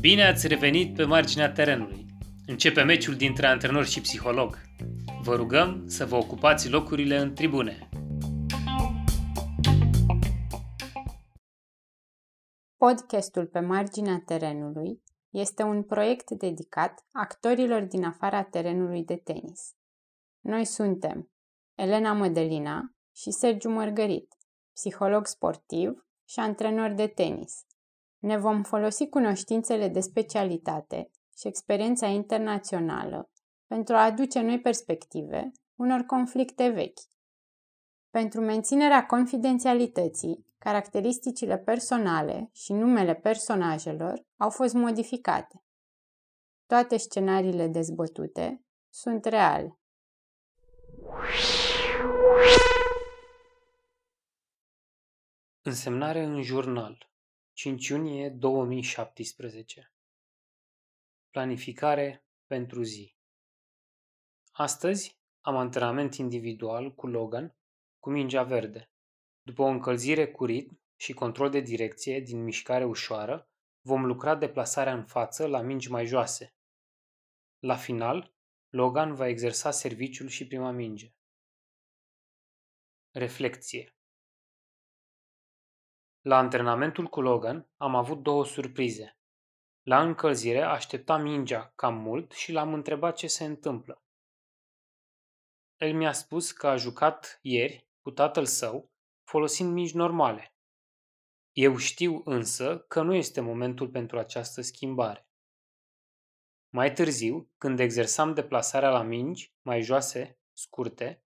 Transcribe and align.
Bine 0.00 0.26
ați 0.26 0.46
revenit 0.46 0.94
pe 0.94 1.04
marginea 1.04 1.52
terenului. 1.52 2.06
Începe 2.46 2.82
meciul 2.82 3.14
dintre 3.14 3.46
antrenor 3.46 3.86
și 3.86 4.00
psiholog. 4.00 4.58
Vă 5.22 5.34
rugăm 5.34 5.86
să 5.86 6.06
vă 6.06 6.16
ocupați 6.16 6.70
locurile 6.70 7.18
în 7.18 7.34
tribune. 7.34 7.88
Podcastul 12.76 13.46
pe 13.46 13.60
marginea 13.60 14.22
terenului 14.26 15.02
este 15.30 15.62
un 15.62 15.82
proiect 15.82 16.30
dedicat 16.30 17.06
actorilor 17.12 17.82
din 17.82 18.04
afara 18.04 18.42
terenului 18.42 19.04
de 19.04 19.16
tenis. 19.16 19.74
Noi 20.40 20.64
suntem 20.64 21.30
Elena 21.74 22.12
Mădălina 22.12 22.94
și 23.14 23.30
Sergiu 23.30 23.70
Mărgărit, 23.70 24.34
psiholog 24.72 25.26
sportiv 25.26 26.07
și 26.28 26.38
antrenor 26.38 26.90
de 26.90 27.06
tenis. 27.06 27.66
Ne 28.18 28.36
vom 28.36 28.62
folosi 28.62 29.08
cunoștințele 29.08 29.88
de 29.88 30.00
specialitate 30.00 31.10
și 31.38 31.46
experiența 31.46 32.06
internațională 32.06 33.30
pentru 33.66 33.94
a 33.94 34.04
aduce 34.04 34.40
noi 34.40 34.60
perspective 34.60 35.52
unor 35.74 36.00
conflicte 36.00 36.68
vechi. 36.68 37.00
Pentru 38.10 38.40
menținerea 38.40 39.06
confidențialității, 39.06 40.46
caracteristicile 40.58 41.58
personale 41.58 42.50
și 42.52 42.72
numele 42.72 43.14
personajelor 43.14 44.24
au 44.36 44.50
fost 44.50 44.74
modificate. 44.74 45.62
Toate 46.66 46.96
scenariile 46.96 47.66
dezbătute 47.66 48.64
sunt 48.88 49.24
reale. 49.24 49.78
Însemnare 55.68 56.22
în 56.22 56.42
jurnal 56.42 57.10
5 57.52 57.88
iunie 57.88 58.28
2017 58.28 59.92
Planificare 61.30 62.26
pentru 62.46 62.82
zi 62.82 63.16
Astăzi 64.50 65.20
am 65.40 65.56
antrenament 65.56 66.14
individual 66.14 66.94
cu 66.94 67.06
Logan 67.06 67.56
cu 67.98 68.10
mingea 68.10 68.42
verde. 68.42 68.90
După 69.42 69.62
o 69.62 69.66
încălzire 69.66 70.30
cu 70.30 70.44
ritm 70.44 70.80
și 70.96 71.12
control 71.12 71.50
de 71.50 71.60
direcție 71.60 72.20
din 72.20 72.42
mișcare 72.42 72.84
ușoară, 72.84 73.50
vom 73.80 74.04
lucra 74.04 74.36
deplasarea 74.36 74.94
în 74.94 75.04
față 75.04 75.46
la 75.46 75.60
mingi 75.60 75.90
mai 75.90 76.06
joase. 76.06 76.54
La 77.58 77.76
final, 77.76 78.34
Logan 78.68 79.14
va 79.14 79.28
exersa 79.28 79.70
serviciul 79.70 80.28
și 80.28 80.46
prima 80.46 80.70
minge. 80.70 81.14
Reflecție 83.10 83.92
La 86.28 86.36
antrenamentul 86.36 87.06
cu 87.06 87.20
Logan 87.20 87.68
am 87.76 87.94
avut 87.94 88.22
două 88.22 88.44
surprize. 88.44 89.18
La 89.82 90.02
încălzire 90.02 90.62
așteptam 90.62 91.22
mingea 91.22 91.72
cam 91.74 91.94
mult 91.94 92.32
și 92.32 92.52
l-am 92.52 92.74
întrebat 92.74 93.16
ce 93.16 93.26
se 93.26 93.44
întâmplă. 93.44 94.02
El 95.76 95.94
mi-a 95.94 96.12
spus 96.12 96.52
că 96.52 96.66
a 96.66 96.76
jucat 96.76 97.38
ieri 97.42 97.88
cu 98.02 98.10
tatăl 98.10 98.46
său 98.46 98.90
folosind 99.24 99.72
mingi 99.72 99.96
normale. 99.96 100.54
Eu 101.52 101.76
știu 101.76 102.22
însă 102.24 102.78
că 102.78 103.02
nu 103.02 103.14
este 103.14 103.40
momentul 103.40 103.88
pentru 103.88 104.18
această 104.18 104.60
schimbare. 104.60 105.28
Mai 106.68 106.92
târziu, 106.92 107.50
când 107.58 107.80
exersam 107.80 108.34
deplasarea 108.34 108.90
la 108.90 109.02
mingi 109.02 109.54
mai 109.62 109.82
joase, 109.82 110.38
scurte, 110.52 111.24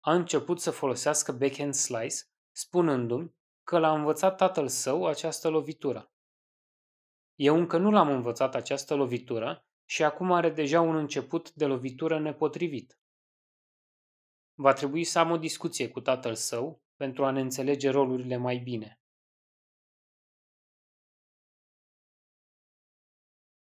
a 0.00 0.14
început 0.14 0.60
să 0.60 0.70
folosească 0.70 1.32
backhand 1.32 1.74
slice, 1.74 2.24
spunându-mi 2.52 3.38
că 3.70 3.78
l-a 3.78 3.92
învățat 3.92 4.36
tatăl 4.36 4.68
său 4.68 5.06
această 5.06 5.48
lovitură. 5.48 6.12
Eu 7.34 7.56
încă 7.56 7.78
nu 7.78 7.90
l-am 7.90 8.08
învățat 8.08 8.54
această 8.54 8.94
lovitură 8.94 9.66
și 9.84 10.04
acum 10.04 10.32
are 10.32 10.50
deja 10.50 10.80
un 10.80 10.96
început 10.96 11.52
de 11.52 11.66
lovitură 11.66 12.20
nepotrivit. 12.20 12.98
Va 14.54 14.72
trebui 14.72 15.04
să 15.04 15.18
am 15.18 15.30
o 15.30 15.36
discuție 15.36 15.88
cu 15.88 16.00
tatăl 16.00 16.34
său 16.34 16.82
pentru 16.96 17.24
a 17.24 17.30
ne 17.30 17.40
înțelege 17.40 17.90
rolurile 17.90 18.36
mai 18.36 18.58
bine. 18.58 19.00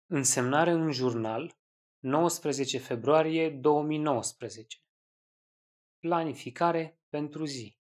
Însemnare 0.07 0.71
în 0.71 0.91
jurnal 0.91 1.59
19 1.99 2.79
februarie 2.79 3.51
2019 3.51 4.79
Planificare 5.99 7.01
pentru 7.09 7.45
zi 7.45 7.76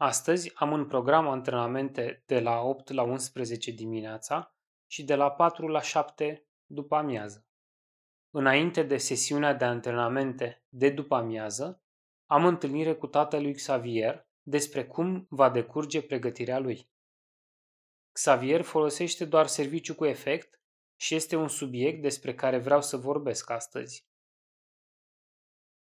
Astăzi 0.00 0.52
am 0.54 0.72
în 0.72 0.86
program 0.86 1.28
antrenamente 1.28 2.22
de 2.26 2.40
la 2.40 2.60
8 2.60 2.90
la 2.90 3.02
11 3.02 3.70
dimineața 3.70 4.54
și 4.86 5.04
de 5.04 5.14
la 5.14 5.30
4 5.30 5.68
la 5.68 5.80
7 5.80 6.46
după 6.66 6.96
amiază. 6.96 7.46
Înainte 8.30 8.82
de 8.82 8.96
sesiunea 8.96 9.54
de 9.54 9.64
antrenamente 9.64 10.64
de 10.68 10.90
după 10.90 11.14
amiază, 11.14 11.82
am 12.26 12.44
întâlnire 12.44 12.94
cu 12.94 13.06
tatălui 13.06 13.54
Xavier 13.54 14.28
despre 14.42 14.86
cum 14.86 15.26
va 15.30 15.50
decurge 15.50 16.02
pregătirea 16.02 16.58
lui. 16.58 16.90
Xavier 18.12 18.62
folosește 18.62 19.24
doar 19.24 19.46
serviciu 19.46 19.94
cu 19.94 20.04
efect 20.04 20.60
și 20.96 21.14
este 21.14 21.36
un 21.36 21.48
subiect 21.48 22.02
despre 22.02 22.34
care 22.34 22.58
vreau 22.58 22.82
să 22.82 22.96
vorbesc 22.96 23.50
astăzi. 23.50 24.06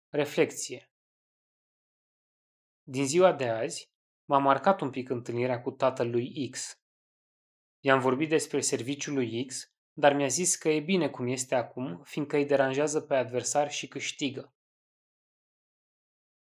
Reflexie 0.08 0.92
Din 2.82 3.06
ziua 3.06 3.32
de 3.32 3.48
azi, 3.48 3.91
m-a 4.24 4.38
marcat 4.38 4.80
un 4.80 4.90
pic 4.90 5.08
întâlnirea 5.08 5.60
cu 5.60 5.70
tatăl 5.70 6.10
lui 6.10 6.48
X. 6.50 6.80
I-am 7.80 8.00
vorbit 8.00 8.28
despre 8.28 8.60
serviciul 8.60 9.14
lui 9.14 9.46
X, 9.46 9.72
dar 9.92 10.12
mi-a 10.12 10.26
zis 10.26 10.56
că 10.56 10.68
e 10.68 10.80
bine 10.80 11.10
cum 11.10 11.26
este 11.26 11.54
acum, 11.54 12.02
fiindcă 12.02 12.36
îi 12.36 12.46
deranjează 12.46 13.00
pe 13.00 13.14
adversar 13.14 13.70
și 13.70 13.88
câștigă. 13.88 14.54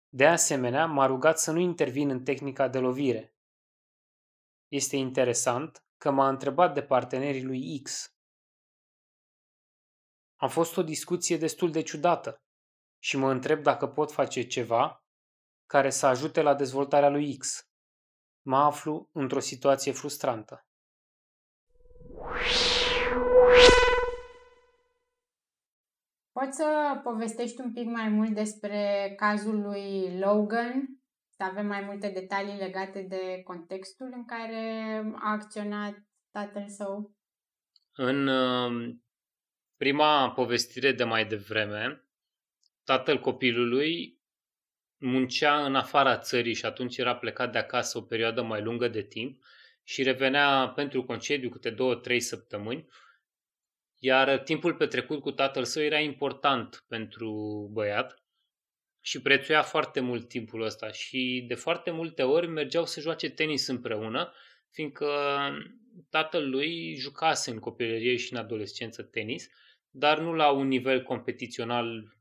De 0.09 0.27
asemenea, 0.27 0.87
m-a 0.87 1.07
rugat 1.07 1.39
să 1.39 1.53
nu 1.53 1.59
intervin 1.59 2.11
în 2.11 2.25
tehnica 2.25 2.69
de 2.69 2.79
lovire. 2.79 3.35
Este 4.69 4.97
interesant 4.97 5.85
că 5.97 6.11
m-a 6.11 6.29
întrebat 6.29 6.75
de 6.75 6.83
partenerii 6.83 7.45
lui 7.45 7.81
X. 7.83 8.15
A 10.37 10.47
fost 10.47 10.77
o 10.77 10.83
discuție 10.83 11.37
destul 11.37 11.71
de 11.71 11.83
ciudată 11.83 12.43
și 12.99 13.17
mă 13.17 13.31
întreb 13.31 13.63
dacă 13.63 13.87
pot 13.87 14.13
face 14.13 14.47
ceva 14.47 15.05
care 15.67 15.91
să 15.91 16.07
ajute 16.07 16.43
la 16.43 16.55
dezvoltarea 16.55 17.09
lui 17.09 17.37
X. 17.37 17.70
Mă 18.43 18.57
aflu 18.57 19.09
într-o 19.13 19.41
situație 19.41 19.93
frustrantă. 19.93 20.65
Poți 26.33 26.57
să 26.57 27.01
povestești 27.03 27.61
un 27.61 27.73
pic 27.73 27.87
mai 27.87 28.09
mult 28.09 28.35
despre 28.35 29.13
cazul 29.17 29.61
lui 29.61 30.19
Logan? 30.19 31.01
Să 31.29 31.43
avem 31.43 31.67
mai 31.67 31.81
multe 31.81 32.09
detalii 32.09 32.57
legate 32.57 33.03
de 33.03 33.43
contextul 33.45 34.11
în 34.13 34.25
care 34.25 34.95
a 35.15 35.31
acționat 35.31 35.95
tatăl 36.31 36.69
său? 36.69 37.15
În 37.93 38.27
um, 38.27 39.05
prima 39.77 40.33
povestire 40.33 40.93
de 40.93 41.05
mai 41.05 41.27
devreme, 41.27 42.05
tatăl 42.85 43.21
copilului 43.21 44.20
muncea 45.01 45.65
în 45.65 45.75
afara 45.75 46.19
țării 46.19 46.55
și 46.55 46.65
atunci 46.65 46.97
era 46.97 47.17
plecat 47.17 47.53
de 47.53 47.59
acasă 47.59 47.99
o 47.99 48.03
perioadă 48.03 48.43
mai 48.43 48.63
lungă 48.63 48.89
de 48.89 49.03
timp 49.03 49.43
și 49.83 50.03
revenea 50.03 50.73
pentru 50.75 51.05
concediu 51.05 51.49
câte 51.49 51.71
două, 51.71 51.95
trei 51.95 52.21
săptămâni 52.21 52.89
iar 54.03 54.39
timpul 54.39 54.75
petrecut 54.75 55.21
cu 55.21 55.31
tatăl 55.31 55.65
său 55.65 55.83
era 55.83 55.99
important 55.99 56.85
pentru 56.89 57.33
băiat 57.73 58.23
și 59.01 59.23
prețuia 59.23 59.63
foarte 59.63 60.01
mult 60.01 60.29
timpul 60.29 60.63
ăsta 60.63 60.93
și 60.93 61.45
de 61.49 61.55
foarte 61.55 61.91
multe 61.91 62.23
ori 62.23 62.47
mergeau 62.47 62.87
să 62.87 63.01
joace 63.01 63.31
tenis 63.31 63.67
împreună, 63.67 64.33
fiindcă 64.71 65.09
tatăl 66.11 66.49
lui 66.49 66.95
jucase 66.95 67.51
în 67.51 67.59
copilărie 67.59 68.17
și 68.17 68.33
în 68.33 68.39
adolescență 68.39 69.03
tenis, 69.03 69.49
dar 69.91 70.21
nu 70.21 70.33
la 70.33 70.51
un 70.51 70.67
nivel 70.67 71.03
competițional 71.03 72.17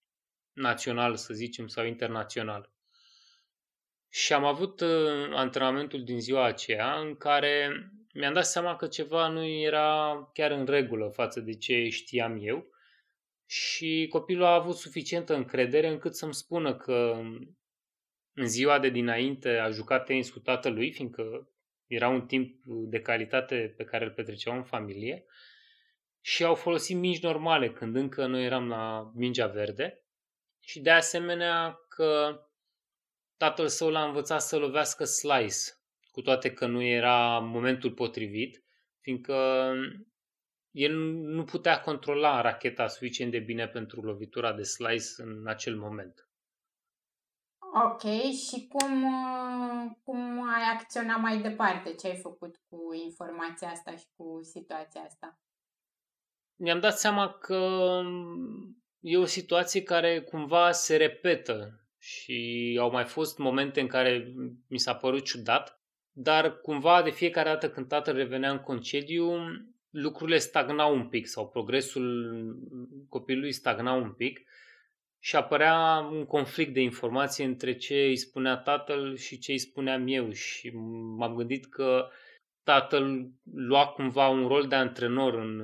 național, 0.54 1.16
să 1.16 1.34
zicem, 1.34 1.68
sau 1.68 1.86
internațional. 1.86 2.72
Și 4.10 4.34
am 4.34 4.46
avut 4.46 4.82
uh, 4.82 5.30
antrenamentul 5.34 6.04
din 6.04 6.20
ziua 6.20 6.46
aceea 6.46 7.00
în 7.00 7.16
care 7.16 7.70
mi-am 8.14 8.34
dat 8.34 8.46
seama 8.46 8.76
că 8.76 8.88
ceva 8.88 9.28
nu 9.28 9.46
era 9.46 10.30
chiar 10.34 10.52
în 10.52 10.66
regulă 10.66 11.08
față 11.08 11.40
de 11.40 11.54
ce 11.54 11.90
știam 11.90 12.38
eu 12.42 12.66
și 13.46 14.08
copilul 14.10 14.44
a 14.44 14.54
avut 14.54 14.76
suficientă 14.76 15.36
încredere 15.36 15.88
încât 15.88 16.16
să-mi 16.16 16.34
spună 16.34 16.76
că 16.76 17.22
în 18.34 18.48
ziua 18.48 18.80
de 18.80 18.90
dinainte 18.90 19.50
a 19.50 19.70
jucat 19.70 20.06
tenis 20.06 20.30
cu 20.30 20.40
tatălui, 20.40 20.92
fiindcă 20.92 21.50
era 21.88 22.08
un 22.08 22.26
timp 22.26 22.62
de 22.66 23.02
calitate 23.02 23.74
pe 23.78 23.84
care 23.84 24.06
îl 24.06 24.12
petreceau 24.12 24.56
în 24.56 24.64
familie 24.64 25.26
și 26.22 26.44
au 26.44 26.56
folosit 26.56 26.98
mingi 26.98 27.24
normale 27.24 27.72
când 27.72 27.96
încă 27.96 28.26
noi 28.26 28.46
eram 28.46 28.68
la 28.68 29.12
mingea 29.16 29.48
verde. 29.48 30.04
Și 30.60 30.80
de 30.80 30.90
asemenea 30.90 31.80
că 31.88 32.40
tatăl 33.40 33.68
său 33.68 33.90
l-a 33.90 34.06
învățat 34.06 34.42
să 34.42 34.58
lovească 34.58 35.04
slice 35.04 35.58
cu 36.12 36.22
toate 36.22 36.54
că 36.54 36.66
nu 36.68 36.82
era 36.82 37.40
momentul 37.40 37.92
potrivit, 37.92 38.64
fiindcă 39.00 39.72
el 40.72 40.96
nu 41.36 41.44
putea 41.44 41.82
controla 41.82 42.42
racheta 42.42 42.88
suficient 42.88 43.32
de 43.32 43.40
bine 43.40 43.68
pentru 43.68 44.02
lovitura 44.02 44.54
de 44.54 44.64
slice 44.64 45.08
în 45.18 45.48
acel 45.48 45.78
moment. 45.78 46.30
Ok, 47.86 48.02
și 48.32 48.68
cum, 48.68 49.04
uh, 49.04 49.92
cum 50.04 50.50
ai 50.50 50.64
acționat 50.74 51.20
mai 51.20 51.42
departe? 51.42 51.94
Ce 51.94 52.08
ai 52.08 52.18
făcut 52.18 52.56
cu 52.70 52.94
informația 53.04 53.70
asta 53.70 53.96
și 53.96 54.06
cu 54.16 54.40
situația 54.42 55.02
asta? 55.02 55.40
Mi-am 56.56 56.80
dat 56.80 56.98
seama 56.98 57.34
că 57.34 57.56
um, 57.56 58.84
e 59.00 59.18
o 59.18 59.26
situație 59.26 59.84
care 59.84 60.22
cumva 60.22 60.72
se 60.72 60.96
repetă 60.96 61.80
și 62.00 62.78
au 62.82 62.92
mai 62.92 63.06
fost 63.06 63.38
momente 63.38 63.80
în 63.80 63.88
care 63.88 64.34
mi 64.68 64.80
s-a 64.80 64.96
părut 64.96 65.24
ciudat, 65.24 65.82
dar 66.12 66.60
cumva 66.62 67.02
de 67.02 67.10
fiecare 67.10 67.50
dată 67.50 67.70
când 67.70 67.88
tatăl 67.88 68.16
revenea 68.16 68.52
în 68.52 68.60
concediu, 68.60 69.34
lucrurile 69.90 70.38
stagnau 70.38 70.96
un 70.96 71.08
pic 71.08 71.28
sau 71.28 71.50
progresul 71.50 72.36
copilului 73.10 73.52
stagna 73.52 73.94
un 73.94 74.12
pic 74.12 74.40
și 75.20 75.36
apărea 75.36 76.08
un 76.12 76.26
conflict 76.26 76.74
de 76.74 76.82
informații 76.82 77.46
între 77.46 77.76
ce 77.76 77.96
îi 77.96 78.18
spunea 78.18 78.58
tatăl 78.58 79.16
și 79.16 79.40
ce 79.40 79.52
îi 79.52 79.58
spuneam 79.58 80.08
eu 80.08 80.32
și 80.32 80.70
m-am 81.18 81.36
gândit 81.36 81.66
că 81.66 82.10
tatăl 82.64 83.32
lua 83.54 83.88
cumva 83.88 84.28
un 84.28 84.48
rol 84.48 84.68
de 84.68 84.76
antrenor 84.76 85.34
în 85.34 85.62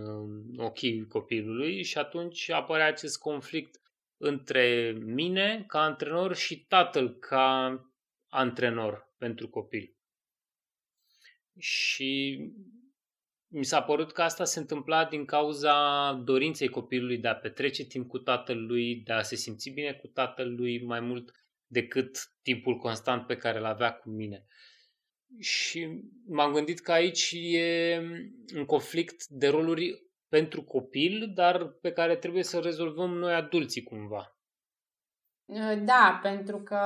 ochii 0.58 1.08
copilului 1.08 1.84
și 1.84 1.98
atunci 1.98 2.50
apărea 2.50 2.88
acest 2.88 3.20
conflict 3.20 3.80
între 4.17 4.91
mine 4.91 5.63
ca 5.67 5.83
antrenor 5.83 6.35
și 6.35 6.65
tatăl 6.65 7.17
ca 7.19 7.79
antrenor 8.27 9.13
pentru 9.17 9.50
copil. 9.50 9.95
Și 11.57 12.39
mi 13.47 13.65
s-a 13.65 13.81
părut 13.81 14.12
că 14.12 14.21
asta 14.21 14.44
se 14.44 14.59
întâmpla 14.59 15.06
din 15.06 15.25
cauza 15.25 16.13
dorinței 16.13 16.69
copilului 16.69 17.17
de 17.17 17.27
a 17.27 17.35
petrece 17.35 17.85
timp 17.85 18.07
cu 18.07 18.19
tatălui, 18.19 18.95
de 18.95 19.13
a 19.13 19.21
se 19.21 19.35
simți 19.35 19.69
bine 19.69 19.94
cu 19.94 20.07
tatălui 20.07 20.83
mai 20.83 21.00
mult 21.00 21.31
decât 21.67 22.17
timpul 22.41 22.77
constant 22.77 23.27
pe 23.27 23.38
care 23.38 23.57
îl 23.57 23.65
avea 23.65 23.94
cu 23.94 24.09
mine. 24.09 24.45
Și 25.39 26.01
m-am 26.27 26.53
gândit 26.53 26.79
că 26.79 26.91
aici 26.91 27.31
e 27.31 28.01
un 28.56 28.65
conflict 28.65 29.25
de 29.27 29.47
roluri 29.47 30.05
pentru 30.38 30.64
copil, 30.64 31.32
dar 31.36 31.68
pe 31.82 31.92
care 31.92 32.16
trebuie 32.16 32.44
să 32.44 32.60
rezolvăm 32.60 33.10
noi 33.10 33.34
adulții 33.34 33.84
cumva. 33.84 34.38
Da, 35.86 36.20
pentru 36.22 36.58
că 36.58 36.80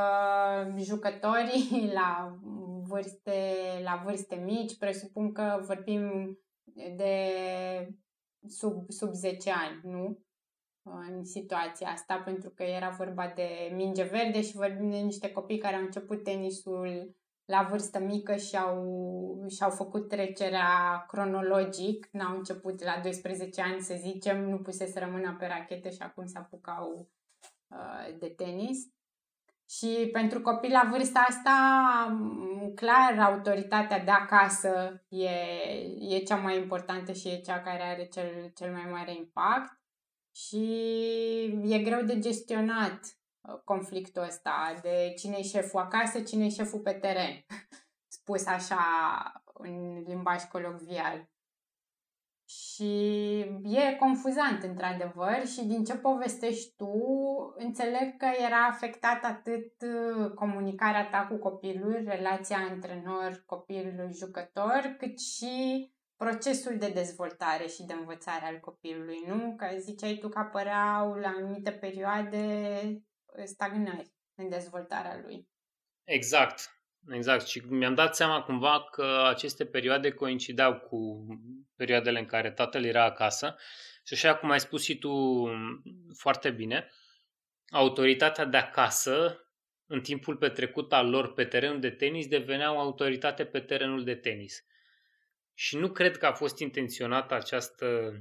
jucătorii 0.78 1.90
la 2.00 2.38
vârste, 2.88 3.42
la 3.84 4.01
vârste 4.06 4.36
mici, 4.36 4.78
presupun 4.78 5.31
că 5.31 5.60
vorbim 5.62 6.38
de 6.96 7.13
sub, 8.48 8.90
sub 8.90 9.12
10 9.12 9.51
ani, 9.51 9.80
nu? 9.84 10.24
În 10.84 11.25
situația 11.25 11.88
asta, 11.88 12.22
pentru 12.25 12.50
că 12.50 12.63
era 12.63 12.90
vorba 12.90 13.31
de 13.36 13.72
minge 13.74 14.04
verde 14.04 14.42
și 14.42 14.56
vorbim 14.56 14.90
de 14.90 14.98
niște 14.98 15.31
copii 15.31 15.57
care 15.57 15.75
au 15.75 15.81
început 15.81 16.24
tenisul 16.24 17.16
la 17.50 17.68
vârstă 17.69 18.00
mică 18.00 18.36
și 18.36 18.56
au, 18.56 19.46
și-au 19.48 19.69
făcut 19.69 20.07
trecerea 20.07 21.06
cronologic, 21.07 22.07
n-au 22.12 22.38
început 22.38 22.84
la 22.84 23.00
12 23.04 23.62
ani, 23.62 23.81
să 23.81 23.96
zicem, 23.98 24.50
nu 24.50 24.57
puse 24.57 24.86
să 24.86 25.00
rămână 25.00 25.36
pe 25.40 25.46
rachetă 25.46 25.90
și 25.90 26.01
acum 26.01 26.25
se 26.25 26.38
apucau 26.38 27.10
uh, 27.68 28.18
de 28.19 28.28
tenis. 28.28 28.78
Și 29.69 30.10
pentru 30.12 30.42
copii 30.42 30.72
la 30.72 30.90
vârsta 30.92 31.19
asta, 31.19 31.54
clar, 32.75 33.19
autoritatea 33.19 34.00
de 34.04 34.12
acasă 34.12 35.04
e, 35.07 35.30
e 36.00 36.19
cea 36.19 36.36
mai 36.36 36.57
importantă 36.57 37.12
și 37.12 37.28
e 37.28 37.42
cea 37.42 37.62
care 37.62 37.84
are 37.84 38.06
cel, 38.06 38.51
cel 38.56 38.72
mai 38.72 38.88
mare 38.92 39.16
impact. 39.16 39.80
Și 40.36 40.63
e 41.63 41.80
greu 41.80 42.01
de 42.01 42.19
gestionat 42.19 43.00
uh, 43.01 43.19
conflictul 43.63 44.21
ăsta 44.21 44.80
de 44.81 45.13
cine 45.18 45.36
e 45.38 45.44
șeful 45.44 45.80
acasă, 45.80 46.21
cine 46.21 46.45
e 46.45 46.50
șeful 46.50 46.80
pe 46.80 46.91
teren, 46.91 47.45
spus 48.18 48.45
așa 48.45 48.83
în 49.53 50.03
limbaj 50.06 50.44
colocvial. 50.44 51.30
Și 52.50 52.94
e 53.63 53.95
confuzant, 54.00 54.63
într-adevăr, 54.63 55.45
și 55.45 55.65
din 55.65 55.83
ce 55.83 55.95
povestești 55.95 56.75
tu, 56.75 56.94
înțeleg 57.57 58.18
că 58.18 58.27
era 58.45 58.65
afectat 58.65 59.24
atât 59.24 59.74
uh, 59.81 60.31
comunicarea 60.31 61.09
ta 61.09 61.27
cu 61.30 61.36
copilul, 61.36 62.03
relația 62.06 62.57
antrenor-copil-jucător, 62.57 64.95
cât 64.97 65.19
și 65.19 65.91
procesul 66.15 66.77
de 66.77 66.89
dezvoltare 66.89 67.68
și 67.68 67.83
de 67.83 67.94
învățare 67.94 68.45
al 68.45 68.59
copilului, 68.59 69.24
nu? 69.27 69.56
Că 69.56 69.68
ziceai 69.77 70.18
tu 70.19 70.30
că 70.30 70.39
apăreau 70.39 71.13
la 71.13 71.33
anumite 71.38 71.71
perioade 71.71 72.81
stagnări 73.43 74.11
în 74.35 74.49
dezvoltarea 74.49 75.19
lui. 75.23 75.47
Exact. 76.03 76.79
Exact. 77.07 77.47
Și 77.47 77.59
mi-am 77.59 77.93
dat 77.93 78.15
seama 78.15 78.41
cumva 78.41 78.83
că 78.91 79.23
aceste 79.27 79.65
perioade 79.65 80.11
coincideau 80.11 80.79
cu 80.79 81.27
perioadele 81.75 82.19
în 82.19 82.25
care 82.25 82.51
tatăl 82.51 82.83
era 82.83 83.03
acasă. 83.03 83.55
Și 84.03 84.13
așa 84.13 84.35
cum 84.35 84.49
ai 84.49 84.59
spus 84.59 84.83
și 84.83 84.97
tu 84.97 85.11
foarte 86.17 86.51
bine, 86.51 86.89
autoritatea 87.69 88.45
de 88.45 88.57
acasă, 88.57 89.43
în 89.85 90.01
timpul 90.01 90.37
petrecut 90.37 90.93
al 90.93 91.09
lor 91.09 91.33
pe 91.33 91.45
terenul 91.45 91.79
de 91.79 91.89
tenis, 91.89 92.27
deveneau 92.27 92.79
autoritate 92.79 93.45
pe 93.45 93.59
terenul 93.59 94.03
de 94.03 94.15
tenis. 94.15 94.63
Și 95.53 95.77
nu 95.77 95.91
cred 95.91 96.17
că 96.17 96.25
a 96.25 96.33
fost 96.33 96.59
intenționată 96.59 97.33
această 97.33 98.11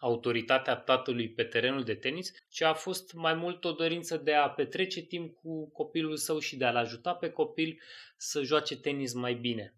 autoritatea 0.00 0.76
tatălui 0.76 1.28
pe 1.28 1.42
terenul 1.42 1.84
de 1.84 1.94
tenis, 1.94 2.32
ci 2.48 2.62
a 2.62 2.72
fost 2.72 3.12
mai 3.12 3.34
mult 3.34 3.64
o 3.64 3.72
dorință 3.72 4.16
de 4.16 4.34
a 4.34 4.48
petrece 4.48 5.02
timp 5.02 5.36
cu 5.42 5.68
copilul 5.68 6.16
său 6.16 6.38
și 6.38 6.56
de 6.56 6.64
a-l 6.64 6.76
ajuta 6.76 7.14
pe 7.14 7.30
copil 7.30 7.80
să 8.16 8.42
joace 8.42 8.76
tenis 8.76 9.12
mai 9.12 9.34
bine. 9.34 9.74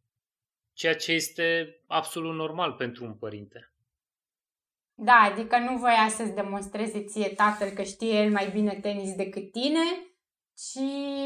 Ceea 0.73 0.97
ce 0.97 1.13
este 1.13 1.77
absolut 1.87 2.35
normal 2.35 2.73
pentru 2.73 3.05
un 3.05 3.15
părinte. 3.15 3.73
Da, 4.95 5.29
adică 5.33 5.59
nu 5.59 5.77
voia 5.77 6.09
să-ți 6.09 6.35
demonstreze 6.35 7.05
ție 7.05 7.29
tatăl 7.29 7.69
că 7.69 7.83
știe 7.83 8.23
el 8.23 8.31
mai 8.31 8.51
bine 8.51 8.79
tenis 8.83 9.15
decât 9.15 9.53
tine, 9.53 10.13
ci 10.55 10.85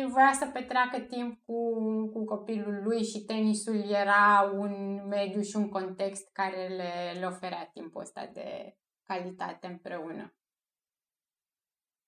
voia 0.08 0.32
să 0.32 0.50
petreacă 0.52 0.98
timp 0.98 1.44
cu, 1.44 1.72
cu 2.12 2.24
copilul 2.24 2.82
lui 2.84 3.04
și 3.04 3.24
tenisul 3.24 3.90
era 3.90 4.52
un 4.54 5.02
mediu 5.08 5.40
și 5.40 5.56
un 5.56 5.68
context 5.68 6.32
care 6.32 6.68
le, 6.68 7.20
le 7.20 7.26
oferea 7.26 7.70
timpul 7.72 8.00
ăsta 8.00 8.30
de, 8.32 8.76
calitate 9.06 9.66
împreună. 9.66 10.36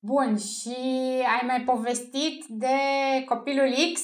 Bun, 0.04 0.38
și 0.38 0.76
ai 1.26 1.46
mai 1.46 1.64
povestit 1.64 2.44
de 2.48 2.76
copilul 3.26 3.74
X, 3.92 4.00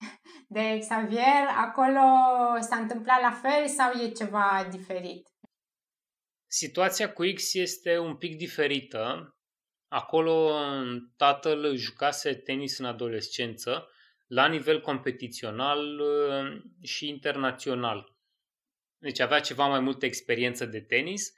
de 0.56 0.78
Xavier, 0.78 1.46
acolo 1.56 2.00
s-a 2.60 2.76
întâmplat 2.76 3.20
la 3.20 3.30
fel 3.30 3.66
sau 3.68 3.92
e 3.92 4.10
ceva 4.10 4.68
diferit? 4.70 5.28
Situația 6.46 7.12
cu 7.12 7.22
X 7.34 7.54
este 7.54 7.98
un 7.98 8.16
pic 8.16 8.36
diferită. 8.36 9.30
Acolo 9.88 10.52
tatăl 11.16 11.76
jucase 11.76 12.34
tenis 12.34 12.78
în 12.78 12.84
adolescență 12.84 13.88
la 14.26 14.46
nivel 14.46 14.80
competițional 14.80 16.00
uh, 16.00 16.62
și 16.82 17.08
internațional. 17.08 18.16
Deci 18.98 19.20
avea 19.20 19.40
ceva 19.40 19.66
mai 19.66 19.80
multă 19.80 20.04
experiență 20.04 20.66
de 20.66 20.80
tenis 20.80 21.32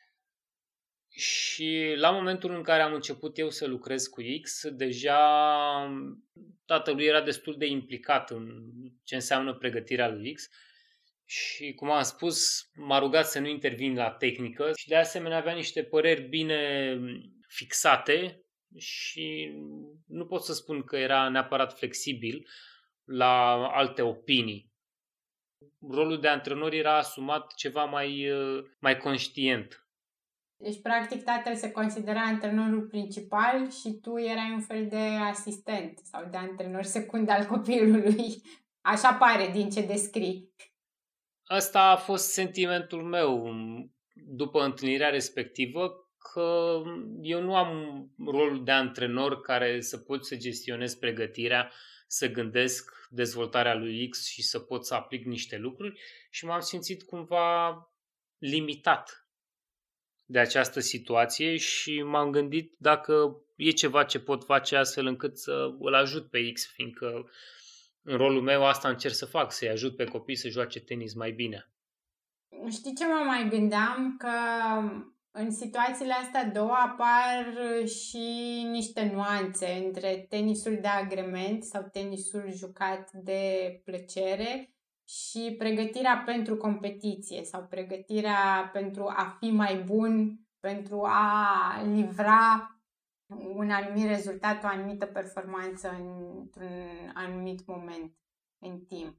și 1.19 1.95
la 1.97 2.11
momentul 2.11 2.55
în 2.55 2.63
care 2.63 2.83
am 2.83 2.95
început 2.95 3.39
eu 3.39 3.51
să 3.51 3.67
lucrez 3.67 4.07
cu 4.07 4.23
X, 4.43 4.69
deja 4.69 5.19
tatălui 6.65 7.05
era 7.05 7.23
destul 7.23 7.57
de 7.57 7.67
implicat 7.67 8.31
în 8.31 8.73
ce 9.05 9.15
înseamnă 9.15 9.55
pregătirea 9.55 10.09
lui 10.09 10.33
X 10.33 10.49
și, 11.25 11.73
cum 11.73 11.91
am 11.91 12.03
spus, 12.03 12.69
m-a 12.75 12.99
rugat 12.99 13.27
să 13.27 13.39
nu 13.39 13.49
intervin 13.49 13.95
la 13.95 14.11
tehnică 14.11 14.73
și 14.77 14.89
de 14.89 14.97
asemenea 14.97 15.37
avea 15.37 15.55
niște 15.55 15.83
păreri 15.83 16.23
bine 16.23 16.95
fixate 17.49 18.43
și 18.77 19.53
nu 20.07 20.27
pot 20.27 20.43
să 20.43 20.53
spun 20.53 20.83
că 20.83 20.97
era 20.97 21.29
neapărat 21.29 21.79
flexibil 21.79 22.49
la 23.05 23.67
alte 23.69 24.03
opinii. 24.03 24.73
Rolul 25.91 26.21
de 26.21 26.29
antrenor 26.29 26.73
era 26.73 26.97
asumat 26.97 27.55
ceva 27.55 27.85
mai, 27.85 28.33
mai 28.79 28.97
conștient 28.97 29.88
deci, 30.61 30.81
practic, 30.83 31.23
tatăl 31.23 31.55
se 31.55 31.71
considera 31.71 32.21
antrenorul 32.21 32.87
principal 32.87 33.71
și 33.71 33.99
tu 34.03 34.19
erai 34.19 34.50
un 34.53 34.61
fel 34.61 34.88
de 34.88 35.07
asistent 35.31 35.99
sau 35.99 36.29
de 36.31 36.37
antrenor 36.37 36.83
secund 36.83 37.29
al 37.29 37.45
copilului. 37.45 38.43
Așa 38.81 39.15
pare 39.15 39.50
din 39.53 39.71
ce 39.71 39.83
descrii. 39.83 40.53
Asta 41.45 41.81
a 41.81 41.97
fost 41.97 42.33
sentimentul 42.33 43.03
meu 43.03 43.55
după 44.15 44.65
întâlnirea 44.65 45.09
respectivă, 45.09 46.11
că 46.33 46.81
eu 47.23 47.43
nu 47.43 47.57
am 47.57 48.03
rolul 48.27 48.65
de 48.65 48.71
antrenor 48.71 49.41
care 49.41 49.81
să 49.81 49.99
pot 49.99 50.27
să 50.27 50.37
gestionez 50.37 50.95
pregătirea 50.95 51.73
să 52.07 52.31
gândesc 52.31 52.93
dezvoltarea 53.11 53.75
lui 53.75 54.09
X 54.09 54.27
și 54.27 54.43
să 54.43 54.59
pot 54.59 54.87
să 54.87 54.95
aplic 54.95 55.25
niște 55.25 55.59
lucruri 55.59 56.00
și 56.31 56.45
m-am 56.45 56.61
simțit 56.61 57.03
cumva 57.03 57.77
limitat 58.38 59.28
de 60.31 60.39
această 60.39 60.81
situație 60.81 61.57
și 61.57 62.03
m-am 62.03 62.31
gândit 62.31 62.75
dacă 62.79 63.43
e 63.57 63.71
ceva 63.71 64.05
ce 64.05 64.21
pot 64.21 64.45
face 64.45 64.77
astfel 64.77 65.07
încât 65.07 65.39
să 65.39 65.75
îl 65.79 65.95
ajut 65.95 66.31
pe 66.31 66.53
X, 66.53 66.67
fiindcă 66.67 67.31
în 68.03 68.17
rolul 68.17 68.43
meu 68.43 68.65
asta 68.65 68.89
încerc 68.89 69.15
să 69.15 69.27
fac, 69.27 69.53
să-i 69.53 69.69
ajut 69.69 69.97
pe 69.97 70.05
copii 70.05 70.37
să 70.37 70.49
joace 70.49 70.81
tenis 70.81 71.15
mai 71.15 71.31
bine. 71.31 71.71
Știi 72.71 72.95
ce 72.95 73.07
mă 73.07 73.23
mai 73.27 73.49
gândeam? 73.49 74.17
Că 74.19 74.29
în 75.31 75.51
situațiile 75.51 76.13
astea 76.13 76.45
două 76.45 76.73
apar 76.73 77.55
și 77.87 78.63
niște 78.71 79.11
nuanțe 79.15 79.83
între 79.85 80.27
tenisul 80.29 80.79
de 80.81 80.89
agrement 80.89 81.65
sau 81.65 81.89
tenisul 81.93 82.53
jucat 82.55 83.11
de 83.13 83.73
plăcere 83.85 84.73
și 85.09 85.55
pregătirea 85.59 86.23
pentru 86.27 86.57
competiție 86.57 87.45
sau 87.45 87.67
pregătirea 87.67 88.71
pentru 88.73 89.05
a 89.07 89.37
fi 89.38 89.50
mai 89.50 89.83
bun, 89.83 90.41
pentru 90.61 91.03
a 91.05 91.83
livra 91.83 92.73
un 93.55 93.71
anumit 93.71 94.07
rezultat, 94.07 94.65
o 94.65 94.67
anumită 94.67 95.07
performanță 95.07 95.91
într-un 95.91 97.12
anumit 97.15 97.67
moment 97.67 98.12
în 98.59 98.81
timp. 98.81 99.17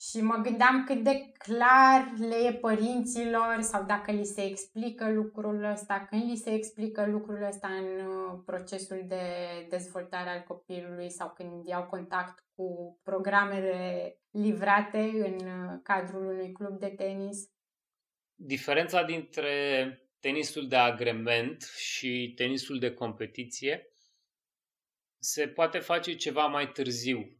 Și 0.00 0.20
mă 0.20 0.36
gândeam 0.42 0.84
cât 0.84 1.02
de 1.02 1.32
clar 1.38 2.12
le 2.18 2.36
e 2.36 2.52
părinților 2.52 3.56
sau 3.60 3.84
dacă 3.84 4.12
li 4.12 4.24
se 4.24 4.44
explică 4.44 5.10
lucrul 5.10 5.64
ăsta, 5.64 6.06
când 6.10 6.30
li 6.30 6.36
se 6.36 6.54
explică 6.54 7.06
lucrul 7.06 7.42
ăsta 7.42 7.68
în 7.68 8.06
uh, 8.06 8.40
procesul 8.44 9.04
de 9.06 9.22
dezvoltare 9.68 10.30
al 10.30 10.40
copilului 10.40 11.10
sau 11.10 11.32
când 11.36 11.66
iau 11.66 11.86
contact 11.86 12.44
cu 12.54 12.98
programele 13.02 14.16
livrate 14.30 14.98
în 14.98 15.34
uh, 15.34 15.80
cadrul 15.82 16.26
unui 16.26 16.52
club 16.52 16.78
de 16.78 16.88
tenis. 16.88 17.50
Diferența 18.34 19.02
dintre 19.02 19.52
tenisul 20.20 20.68
de 20.68 20.76
agrement 20.76 21.62
și 21.76 22.32
tenisul 22.36 22.78
de 22.78 22.94
competiție 22.94 23.92
se 25.18 25.48
poate 25.48 25.78
face 25.78 26.14
ceva 26.14 26.46
mai 26.46 26.70
târziu. 26.70 27.37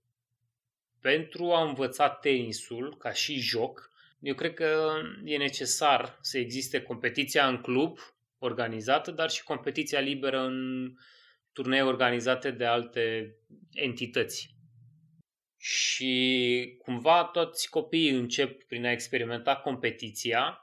Pentru 1.00 1.52
a 1.52 1.68
învăța 1.68 2.08
tenisul 2.08 2.96
ca 2.96 3.12
și 3.12 3.38
joc, 3.38 3.90
eu 4.20 4.34
cred 4.34 4.54
că 4.54 4.92
e 5.24 5.36
necesar 5.36 6.18
să 6.20 6.38
existe 6.38 6.82
competiția 6.82 7.48
în 7.48 7.60
club 7.60 7.98
organizată, 8.38 9.10
dar 9.10 9.30
și 9.30 9.42
competiția 9.42 10.00
liberă 10.00 10.40
în 10.40 10.88
turnee 11.52 11.82
organizate 11.82 12.50
de 12.50 12.64
alte 12.64 13.36
entități. 13.72 14.56
Și 15.56 16.76
cumva 16.78 17.24
toți 17.24 17.70
copiii 17.70 18.10
încep 18.10 18.62
prin 18.62 18.84
a 18.84 18.90
experimenta 18.90 19.56
competiția 19.56 20.62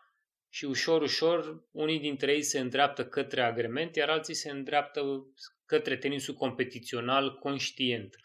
și 0.49 0.65
ușor, 0.65 1.01
ușor, 1.01 1.63
unii 1.71 1.99
dintre 1.99 2.31
ei 2.33 2.43
se 2.43 2.59
îndreaptă 2.59 3.05
către 3.05 3.41
agrement, 3.41 3.95
iar 3.95 4.09
alții 4.09 4.33
se 4.33 4.49
îndreaptă 4.49 5.25
către 5.65 5.97
tenisul 5.97 6.33
competițional 6.33 7.37
conștient. 7.37 8.15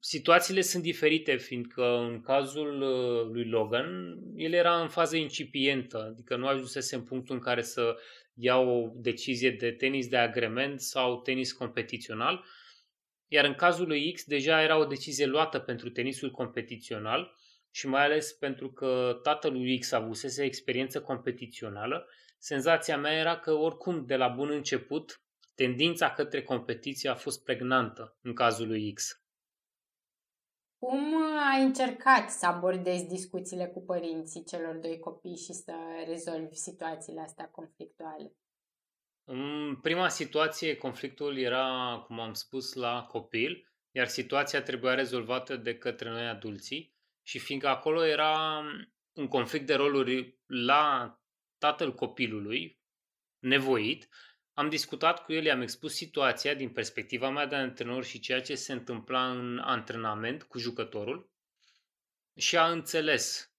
Situațiile 0.00 0.60
sunt 0.60 0.82
diferite, 0.82 1.36
fiindcă 1.36 1.96
în 1.96 2.20
cazul 2.20 2.82
uh, 2.82 3.30
lui 3.32 3.44
Logan, 3.44 4.18
el 4.34 4.52
era 4.52 4.80
în 4.80 4.88
fază 4.88 5.16
incipientă, 5.16 6.08
adică 6.12 6.36
nu 6.36 6.46
ajunsese 6.46 6.94
în 6.94 7.02
punctul 7.02 7.34
în 7.34 7.40
care 7.40 7.62
să 7.62 7.96
ia 8.34 8.56
o 8.56 8.90
decizie 8.94 9.50
de 9.50 9.70
tenis 9.70 10.08
de 10.08 10.16
agrement 10.16 10.80
sau 10.80 11.20
tenis 11.20 11.52
competițional, 11.52 12.44
iar 13.26 13.44
în 13.44 13.54
cazul 13.54 13.86
lui 13.86 14.12
X 14.12 14.24
deja 14.24 14.62
era 14.62 14.78
o 14.78 14.84
decizie 14.84 15.26
luată 15.26 15.58
pentru 15.58 15.90
tenisul 15.90 16.30
competițional 16.30 17.34
și 17.70 17.86
mai 17.86 18.04
ales 18.04 18.32
pentru 18.32 18.70
că 18.70 19.20
tatălui 19.22 19.78
X 19.78 19.92
avusese 19.92 20.44
experiență 20.44 21.00
competițională, 21.00 22.08
senzația 22.38 22.98
mea 22.98 23.12
era 23.12 23.38
că 23.38 23.52
oricum 23.52 24.06
de 24.06 24.16
la 24.16 24.28
bun 24.28 24.50
început 24.50 25.22
tendința 25.54 26.10
către 26.10 26.42
competiție 26.42 27.10
a 27.10 27.14
fost 27.14 27.44
pregnantă 27.44 28.16
în 28.22 28.34
cazul 28.34 28.66
lui 28.66 28.92
X. 28.92 29.22
Cum 30.78 31.14
ai 31.52 31.62
încercat 31.62 32.30
să 32.30 32.46
abordezi 32.46 33.06
discuțiile 33.06 33.66
cu 33.66 33.82
părinții 33.82 34.44
celor 34.44 34.74
doi 34.74 34.98
copii 34.98 35.36
și 35.36 35.52
să 35.52 35.74
rezolvi 36.06 36.54
situațiile 36.54 37.20
astea 37.20 37.48
conflictuale? 37.48 38.32
În 39.24 39.76
prima 39.76 40.08
situație, 40.08 40.76
conflictul 40.76 41.38
era, 41.38 41.98
cum 42.06 42.20
am 42.20 42.32
spus, 42.32 42.74
la 42.74 43.02
copil, 43.02 43.72
iar 43.90 44.06
situația 44.06 44.62
trebuia 44.62 44.94
rezolvată 44.94 45.56
de 45.56 45.78
către 45.78 46.10
noi 46.10 46.26
adulții 46.26 46.96
și 47.22 47.38
fiindcă 47.38 47.68
acolo 47.68 48.04
era 48.04 48.62
un 49.12 49.28
conflict 49.28 49.66
de 49.66 49.74
roluri 49.74 50.38
la 50.46 51.14
tatăl 51.58 51.94
copilului, 51.94 52.80
nevoit, 53.38 54.08
am 54.58 54.68
discutat 54.68 55.24
cu 55.24 55.32
el, 55.32 55.44
i-am 55.44 55.60
expus 55.60 55.94
situația 55.94 56.54
din 56.54 56.68
perspectiva 56.68 57.30
mea 57.30 57.46
de 57.46 57.54
antrenor 57.54 58.04
și 58.04 58.20
ceea 58.20 58.40
ce 58.40 58.54
se 58.54 58.72
întâmpla 58.72 59.30
în 59.30 59.58
antrenament 59.58 60.42
cu 60.42 60.58
jucătorul 60.58 61.30
și 62.36 62.56
a 62.56 62.70
înțeles 62.70 63.52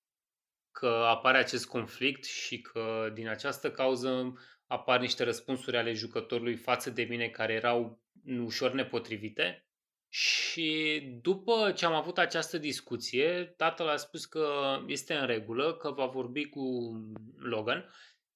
că 0.71 0.87
apare 0.87 1.37
acest 1.37 1.67
conflict 1.67 2.25
și 2.25 2.61
că 2.61 3.11
din 3.13 3.27
această 3.27 3.71
cauză 3.71 4.33
apar 4.67 4.99
niște 4.99 5.23
răspunsuri 5.23 5.77
ale 5.77 5.93
jucătorului 5.93 6.55
față 6.55 6.89
de 6.89 7.03
mine 7.03 7.27
care 7.27 7.53
erau 7.53 8.01
ușor 8.43 8.71
nepotrivite. 8.71 9.67
Și 10.09 11.01
după 11.21 11.71
ce 11.71 11.85
am 11.85 11.93
avut 11.93 12.17
această 12.17 12.57
discuție, 12.57 13.53
tatăl 13.57 13.87
a 13.87 13.95
spus 13.95 14.25
că 14.25 14.77
este 14.87 15.13
în 15.13 15.25
regulă, 15.25 15.73
că 15.73 15.91
va 15.91 16.05
vorbi 16.05 16.45
cu 16.45 16.93
Logan 17.37 17.93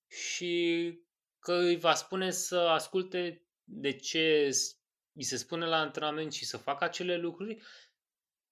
și 0.07 1.02
că 1.43 1.53
îi 1.53 1.77
va 1.77 1.93
spune 1.93 2.31
să 2.31 2.57
asculte 2.57 3.41
de 3.63 3.91
ce 3.91 4.49
îi 5.13 5.23
se 5.23 5.37
spune 5.37 5.65
la 5.65 5.77
antrenament 5.77 6.33
și 6.33 6.45
să 6.45 6.57
facă 6.57 6.83
acele 6.83 7.17
lucruri. 7.17 7.61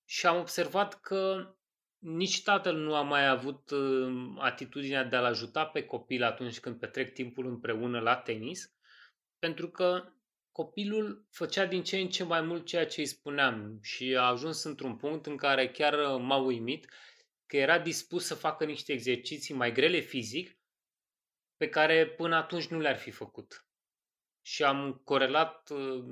Și 0.05 0.25
am 0.25 0.39
observat 0.39 1.01
că 1.01 1.53
nici 1.97 2.43
tatăl 2.43 2.75
nu 2.75 2.95
a 2.95 3.01
mai 3.01 3.27
avut 3.27 3.69
uh, 3.69 4.35
atitudinea 4.37 5.03
de 5.03 5.15
a-l 5.15 5.25
ajuta 5.25 5.65
pe 5.65 5.83
copil 5.83 6.23
atunci 6.23 6.59
când 6.59 6.79
petrec 6.79 7.13
timpul 7.13 7.45
împreună 7.45 7.99
la 7.99 8.15
tenis, 8.15 8.73
pentru 9.39 9.69
că 9.69 10.13
copilul 10.51 11.27
făcea 11.29 11.65
din 11.65 11.83
ce 11.83 11.97
în 11.97 12.09
ce 12.09 12.23
mai 12.23 12.41
mult 12.41 12.65
ceea 12.65 12.85
ce 12.85 12.99
îi 12.99 13.05
spuneam 13.05 13.79
și 13.81 14.15
a 14.15 14.21
ajuns 14.21 14.63
într-un 14.63 14.95
punct 14.95 15.25
în 15.25 15.37
care 15.37 15.69
chiar 15.69 15.93
uh, 15.93 16.21
m-a 16.21 16.37
uimit 16.37 16.87
că 17.45 17.57
era 17.57 17.79
dispus 17.79 18.25
să 18.25 18.35
facă 18.35 18.65
niște 18.65 18.93
exerciții 18.93 19.53
mai 19.53 19.71
grele 19.71 19.99
fizic 19.99 20.60
pe 21.61 21.69
care 21.69 22.07
până 22.07 22.35
atunci 22.35 22.67
nu 22.67 22.79
le-ar 22.79 22.97
fi 22.97 23.11
făcut. 23.11 23.65
Și 24.41 24.63
am 24.63 25.01
corelat 25.03 25.69
uh, 25.69 26.03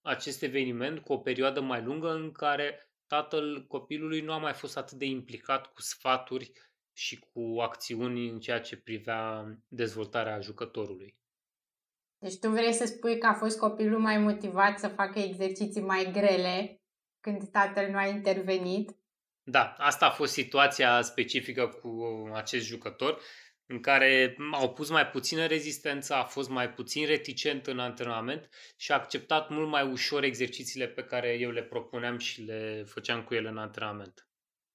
acest 0.00 0.42
eveniment 0.42 1.00
cu 1.00 1.12
o 1.12 1.18
perioadă 1.18 1.60
mai 1.60 1.82
lungă 1.82 2.10
în 2.10 2.32
care 2.32 2.90
tatăl 3.06 3.66
copilului 3.66 4.20
nu 4.20 4.32
a 4.32 4.38
mai 4.38 4.52
fost 4.52 4.76
atât 4.76 4.98
de 4.98 5.04
implicat 5.04 5.66
cu 5.66 5.80
sfaturi 5.80 6.52
și 6.92 7.18
cu 7.18 7.60
acțiuni 7.60 8.28
în 8.28 8.40
ceea 8.40 8.60
ce 8.60 8.76
privea 8.76 9.44
dezvoltarea 9.68 10.40
jucătorului. 10.40 11.16
Deci 12.18 12.38
tu 12.38 12.48
vrei 12.48 12.72
să 12.72 12.86
spui 12.86 13.18
că 13.18 13.26
a 13.26 13.34
fost 13.34 13.58
copilul 13.58 14.00
mai 14.00 14.18
motivat 14.18 14.78
să 14.78 14.88
facă 14.88 15.18
exerciții 15.18 15.82
mai 15.82 16.10
grele 16.12 16.82
când 17.20 17.50
tatăl 17.50 17.90
nu 17.90 17.96
a 17.96 18.06
intervenit? 18.06 18.96
Da, 19.42 19.74
asta 19.78 20.06
a 20.06 20.10
fost 20.10 20.32
situația 20.32 21.02
specifică 21.02 21.68
cu 21.68 22.02
acest 22.32 22.64
jucător 22.64 23.20
în 23.70 23.80
care 23.80 24.36
au 24.52 24.72
pus 24.72 24.90
mai 24.90 25.06
puțină 25.06 25.46
rezistență, 25.46 26.14
a 26.14 26.24
fost 26.24 26.48
mai 26.48 26.70
puțin 26.70 27.06
reticent 27.06 27.66
în 27.66 27.78
antrenament 27.78 28.48
și 28.76 28.92
a 28.92 28.94
acceptat 28.94 29.50
mult 29.50 29.68
mai 29.68 29.90
ușor 29.90 30.22
exercițiile 30.22 30.86
pe 30.86 31.04
care 31.04 31.38
eu 31.40 31.50
le 31.50 31.62
propuneam 31.62 32.18
și 32.18 32.42
le 32.42 32.84
făceam 32.86 33.22
cu 33.22 33.34
el 33.34 33.46
în 33.46 33.56
antrenament. 33.56 34.28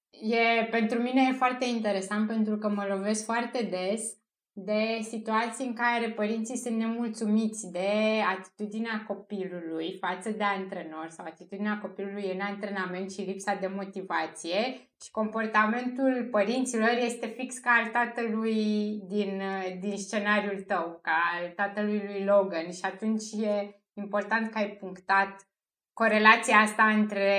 E, 0.09 0.63
pentru 0.69 1.01
mine 1.01 1.27
e 1.29 1.37
foarte 1.37 1.65
interesant 1.65 2.27
pentru 2.27 2.57
că 2.57 2.67
mă 2.67 2.85
lovesc 2.85 3.25
foarte 3.25 3.63
des 3.63 4.22
de 4.55 4.99
situații 5.01 5.65
în 5.65 5.73
care 5.73 6.09
părinții 6.09 6.57
sunt 6.57 6.77
nemulțumiți 6.77 7.71
de 7.71 7.89
atitudinea 8.37 9.03
copilului 9.07 9.97
față 9.99 10.29
de 10.29 10.43
antrenor 10.43 11.07
sau 11.09 11.25
atitudinea 11.25 11.79
copilului 11.81 12.31
în 12.33 12.39
antrenament 12.39 13.11
și 13.11 13.21
lipsa 13.21 13.55
de 13.55 13.67
motivație 13.67 14.89
și 15.03 15.11
comportamentul 15.11 16.27
părinților 16.31 16.97
este 16.99 17.27
fix 17.27 17.57
ca 17.57 17.69
al 17.69 17.89
tatălui 17.91 18.99
din, 19.07 19.41
din 19.79 19.97
scenariul 19.97 20.61
tău, 20.61 20.99
ca 21.01 21.17
al 21.39 21.49
tatălui 21.55 22.01
lui 22.05 22.23
Logan. 22.23 22.71
Și 22.71 22.81
atunci 22.81 23.31
e 23.31 23.81
important 23.93 24.51
că 24.51 24.57
ai 24.57 24.69
punctat 24.69 25.47
corelația 25.93 26.57
asta 26.57 26.83
între 26.83 27.29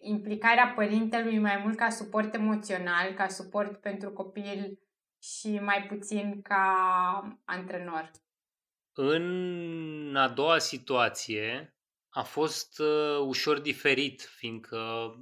implicarea 0.00 0.72
părintelui 0.76 1.38
mai 1.38 1.60
mult 1.62 1.76
ca 1.76 1.88
suport 1.88 2.34
emoțional, 2.34 3.12
ca 3.16 3.28
suport 3.28 3.80
pentru 3.80 4.10
copil 4.10 4.78
și 5.22 5.58
mai 5.58 5.86
puțin 5.86 6.42
ca 6.42 7.38
antrenor. 7.44 8.10
În 8.92 10.16
a 10.16 10.28
doua 10.28 10.58
situație, 10.58 11.76
a 12.08 12.22
fost 12.22 12.78
uh, 12.78 13.18
ușor 13.18 13.60
diferit, 13.60 14.22
fiindcă 14.22 15.12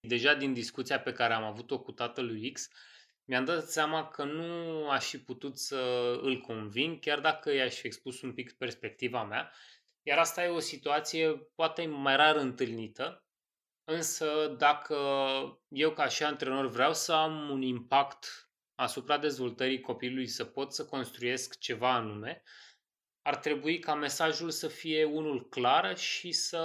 deja 0.00 0.34
din 0.34 0.52
discuția 0.52 1.00
pe 1.00 1.12
care 1.12 1.32
am 1.32 1.44
avut-o 1.44 1.80
cu 1.80 1.92
tatălui 1.92 2.52
X, 2.52 2.68
mi-am 3.24 3.44
dat 3.44 3.68
seama 3.68 4.08
că 4.08 4.24
nu 4.24 4.88
aș 4.90 5.04
fi 5.04 5.18
putut 5.18 5.58
să 5.58 6.12
îl 6.22 6.40
conving, 6.40 6.98
chiar 7.00 7.20
dacă 7.20 7.54
i-aș 7.54 7.74
fi 7.74 7.86
expus 7.86 8.22
un 8.22 8.32
pic 8.32 8.52
perspectiva 8.52 9.24
mea. 9.24 9.52
Iar 10.02 10.18
asta 10.18 10.44
e 10.44 10.48
o 10.48 10.58
situație 10.58 11.34
poate 11.54 11.86
mai 11.86 12.16
rar 12.16 12.36
întâlnită, 12.36 13.24
însă 13.84 14.54
dacă 14.58 14.96
eu 15.68 15.90
ca 15.90 16.08
și 16.08 16.24
antrenor 16.24 16.66
vreau 16.66 16.94
să 16.94 17.12
am 17.12 17.50
un 17.50 17.62
impact 17.62 18.47
asupra 18.78 19.18
dezvoltării 19.18 19.80
copilului, 19.80 20.26
să 20.26 20.44
pot 20.44 20.72
să 20.72 20.84
construiesc 20.84 21.58
ceva 21.58 21.94
anume, 21.94 22.42
ar 23.22 23.36
trebui 23.36 23.78
ca 23.78 23.94
mesajul 23.94 24.50
să 24.50 24.68
fie 24.68 25.04
unul 25.04 25.48
clar 25.48 25.98
și 25.98 26.32
să 26.32 26.62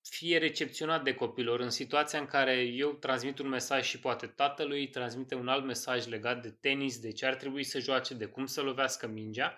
fie 0.00 0.38
recepționat 0.38 1.04
de 1.04 1.14
copilor 1.14 1.60
în 1.60 1.70
situația 1.70 2.18
în 2.18 2.26
care 2.26 2.60
eu 2.60 2.92
transmit 2.92 3.38
un 3.38 3.48
mesaj 3.48 3.86
și 3.86 4.00
poate 4.00 4.26
tatălui 4.26 4.88
transmite 4.88 5.34
un 5.34 5.48
alt 5.48 5.64
mesaj 5.64 6.06
legat 6.06 6.42
de 6.42 6.50
tenis, 6.50 7.00
de 7.00 7.12
ce 7.12 7.26
ar 7.26 7.34
trebui 7.34 7.64
să 7.64 7.78
joace, 7.78 8.14
de 8.14 8.26
cum 8.26 8.46
să 8.46 8.60
lovească 8.60 9.06
mingea, 9.06 9.56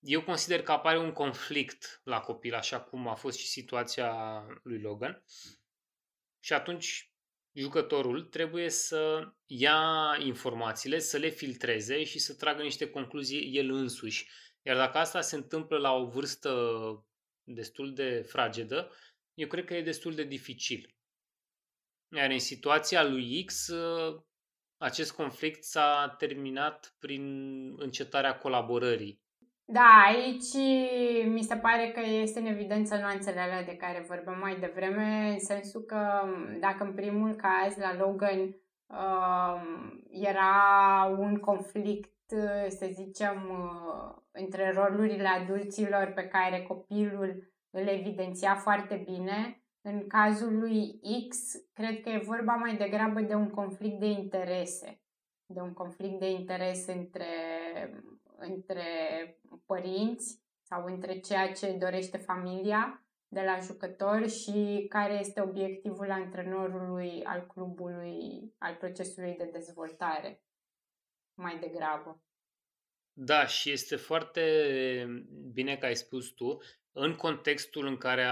eu 0.00 0.22
consider 0.22 0.62
că 0.62 0.72
apare 0.72 0.98
un 0.98 1.12
conflict 1.12 2.00
la 2.04 2.20
copil, 2.20 2.54
așa 2.54 2.80
cum 2.80 3.08
a 3.08 3.14
fost 3.14 3.38
și 3.38 3.46
situația 3.46 4.42
lui 4.62 4.80
Logan. 4.80 5.24
Și 6.40 6.52
atunci 6.52 7.15
jucătorul 7.56 8.22
trebuie 8.22 8.70
să 8.70 9.32
ia 9.46 10.16
informațiile, 10.20 10.98
să 10.98 11.16
le 11.16 11.28
filtreze 11.28 12.04
și 12.04 12.18
să 12.18 12.34
tragă 12.34 12.62
niște 12.62 12.90
concluzii 12.90 13.56
el 13.56 13.70
însuși. 13.70 14.28
Iar 14.62 14.76
dacă 14.76 14.98
asta 14.98 15.20
se 15.20 15.36
întâmplă 15.36 15.78
la 15.78 15.92
o 15.92 16.06
vârstă 16.06 16.52
destul 17.42 17.94
de 17.94 18.24
fragedă, 18.28 18.92
eu 19.34 19.48
cred 19.48 19.64
că 19.64 19.74
e 19.74 19.82
destul 19.82 20.14
de 20.14 20.24
dificil. 20.24 20.94
Iar 22.16 22.30
în 22.30 22.38
situația 22.38 23.04
lui 23.04 23.44
X, 23.44 23.70
acest 24.76 25.12
conflict 25.12 25.64
s-a 25.64 26.14
terminat 26.18 26.96
prin 26.98 27.24
încetarea 27.80 28.38
colaborării. 28.38 29.24
Da, 29.68 30.02
aici 30.06 30.54
mi 31.26 31.42
se 31.42 31.56
pare 31.56 31.90
că 31.94 32.00
este 32.00 32.38
în 32.38 32.46
evidență 32.46 32.96
nuanțele 32.96 33.40
alea 33.40 33.64
de 33.64 33.76
care 33.76 34.04
vorbeam 34.08 34.38
mai 34.38 34.56
devreme, 34.58 35.28
în 35.32 35.38
sensul 35.38 35.80
că 35.80 36.22
dacă 36.60 36.84
în 36.84 36.94
primul 36.94 37.34
caz 37.34 37.76
la 37.76 37.96
Logan 37.96 38.40
uh, 38.86 39.62
era 40.10 41.16
un 41.18 41.36
conflict, 41.36 42.14
să 42.68 42.88
zicem, 42.92 43.48
uh, 43.50 44.14
între 44.30 44.72
rolurile 44.72 45.28
adulților 45.28 46.12
pe 46.14 46.28
care 46.28 46.62
copilul 46.62 47.52
îl 47.70 47.86
evidenția 47.86 48.54
foarte 48.54 49.02
bine. 49.04 49.60
În 49.80 50.06
cazul 50.06 50.58
lui 50.58 51.00
X, 51.28 51.36
cred 51.72 52.00
că 52.00 52.08
e 52.08 52.22
vorba 52.24 52.54
mai 52.54 52.76
degrabă 52.76 53.20
de 53.20 53.34
un 53.34 53.50
conflict 53.50 54.00
de 54.00 54.06
interese, 54.06 55.00
de 55.46 55.60
un 55.60 55.72
conflict 55.72 56.18
de 56.18 56.30
interes 56.30 56.86
între, 56.86 57.26
între 58.38 58.84
părinți 59.66 60.40
sau 60.62 60.84
între 60.84 61.20
ceea 61.20 61.52
ce 61.52 61.72
dorește 61.72 62.16
familia 62.16 63.06
de 63.28 63.40
la 63.40 63.58
jucător 63.58 64.28
și 64.28 64.86
care 64.88 65.18
este 65.18 65.40
obiectivul 65.40 66.10
antrenorului, 66.10 67.24
al 67.24 67.46
clubului, 67.46 68.54
al 68.58 68.74
procesului 68.74 69.34
de 69.38 69.50
dezvoltare, 69.52 70.42
mai 71.34 71.58
degrabă. 71.58 72.20
Da, 73.12 73.46
și 73.46 73.70
este 73.70 73.96
foarte 73.96 74.42
bine 75.52 75.76
că 75.76 75.86
ai 75.86 75.96
spus 75.96 76.28
tu, 76.28 76.58
în 76.92 77.14
contextul 77.14 77.86
în 77.86 77.96
care 77.96 78.26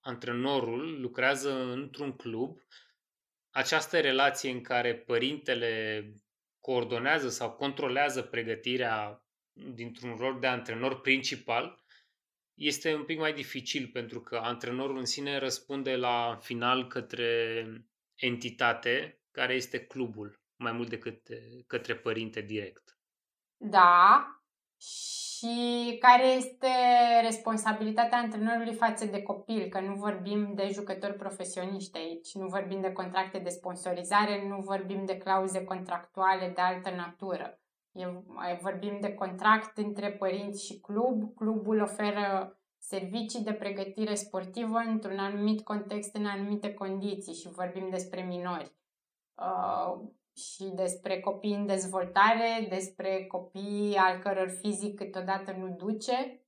antrenorul 0.00 1.00
lucrează 1.00 1.52
într-un 1.52 2.12
club, 2.12 2.58
această 3.50 4.00
relație 4.00 4.50
în 4.50 4.62
care 4.62 4.94
părintele 4.96 6.04
coordonează 6.60 7.28
sau 7.28 7.52
controlează 7.52 8.22
pregătirea 8.22 9.24
dintr-un 9.74 10.16
rol 10.16 10.40
de 10.40 10.46
antrenor 10.46 11.00
principal, 11.00 11.84
este 12.54 12.94
un 12.94 13.04
pic 13.04 13.18
mai 13.18 13.32
dificil 13.32 13.90
pentru 13.92 14.20
că 14.20 14.36
antrenorul 14.36 14.96
în 14.96 15.04
sine 15.04 15.38
răspunde 15.38 15.96
la 15.96 16.38
final 16.40 16.86
către 16.86 17.64
entitate 18.14 19.20
care 19.30 19.54
este 19.54 19.86
clubul, 19.86 20.40
mai 20.56 20.72
mult 20.72 20.88
decât 20.88 21.28
către 21.66 21.96
părinte 21.96 22.40
direct. 22.40 22.98
Da, 23.56 24.26
și 24.80 25.96
care 26.00 26.26
este 26.26 26.68
responsabilitatea 27.22 28.18
antrenorului 28.18 28.74
față 28.74 29.04
de 29.06 29.22
copil, 29.22 29.68
că 29.68 29.80
nu 29.80 29.94
vorbim 29.94 30.54
de 30.54 30.68
jucători 30.72 31.14
profesioniști 31.14 31.98
aici, 31.98 32.34
nu 32.34 32.46
vorbim 32.46 32.80
de 32.80 32.92
contracte 32.92 33.38
de 33.38 33.48
sponsorizare, 33.48 34.48
nu 34.48 34.60
vorbim 34.60 35.04
de 35.04 35.16
clauze 35.16 35.64
contractuale 35.64 36.52
de 36.54 36.60
altă 36.60 36.90
natură. 36.90 37.59
E, 37.92 38.58
vorbim 38.60 38.98
de 39.00 39.14
contract 39.14 39.78
între 39.78 40.12
părinți 40.12 40.64
și 40.66 40.80
club. 40.80 41.34
Clubul 41.34 41.80
oferă 41.80 42.54
servicii 42.78 43.42
de 43.42 43.52
pregătire 43.52 44.14
sportivă 44.14 44.78
într-un 44.78 45.18
anumit 45.18 45.60
context, 45.60 46.14
în 46.14 46.26
anumite 46.26 46.74
condiții 46.74 47.34
și 47.34 47.48
vorbim 47.48 47.88
despre 47.90 48.22
minori. 48.22 48.72
Uh, 49.34 50.08
și 50.36 50.64
despre 50.74 51.20
copii 51.20 51.54
în 51.54 51.66
dezvoltare, 51.66 52.66
despre 52.68 53.24
copii 53.26 53.96
al 53.96 54.18
căror 54.18 54.48
fizic 54.48 54.96
câteodată 54.96 55.52
nu 55.58 55.68
duce 55.68 56.44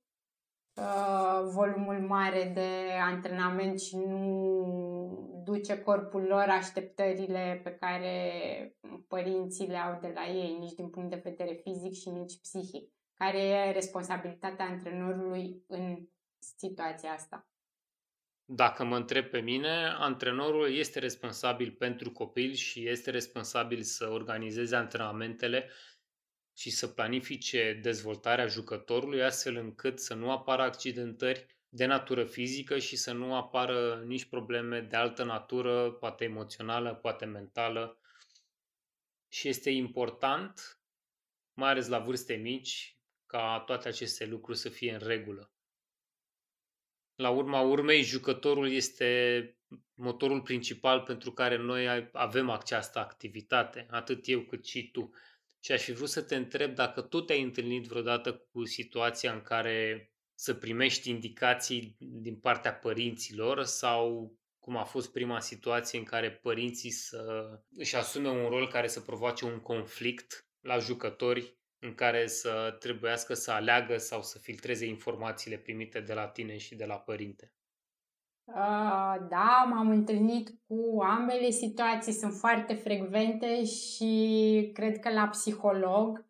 uh, 0.75 1.41
volumul 1.53 1.99
mare 1.99 2.51
de 2.53 2.69
antrenament 3.01 3.79
și 3.79 3.95
nu 3.95 4.92
duce 5.43 5.81
corpul 5.81 6.21
lor 6.21 6.45
așteptările 6.49 7.61
pe 7.63 7.69
care 7.69 8.77
părinții 9.07 9.67
le 9.67 9.77
au 9.77 9.99
de 10.01 10.11
la 10.13 10.27
ei, 10.27 10.57
nici 10.59 10.73
din 10.73 10.89
punct 10.89 11.09
de 11.09 11.21
vedere 11.23 11.53
fizic 11.63 11.93
și 11.93 12.09
nici 12.09 12.39
psihic. 12.41 12.91
Care 13.13 13.43
e 13.43 13.71
responsabilitatea 13.71 14.65
antrenorului 14.65 15.63
în 15.67 16.07
situația 16.39 17.11
asta? 17.11 17.47
Dacă 18.45 18.83
mă 18.83 18.95
întreb 18.95 19.25
pe 19.25 19.39
mine, 19.39 19.95
antrenorul 19.97 20.75
este 20.75 20.99
responsabil 20.99 21.71
pentru 21.71 22.11
copil 22.11 22.53
și 22.53 22.87
este 22.87 23.09
responsabil 23.09 23.81
să 23.81 24.09
organizeze 24.09 24.75
antrenamentele 24.75 25.69
și 26.57 26.69
să 26.69 26.87
planifice 26.87 27.79
dezvoltarea 27.81 28.47
jucătorului 28.47 29.23
astfel 29.23 29.55
încât 29.55 29.99
să 29.99 30.13
nu 30.13 30.31
apară 30.31 30.61
accidentări 30.61 31.52
de 31.75 31.85
natură 31.85 32.25
fizică 32.25 32.79
și 32.79 32.95
să 32.95 33.11
nu 33.11 33.35
apară 33.35 34.03
nici 34.05 34.25
probleme 34.25 34.81
de 34.81 34.95
altă 34.95 35.23
natură, 35.23 35.91
poate 35.91 36.23
emoțională, 36.23 36.95
poate 36.95 37.25
mentală. 37.25 37.99
Și 39.27 39.47
este 39.47 39.69
important, 39.69 40.79
mai 41.53 41.69
ales 41.69 41.87
la 41.87 41.99
vârste 41.99 42.33
mici, 42.33 42.97
ca 43.25 43.63
toate 43.65 43.87
aceste 43.87 44.25
lucruri 44.25 44.57
să 44.57 44.69
fie 44.69 44.93
în 44.93 44.99
regulă. 44.99 45.51
La 47.15 47.29
urma 47.29 47.61
urmei, 47.61 48.01
jucătorul 48.01 48.71
este 48.71 49.57
motorul 49.93 50.41
principal 50.41 51.01
pentru 51.01 51.31
care 51.31 51.57
noi 51.57 52.09
avem 52.11 52.49
această 52.49 52.99
activitate, 52.99 53.87
atât 53.89 54.27
eu 54.27 54.41
cât 54.41 54.65
și 54.65 54.91
tu. 54.91 55.13
Și 55.59 55.71
aș 55.71 55.83
fi 55.83 55.91
vrut 55.91 56.09
să 56.09 56.21
te 56.21 56.35
întreb 56.35 56.75
dacă 56.75 57.01
tu 57.01 57.21
te-ai 57.21 57.41
întâlnit 57.41 57.87
vreodată 57.87 58.33
cu 58.33 58.65
situația 58.65 59.33
în 59.33 59.41
care 59.41 60.07
să 60.35 60.53
primești 60.53 61.09
indicații 61.09 61.95
din 61.99 62.35
partea 62.35 62.73
părinților 62.73 63.63
sau 63.63 64.33
cum 64.59 64.77
a 64.77 64.83
fost 64.83 65.11
prima 65.11 65.39
situație 65.39 65.99
în 65.99 66.05
care 66.05 66.31
părinții 66.31 66.89
să 66.91 67.49
își 67.71 67.95
asume 67.95 68.29
un 68.29 68.49
rol 68.49 68.67
care 68.67 68.87
să 68.87 68.99
provoace 68.99 69.45
un 69.45 69.59
conflict 69.59 70.47
la 70.61 70.77
jucători 70.77 71.57
în 71.79 71.93
care 71.93 72.27
să 72.27 72.75
trebuiască 72.79 73.33
să 73.33 73.51
aleagă 73.51 73.97
sau 73.97 74.21
să 74.21 74.39
filtreze 74.39 74.85
informațiile 74.85 75.57
primite 75.57 75.99
de 75.99 76.13
la 76.13 76.27
tine 76.27 76.57
și 76.57 76.75
de 76.75 76.85
la 76.85 76.95
părinte? 76.95 77.53
Uh, 78.43 79.15
da, 79.29 79.65
m-am 79.69 79.89
întâlnit 79.89 80.49
cu 80.67 81.01
ambele 81.01 81.49
situații, 81.49 82.13
sunt 82.13 82.33
foarte 82.33 82.73
frecvente 82.73 83.63
și 83.63 84.71
cred 84.73 84.99
că 84.99 85.09
la 85.09 85.27
psiholog, 85.27 86.25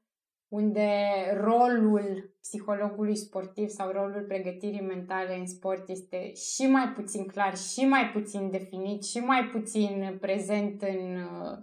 unde 0.54 0.90
rolul 1.34 2.36
psihologului 2.42 3.16
sportiv 3.16 3.70
sau 3.70 3.92
rolul 3.92 4.26
pregătirii 4.28 4.82
mentale 4.82 5.38
în 5.38 5.48
sport 5.48 5.90
este 5.90 6.34
și 6.34 6.68
mai 6.68 6.88
puțin 6.96 7.26
clar, 7.26 7.58
și 7.58 7.86
mai 7.86 8.10
puțin 8.14 8.52
definit, 8.52 9.04
și 9.04 9.18
mai 9.18 9.44
puțin 9.44 10.18
prezent 10.22 10.82
în 10.82 11.16
uh, 11.16 11.58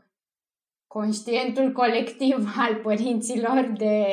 conștientul 0.86 1.72
colectiv 1.72 2.48
al 2.66 2.74
părinților 2.74 3.72
de 3.76 4.04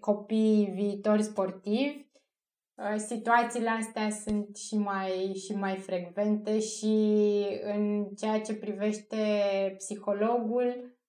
copii 0.00 0.70
viitori 0.74 1.22
sportivi, 1.22 2.06
uh, 2.74 2.96
situațiile 2.96 3.68
astea 3.68 4.10
sunt 4.10 4.56
și 4.56 4.76
mai, 4.78 5.34
și 5.34 5.52
mai 5.52 5.76
frecvente 5.76 6.58
și 6.58 6.96
în 7.62 8.08
ceea 8.16 8.40
ce 8.40 8.54
privește 8.54 9.16
psihologul, 9.76 10.66
uh, 10.66 10.99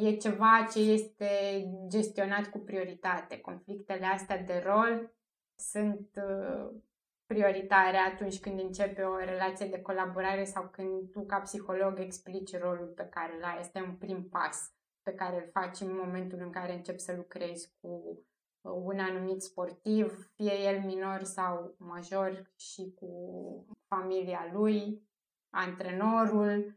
e 0.00 0.16
ceva 0.16 0.66
ce 0.70 0.78
este 0.78 1.28
gestionat 1.88 2.46
cu 2.46 2.58
prioritate. 2.58 3.40
Conflictele 3.40 4.06
astea 4.06 4.38
de 4.38 4.62
rol 4.66 5.12
sunt 5.56 6.08
uh, 6.14 6.70
prioritare 7.26 7.96
atunci 7.96 8.40
când 8.40 8.60
începe 8.60 9.02
o 9.02 9.16
relație 9.16 9.66
de 9.66 9.82
colaborare 9.82 10.44
sau 10.44 10.68
când 10.72 11.10
tu 11.10 11.24
ca 11.24 11.38
psiholog 11.38 11.98
explici 11.98 12.58
rolul 12.58 12.92
pe 12.96 13.08
care 13.10 13.36
îl 13.36 13.44
ai. 13.44 13.60
Este 13.60 13.80
un 13.80 13.94
prim 13.96 14.28
pas 14.28 14.72
pe 15.02 15.14
care 15.14 15.36
îl 15.36 15.50
faci 15.52 15.80
în 15.80 15.96
momentul 15.96 16.38
în 16.40 16.50
care 16.50 16.74
începi 16.74 17.00
să 17.00 17.14
lucrezi 17.16 17.72
cu 17.80 18.20
uh, 18.60 18.72
un 18.84 18.98
anumit 18.98 19.42
sportiv, 19.42 20.30
fie 20.34 20.60
el 20.60 20.84
minor 20.84 21.22
sau 21.22 21.74
major 21.78 22.50
și 22.56 22.92
cu 22.94 23.10
familia 23.86 24.50
lui, 24.52 25.02
antrenorul, 25.50 26.58
uh, 26.66 26.72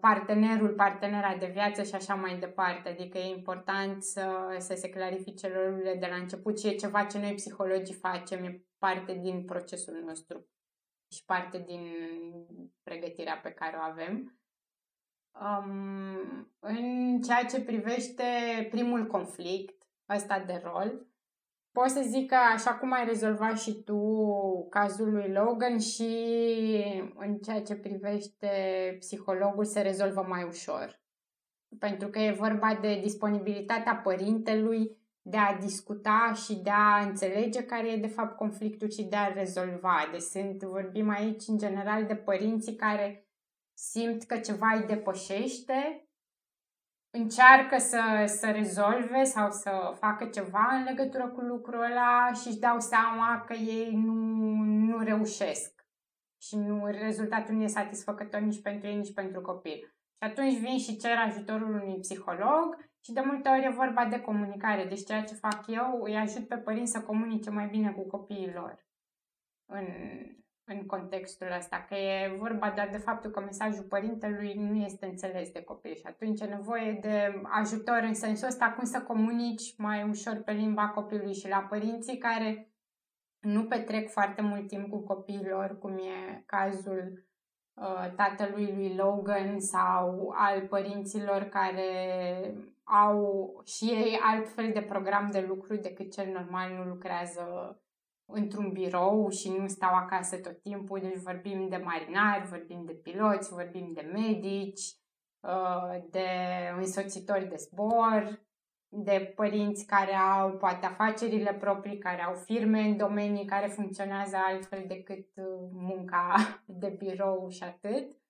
partenerul, 0.00 0.68
partenera 0.68 1.36
de 1.36 1.46
viață 1.46 1.82
și 1.82 1.94
așa 1.94 2.14
mai 2.14 2.38
departe. 2.38 2.88
Adică 2.88 3.18
e 3.18 3.36
important 3.36 4.02
să, 4.02 4.56
să 4.58 4.74
se 4.74 4.88
clarifice 4.88 5.52
rolurile 5.52 5.94
de 5.94 6.06
la 6.06 6.16
început 6.16 6.60
și 6.60 6.66
e 6.66 6.74
ceva 6.74 7.04
ce 7.04 7.18
noi 7.18 7.34
psihologii 7.34 7.94
facem, 7.94 8.44
e 8.44 8.64
parte 8.78 9.14
din 9.14 9.44
procesul 9.44 10.02
nostru 10.06 10.46
și 11.12 11.24
parte 11.24 11.58
din 11.58 11.94
pregătirea 12.82 13.36
pe 13.36 13.50
care 13.50 13.76
o 13.76 13.80
avem. 13.80 14.36
Um, 15.40 16.52
în 16.58 17.20
ceea 17.20 17.44
ce 17.44 17.60
privește 17.60 18.24
primul 18.70 19.06
conflict, 19.06 19.82
ăsta 20.08 20.38
de 20.38 20.60
rol, 20.64 21.06
pot 21.72 21.88
să 21.88 22.04
zic 22.08 22.28
că 22.28 22.36
așa 22.54 22.74
cum 22.74 22.92
ai 22.92 23.04
rezolvat 23.04 23.60
și 23.60 23.72
tu 23.72 23.98
cazul 24.70 25.12
lui 25.12 25.32
Logan 25.32 25.78
și 25.78 26.14
în 27.14 27.38
ceea 27.38 27.62
ce 27.62 27.74
privește 27.74 28.48
psihologul 28.98 29.64
se 29.64 29.80
rezolvă 29.80 30.24
mai 30.28 30.44
ușor. 30.44 31.00
Pentru 31.78 32.08
că 32.08 32.18
e 32.18 32.32
vorba 32.32 32.78
de 32.80 33.00
disponibilitatea 33.00 33.96
părintelui 33.96 34.96
de 35.22 35.36
a 35.36 35.58
discuta 35.58 36.32
și 36.44 36.54
de 36.54 36.70
a 36.70 37.06
înțelege 37.06 37.64
care 37.64 37.92
e 37.92 37.96
de 37.96 38.06
fapt 38.06 38.36
conflictul 38.36 38.90
și 38.90 39.02
de 39.02 39.16
a 39.16 39.32
rezolva. 39.32 40.08
Deci 40.10 40.20
sunt, 40.20 40.62
vorbim 40.62 41.08
aici 41.08 41.42
în 41.46 41.58
general 41.58 42.06
de 42.06 42.14
părinții 42.14 42.74
care 42.74 43.26
simt 43.74 44.22
că 44.22 44.38
ceva 44.38 44.72
îi 44.74 44.86
depășește, 44.86 46.08
încearcă 47.18 47.78
să, 47.78 48.24
să 48.26 48.50
rezolve 48.50 49.24
sau 49.24 49.50
să 49.50 49.94
facă 49.98 50.24
ceva 50.24 50.68
în 50.70 50.82
legătură 50.82 51.28
cu 51.28 51.40
lucrul 51.40 51.82
ăla 51.82 52.32
și 52.32 52.48
își 52.48 52.58
dau 52.58 52.80
seama 52.80 53.44
că 53.46 53.52
ei 53.52 53.94
nu, 53.94 54.12
nu 54.62 54.98
reușesc 54.98 55.86
și 56.42 56.56
nu, 56.56 56.86
rezultatul 56.86 57.54
nu 57.54 57.62
e 57.62 57.66
satisfăcător 57.66 58.40
nici 58.40 58.62
pentru 58.62 58.88
ei, 58.88 58.96
nici 58.96 59.14
pentru 59.14 59.40
copil. 59.40 59.78
Și 60.16 60.28
atunci 60.28 60.58
vin 60.58 60.78
și 60.78 60.96
cer 60.96 61.16
ajutorul 61.16 61.74
unui 61.74 61.98
psiholog 61.98 62.90
și 63.04 63.12
de 63.12 63.20
multe 63.20 63.48
ori 63.48 63.64
e 63.64 63.74
vorba 63.76 64.04
de 64.04 64.20
comunicare. 64.20 64.84
Deci 64.84 65.04
ceea 65.04 65.24
ce 65.24 65.34
fac 65.34 65.64
eu 65.66 66.00
îi 66.02 66.16
ajut 66.16 66.48
pe 66.48 66.56
părinți 66.56 66.92
să 66.92 67.00
comunice 67.00 67.50
mai 67.50 67.66
bine 67.66 67.92
cu 67.92 68.06
copiii 68.06 68.52
lor 68.52 68.86
în, 69.66 69.86
în 70.74 70.86
contextul 70.86 71.46
ăsta, 71.58 71.84
că 71.88 71.94
e 71.94 72.34
vorba 72.36 72.72
doar 72.74 72.88
de 72.90 72.98
faptul 72.98 73.30
că 73.30 73.40
mesajul 73.40 73.84
părintelui 73.84 74.54
nu 74.54 74.74
este 74.74 75.06
înțeles 75.06 75.50
de 75.50 75.62
copil 75.62 75.94
și 75.94 76.06
atunci 76.06 76.40
e 76.40 76.44
nevoie 76.44 76.98
de 77.00 77.42
ajutor 77.44 78.00
în 78.02 78.14
sensul 78.14 78.48
ăsta 78.48 78.72
cum 78.76 78.84
să 78.84 79.00
comunici 79.00 79.76
mai 79.76 80.08
ușor 80.08 80.42
pe 80.44 80.52
limba 80.52 80.88
copilului 80.88 81.34
și 81.34 81.48
la 81.48 81.66
părinții 81.70 82.18
care 82.18 82.72
nu 83.40 83.64
petrec 83.64 84.10
foarte 84.10 84.42
mult 84.42 84.66
timp 84.66 84.88
cu 84.88 84.98
copiilor, 84.98 85.78
cum 85.78 85.98
e 85.98 86.42
cazul 86.46 87.26
uh, 87.74 88.12
tatălui 88.16 88.72
lui 88.74 88.94
Logan 88.94 89.60
sau 89.60 90.32
al 90.36 90.66
părinților 90.66 91.42
care 91.42 91.92
au 92.84 93.52
și 93.64 93.84
ei 93.84 94.18
altfel 94.22 94.70
de 94.72 94.80
program 94.80 95.30
de 95.30 95.44
lucru 95.48 95.76
decât 95.76 96.12
cel 96.12 96.32
normal, 96.32 96.72
nu 96.72 96.84
lucrează 96.84 97.76
într-un 98.34 98.72
birou 98.72 99.28
și 99.28 99.48
nu 99.58 99.66
stau 99.66 99.94
acasă 99.94 100.36
tot 100.36 100.62
timpul, 100.62 101.00
deci 101.00 101.22
vorbim 101.22 101.68
de 101.68 101.76
marinari, 101.76 102.48
vorbim 102.48 102.84
de 102.84 102.92
piloți, 102.92 103.52
vorbim 103.52 103.92
de 103.92 104.10
medici, 104.12 104.96
uh, 105.40 106.04
de 106.10 106.28
însoțitori 106.76 107.48
de 107.48 107.56
zbor, 107.56 108.40
de 108.88 109.32
părinți 109.34 109.86
care 109.86 110.14
au 110.14 110.50
poate 110.50 110.86
afacerile 110.86 111.54
proprii, 111.54 111.98
care 111.98 112.22
au 112.22 112.34
firme 112.34 112.80
în 112.80 112.96
domenii 112.96 113.44
care 113.44 113.66
funcționează 113.66 114.36
altfel 114.46 114.84
decât 114.86 115.26
uh, 115.34 115.68
munca 115.72 116.34
de 116.82 116.94
birou 116.98 117.48
și 117.48 117.62
atât. 117.62 118.20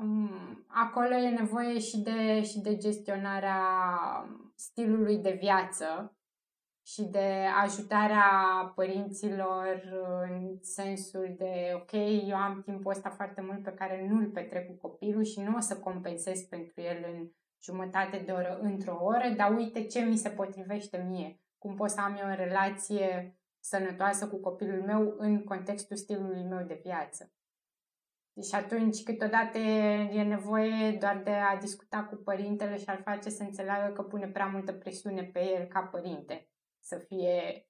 Um, 0.00 0.64
acolo 0.66 1.14
e 1.14 1.28
nevoie 1.28 1.78
și 1.78 1.98
de, 1.98 2.42
și 2.42 2.60
de 2.60 2.76
gestionarea 2.76 3.60
stilului 4.54 5.18
de 5.18 5.38
viață 5.40 6.16
și 6.86 7.02
de 7.02 7.46
ajutarea 7.62 8.26
părinților 8.74 9.82
în 10.30 10.58
sensul 10.60 11.34
de, 11.38 11.72
ok, 11.74 11.92
eu 12.28 12.36
am 12.36 12.62
timpul 12.62 12.90
ăsta 12.90 13.10
foarte 13.10 13.40
mult 13.40 13.62
pe 13.62 13.74
care 13.74 14.06
nu 14.08 14.18
îl 14.18 14.26
petrec 14.26 14.66
cu 14.66 14.88
copilul 14.88 15.22
și 15.22 15.40
nu 15.40 15.56
o 15.56 15.60
să 15.60 15.76
compensez 15.76 16.40
pentru 16.40 16.80
el 16.80 17.06
în 17.12 17.28
jumătate 17.62 18.22
de 18.26 18.32
oră, 18.32 18.58
într-o 18.62 18.98
oră, 19.02 19.28
dar 19.36 19.54
uite 19.56 19.84
ce 19.84 20.00
mi 20.00 20.16
se 20.16 20.28
potrivește 20.28 21.06
mie. 21.08 21.40
Cum 21.58 21.74
pot 21.74 21.90
să 21.90 22.00
am 22.00 22.16
eu 22.20 22.30
o 22.30 22.34
relație 22.34 23.38
sănătoasă 23.60 24.28
cu 24.28 24.36
copilul 24.36 24.82
meu 24.82 25.14
în 25.18 25.44
contextul 25.44 25.96
stilului 25.96 26.42
meu 26.42 26.66
de 26.66 26.80
viață. 26.82 27.32
Și 28.42 28.54
atunci, 28.54 29.02
câteodată 29.02 29.58
e 29.58 30.22
nevoie 30.22 30.96
doar 31.00 31.20
de 31.24 31.30
a 31.30 31.56
discuta 31.56 32.04
cu 32.04 32.16
părintele 32.16 32.76
și 32.76 32.84
a-l 32.86 33.02
face 33.02 33.30
să 33.30 33.42
înțeleagă 33.42 33.92
că 33.92 34.02
pune 34.02 34.26
prea 34.26 34.46
multă 34.46 34.72
presiune 34.72 35.22
pe 35.22 35.40
el 35.40 35.64
ca 35.66 35.80
părinte 35.80 36.48
să 36.84 36.96
fie 36.96 37.66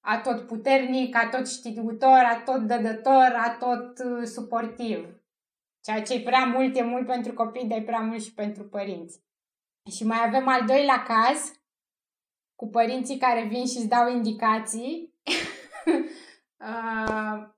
atot 0.00 0.46
puternic, 0.46 1.16
atot 1.16 1.48
știutor, 1.48 2.22
atot 2.24 2.66
dădător, 2.66 3.32
atot 3.46 3.98
uh, 3.98 4.22
suportiv. 4.24 5.22
Ceea 5.80 6.02
ce 6.02 6.14
e 6.14 6.22
prea 6.22 6.44
mult, 6.44 6.76
e 6.76 6.82
mult 6.82 7.06
pentru 7.06 7.34
copii, 7.34 7.66
dar 7.66 7.78
e 7.78 7.82
prea 7.82 8.00
mult 8.00 8.22
și 8.22 8.34
pentru 8.34 8.64
părinți. 8.64 9.22
Și 9.90 10.04
mai 10.04 10.18
avem 10.26 10.48
al 10.48 10.64
doilea 10.66 11.02
caz, 11.02 11.52
cu 12.54 12.68
părinții 12.68 13.18
care 13.18 13.44
vin 13.44 13.66
și 13.66 13.76
îți 13.76 13.88
dau 13.88 14.10
indicații. 14.10 15.14
uh, 16.68 17.48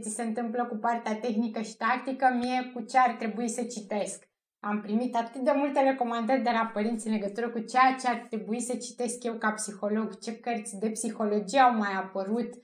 ți 0.00 0.14
se 0.14 0.22
întâmplă 0.22 0.66
cu 0.66 0.76
partea 0.76 1.18
tehnică 1.18 1.62
și 1.62 1.76
tactică, 1.76 2.34
mie 2.38 2.70
cu 2.74 2.80
ce 2.80 2.98
ar 2.98 3.14
trebui 3.14 3.48
să 3.48 3.64
citesc. 3.64 4.28
Am 4.66 4.80
primit 4.80 5.16
atât 5.16 5.40
de 5.40 5.52
multe 5.54 5.80
recomandări 5.80 6.42
de 6.42 6.50
la 6.50 6.70
părinți 6.72 7.06
în 7.06 7.12
legătură 7.12 7.48
cu 7.48 7.58
ceea 7.58 7.96
ce 8.00 8.08
ar 8.08 8.26
trebui 8.28 8.60
să 8.60 8.76
citesc 8.76 9.24
eu 9.24 9.34
ca 9.34 9.50
psiholog, 9.50 10.18
ce 10.18 10.40
cărți 10.40 10.78
de 10.78 10.90
psihologie 10.90 11.58
au 11.58 11.76
mai 11.76 11.92
apărut 11.92 12.54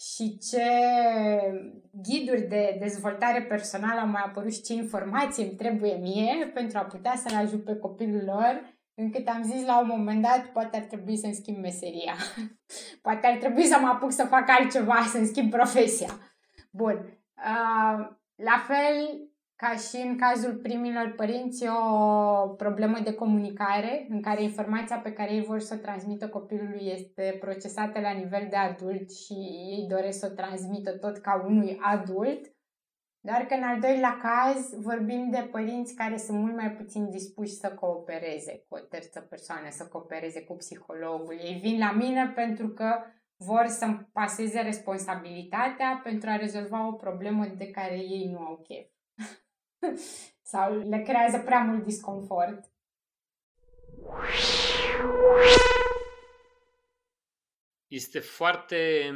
și 0.00 0.38
ce 0.38 0.66
ghiduri 1.90 2.48
de 2.48 2.76
dezvoltare 2.80 3.42
personală 3.42 4.00
au 4.00 4.06
mai 4.06 4.22
apărut 4.24 4.52
și 4.52 4.62
ce 4.62 4.72
informații 4.72 5.44
îmi 5.44 5.52
trebuie 5.52 5.94
mie 5.94 6.50
pentru 6.54 6.78
a 6.78 6.82
putea 6.82 7.14
să-l 7.16 7.36
ajut 7.36 7.64
pe 7.64 7.76
copilul 7.76 8.22
lor, 8.24 8.78
încât 8.94 9.28
am 9.28 9.42
zis 9.42 9.66
la 9.66 9.80
un 9.80 9.86
moment 9.86 10.22
dat, 10.22 10.46
poate 10.52 10.76
ar 10.76 10.82
trebui 10.82 11.16
să-mi 11.16 11.34
schimb 11.34 11.58
meseria. 11.58 12.14
poate 13.02 13.26
ar 13.26 13.36
trebui 13.36 13.64
să 13.64 13.78
mă 13.80 13.86
apuc 13.86 14.12
să 14.12 14.24
fac 14.24 14.48
altceva, 14.48 15.04
să-mi 15.08 15.26
schimb 15.26 15.50
profesia. 15.50 16.10
Bun. 16.70 17.20
Uh, 17.36 18.18
la 18.34 18.64
fel, 18.66 19.29
ca 19.60 19.76
și 19.76 19.96
în 19.96 20.16
cazul 20.16 20.54
primilor 20.54 21.12
părinți, 21.16 21.64
e 21.64 21.68
o 21.68 22.48
problemă 22.48 22.98
de 23.04 23.14
comunicare 23.14 24.06
în 24.08 24.22
care 24.22 24.42
informația 24.42 24.98
pe 24.98 25.12
care 25.12 25.32
ei 25.32 25.44
vor 25.44 25.60
să 25.60 25.74
o 25.74 25.82
transmită 25.82 26.28
copilului 26.28 26.80
este 26.82 27.36
procesată 27.40 28.00
la 28.00 28.10
nivel 28.10 28.46
de 28.50 28.56
adult 28.56 29.12
și 29.12 29.32
ei 29.70 29.86
doresc 29.88 30.18
să 30.18 30.28
o 30.30 30.34
transmită 30.34 30.98
tot 30.98 31.16
ca 31.18 31.44
unui 31.46 31.78
adult. 31.80 32.40
Doar 33.20 33.40
că 33.40 33.54
în 33.54 33.62
al 33.62 33.80
doilea 33.80 34.16
caz 34.22 34.74
vorbim 34.74 35.30
de 35.30 35.48
părinți 35.50 35.94
care 35.94 36.16
sunt 36.16 36.38
mult 36.38 36.56
mai 36.56 36.70
puțin 36.72 37.10
dispuși 37.10 37.52
să 37.52 37.68
coopereze 37.80 38.64
cu 38.68 38.74
o 38.74 38.78
terță 38.78 39.20
persoană, 39.20 39.66
să 39.70 39.86
coopereze 39.86 40.42
cu 40.42 40.54
psihologul. 40.54 41.38
Ei 41.42 41.58
vin 41.62 41.78
la 41.78 41.92
mine 41.92 42.32
pentru 42.34 42.68
că 42.68 42.90
vor 43.36 43.66
să-mi 43.66 44.08
paseze 44.12 44.60
responsabilitatea 44.60 46.00
pentru 46.02 46.30
a 46.30 46.36
rezolva 46.36 46.86
o 46.86 46.92
problemă 46.92 47.46
de 47.46 47.70
care 47.70 47.96
ei 47.96 48.30
nu 48.32 48.38
au 48.38 48.56
chef. 48.68 48.86
Sau 50.42 50.78
le 50.78 51.02
creează 51.02 51.38
prea 51.38 51.60
mult 51.60 51.84
disconfort. 51.84 52.72
Este 57.86 58.20
foarte 58.20 59.12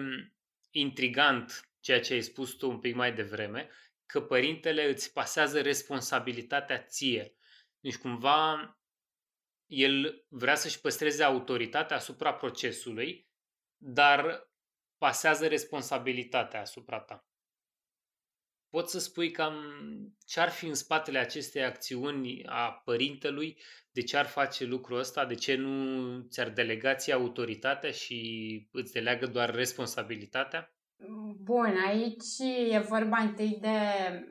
intrigant 0.71 1.69
ceea 1.81 2.01
ce 2.01 2.13
ai 2.13 2.23
spus 2.23 2.53
tu 2.53 2.71
un 2.71 2.79
pic 2.79 2.95
mai 2.95 3.15
devreme, 3.15 3.69
că 4.07 4.21
părintele 4.21 4.89
îți 4.89 5.13
pasează 5.13 5.61
responsabilitatea 5.61 6.83
ție. 6.83 7.35
Deci 7.81 7.97
cumva 7.97 8.79
el 9.67 10.25
vrea 10.29 10.55
să-și 10.55 10.81
păstreze 10.81 11.23
autoritatea 11.23 11.97
asupra 11.97 12.35
procesului, 12.35 13.29
dar 13.77 14.51
pasează 14.99 15.47
responsabilitatea 15.47 16.61
asupra 16.61 17.01
ta. 17.01 17.27
Poți 18.75 18.91
să 18.91 18.99
spui 18.99 19.31
cam 19.31 19.55
ce 20.27 20.41
ar 20.41 20.49
fi 20.49 20.67
în 20.67 20.75
spatele 20.75 21.19
acestei 21.19 21.65
acțiuni 21.65 22.43
a 22.47 22.83
părintelui, 22.85 23.59
de 23.93 24.03
ce 24.03 24.17
ar 24.17 24.27
face 24.27 24.65
lucrul 24.65 24.99
ăsta, 24.99 25.25
de 25.25 25.35
ce 25.35 25.55
nu 25.57 26.21
ți-ar 26.21 26.51
delegați 26.51 27.13
autoritatea 27.13 27.91
și 27.91 28.69
îți 28.73 28.93
deleagă 28.93 29.27
doar 29.27 29.55
responsabilitatea? 29.55 30.75
Bun, 31.41 31.75
aici 31.87 32.39
e 32.71 32.79
vorba 32.79 33.17
întâi 33.17 33.59
de 33.61 33.79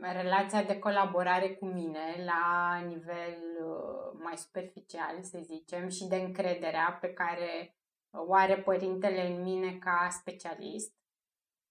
relația 0.02 0.64
de 0.64 0.80
colaborare 0.80 1.50
cu 1.50 1.66
mine 1.66 2.24
la 2.26 2.76
nivel 2.88 3.38
uh, 3.66 4.20
mai 4.24 4.38
superficial, 4.38 5.22
să 5.22 5.40
zicem, 5.42 5.90
și 5.90 6.06
de 6.06 6.16
încrederea 6.16 6.98
pe 7.02 7.08
care 7.08 7.78
o 8.12 8.34
are 8.34 8.58
părintele 8.58 9.28
în 9.28 9.42
mine 9.42 9.78
ca 9.80 10.08
specialist. 10.12 11.02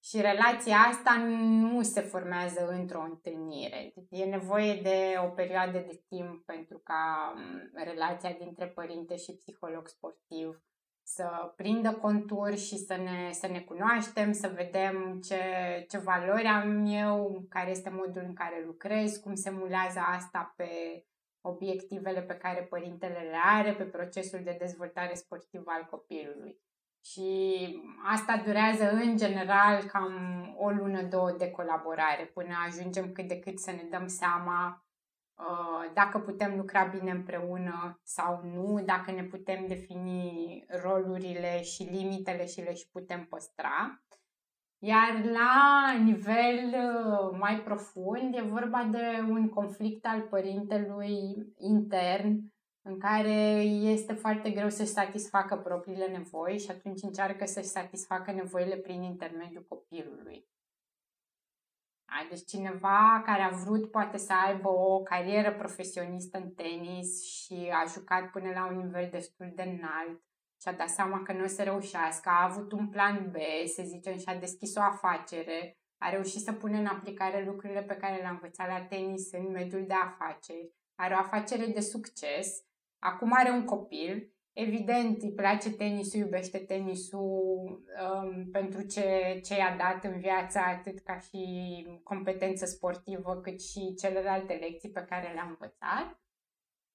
Și 0.04 0.20
relația 0.20 0.76
asta 0.76 1.16
nu 1.36 1.82
se 1.82 2.00
formează 2.00 2.66
într-o 2.66 3.02
întâlnire. 3.02 3.92
E 4.10 4.24
nevoie 4.24 4.80
de 4.82 5.14
o 5.24 5.28
perioadă 5.28 5.78
de 5.78 6.02
timp 6.08 6.44
pentru 6.44 6.78
ca 6.78 7.32
um, 7.36 7.84
relația 7.84 8.36
dintre 8.38 8.66
părinte 8.66 9.16
și 9.16 9.36
psiholog 9.36 9.88
sportiv 9.88 10.62
să 11.02 11.52
prindă 11.56 11.92
conturi 11.92 12.56
și 12.56 12.76
să 12.76 12.96
ne, 12.96 13.32
să 13.32 13.46
ne 13.46 13.60
cunoaștem, 13.60 14.32
să 14.32 14.52
vedem 14.54 15.20
ce, 15.20 15.40
ce 15.88 15.98
valori 15.98 16.46
am 16.46 16.86
eu, 16.86 17.46
care 17.48 17.70
este 17.70 17.90
modul 17.90 18.22
în 18.26 18.34
care 18.34 18.64
lucrez, 18.64 19.16
cum 19.16 19.34
se 19.34 19.50
mulează 19.50 19.98
asta 19.98 20.54
pe 20.56 21.04
obiectivele 21.40 22.22
pe 22.22 22.34
care 22.34 22.62
părintele 22.62 23.18
le 23.18 23.38
are, 23.44 23.74
pe 23.74 23.84
procesul 23.84 24.40
de 24.44 24.56
dezvoltare 24.58 25.14
sportivă 25.14 25.64
al 25.70 25.84
copilului. 25.90 26.60
Și 27.04 27.30
asta 28.04 28.42
durează 28.44 28.90
în 28.90 29.16
general 29.16 29.82
cam 29.84 30.12
o 30.58 30.70
lună, 30.70 31.02
două 31.02 31.30
de 31.38 31.50
colaborare 31.50 32.24
până 32.34 32.54
ajungem 32.66 33.12
cât 33.12 33.28
de 33.28 33.38
cât 33.38 33.58
să 33.58 33.70
ne 33.70 33.86
dăm 33.90 34.06
seama 34.06 34.82
Uh, 35.42 35.90
dacă 35.94 36.18
putem 36.18 36.56
lucra 36.56 36.84
bine 36.84 37.10
împreună 37.10 38.00
sau 38.02 38.44
nu, 38.44 38.82
dacă 38.84 39.10
ne 39.10 39.24
putem 39.24 39.66
defini 39.66 40.64
rolurile 40.82 41.62
și 41.62 41.82
limitele 41.82 42.46
și 42.46 42.60
le 42.60 42.74
și 42.74 42.88
putem 42.90 43.26
păstra. 43.26 44.02
Iar 44.78 45.24
la 45.24 45.92
nivel 46.02 46.74
uh, 46.74 47.38
mai 47.38 47.60
profund 47.60 48.34
e 48.34 48.40
vorba 48.40 48.88
de 48.90 49.24
un 49.28 49.48
conflict 49.48 50.06
al 50.06 50.20
părintelui 50.20 51.52
intern 51.58 52.52
în 52.82 52.98
care 52.98 53.62
este 53.64 54.12
foarte 54.12 54.50
greu 54.50 54.68
să-și 54.68 54.90
satisfacă 54.90 55.56
propriile 55.56 56.06
nevoi 56.06 56.58
și 56.58 56.70
atunci 56.70 57.02
încearcă 57.02 57.44
să-și 57.46 57.68
satisfacă 57.68 58.32
nevoile 58.32 58.76
prin 58.76 59.02
intermediul 59.02 59.66
copilului. 59.68 60.50
Deci 62.32 62.44
cineva 62.44 63.22
care 63.24 63.42
a 63.42 63.48
vrut 63.48 63.90
poate 63.90 64.16
să 64.16 64.32
aibă 64.46 64.68
o 64.68 65.02
carieră 65.02 65.52
profesionistă 65.52 66.38
în 66.38 66.50
tenis 66.50 67.24
și 67.24 67.70
a 67.72 67.84
jucat 67.86 68.30
până 68.30 68.50
la 68.54 68.66
un 68.66 68.76
nivel 68.76 69.08
destul 69.10 69.52
de 69.54 69.62
înalt 69.62 70.22
și 70.60 70.68
a 70.68 70.72
dat 70.72 70.88
seama 70.88 71.22
că 71.22 71.32
nu 71.32 71.44
o 71.44 71.46
să 71.46 71.62
reușească, 71.62 72.28
a 72.28 72.44
avut 72.44 72.72
un 72.72 72.88
plan 72.88 73.30
B, 73.30 73.36
să 73.66 73.82
zicem, 73.82 74.18
și 74.18 74.24
a 74.26 74.38
deschis 74.38 74.76
o 74.76 74.80
afacere, 74.80 75.76
a 75.98 76.10
reușit 76.10 76.40
să 76.40 76.52
pună 76.52 76.76
în 76.78 76.86
aplicare 76.86 77.44
lucrurile 77.44 77.82
pe 77.82 77.96
care 77.96 78.16
le-a 78.16 78.30
învățat 78.30 78.68
la 78.68 78.82
tenis 78.82 79.32
în 79.32 79.50
mediul 79.50 79.86
de 79.86 79.94
afaceri, 79.94 80.72
are 80.94 81.14
o 81.14 81.18
afacere 81.18 81.66
de 81.66 81.80
succes, 81.80 82.64
acum 83.02 83.30
are 83.32 83.50
un 83.50 83.64
copil 83.64 84.32
Evident, 84.54 85.22
îi 85.22 85.32
place 85.32 85.70
tenisul, 85.70 86.20
iubește 86.20 86.58
tenisul 86.58 87.82
um, 88.12 88.50
pentru 88.50 88.82
ce, 88.82 89.40
ce 89.44 89.56
i-a 89.56 89.76
dat 89.78 90.12
în 90.12 90.20
viață, 90.20 90.58
atât 90.58 90.98
ca 90.98 91.18
și 91.18 91.40
competență 92.02 92.66
sportivă, 92.66 93.40
cât 93.42 93.62
și 93.62 93.94
celelalte 94.00 94.52
lecții 94.52 94.90
pe 94.90 95.06
care 95.08 95.32
le-a 95.32 95.46
învățat. 95.48 96.20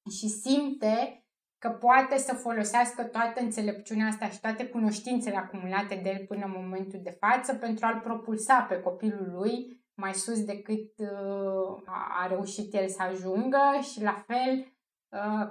Și 0.09 0.27
simte 0.27 1.25
că 1.57 1.69
poate 1.69 2.17
să 2.17 2.33
folosească 2.33 3.03
toată 3.03 3.41
înțelepciunea 3.41 4.07
asta 4.07 4.29
și 4.29 4.39
toate 4.39 4.67
cunoștințele 4.67 5.35
acumulate 5.35 5.99
de 6.03 6.09
el 6.09 6.25
până 6.25 6.45
în 6.45 6.61
momentul 6.61 6.99
de 7.03 7.17
față 7.19 7.55
pentru 7.55 7.85
a-l 7.85 7.99
propulsa 7.99 8.65
pe 8.69 8.79
copilul 8.79 9.31
lui 9.31 9.85
mai 9.93 10.13
sus 10.13 10.43
decât 10.43 10.91
uh, 10.97 11.81
a 12.21 12.27
reușit 12.27 12.73
el 12.73 12.87
să 12.87 13.01
ajungă 13.01 13.79
și 13.91 14.01
la 14.01 14.23
fel 14.27 14.51
Uh, 14.59 14.76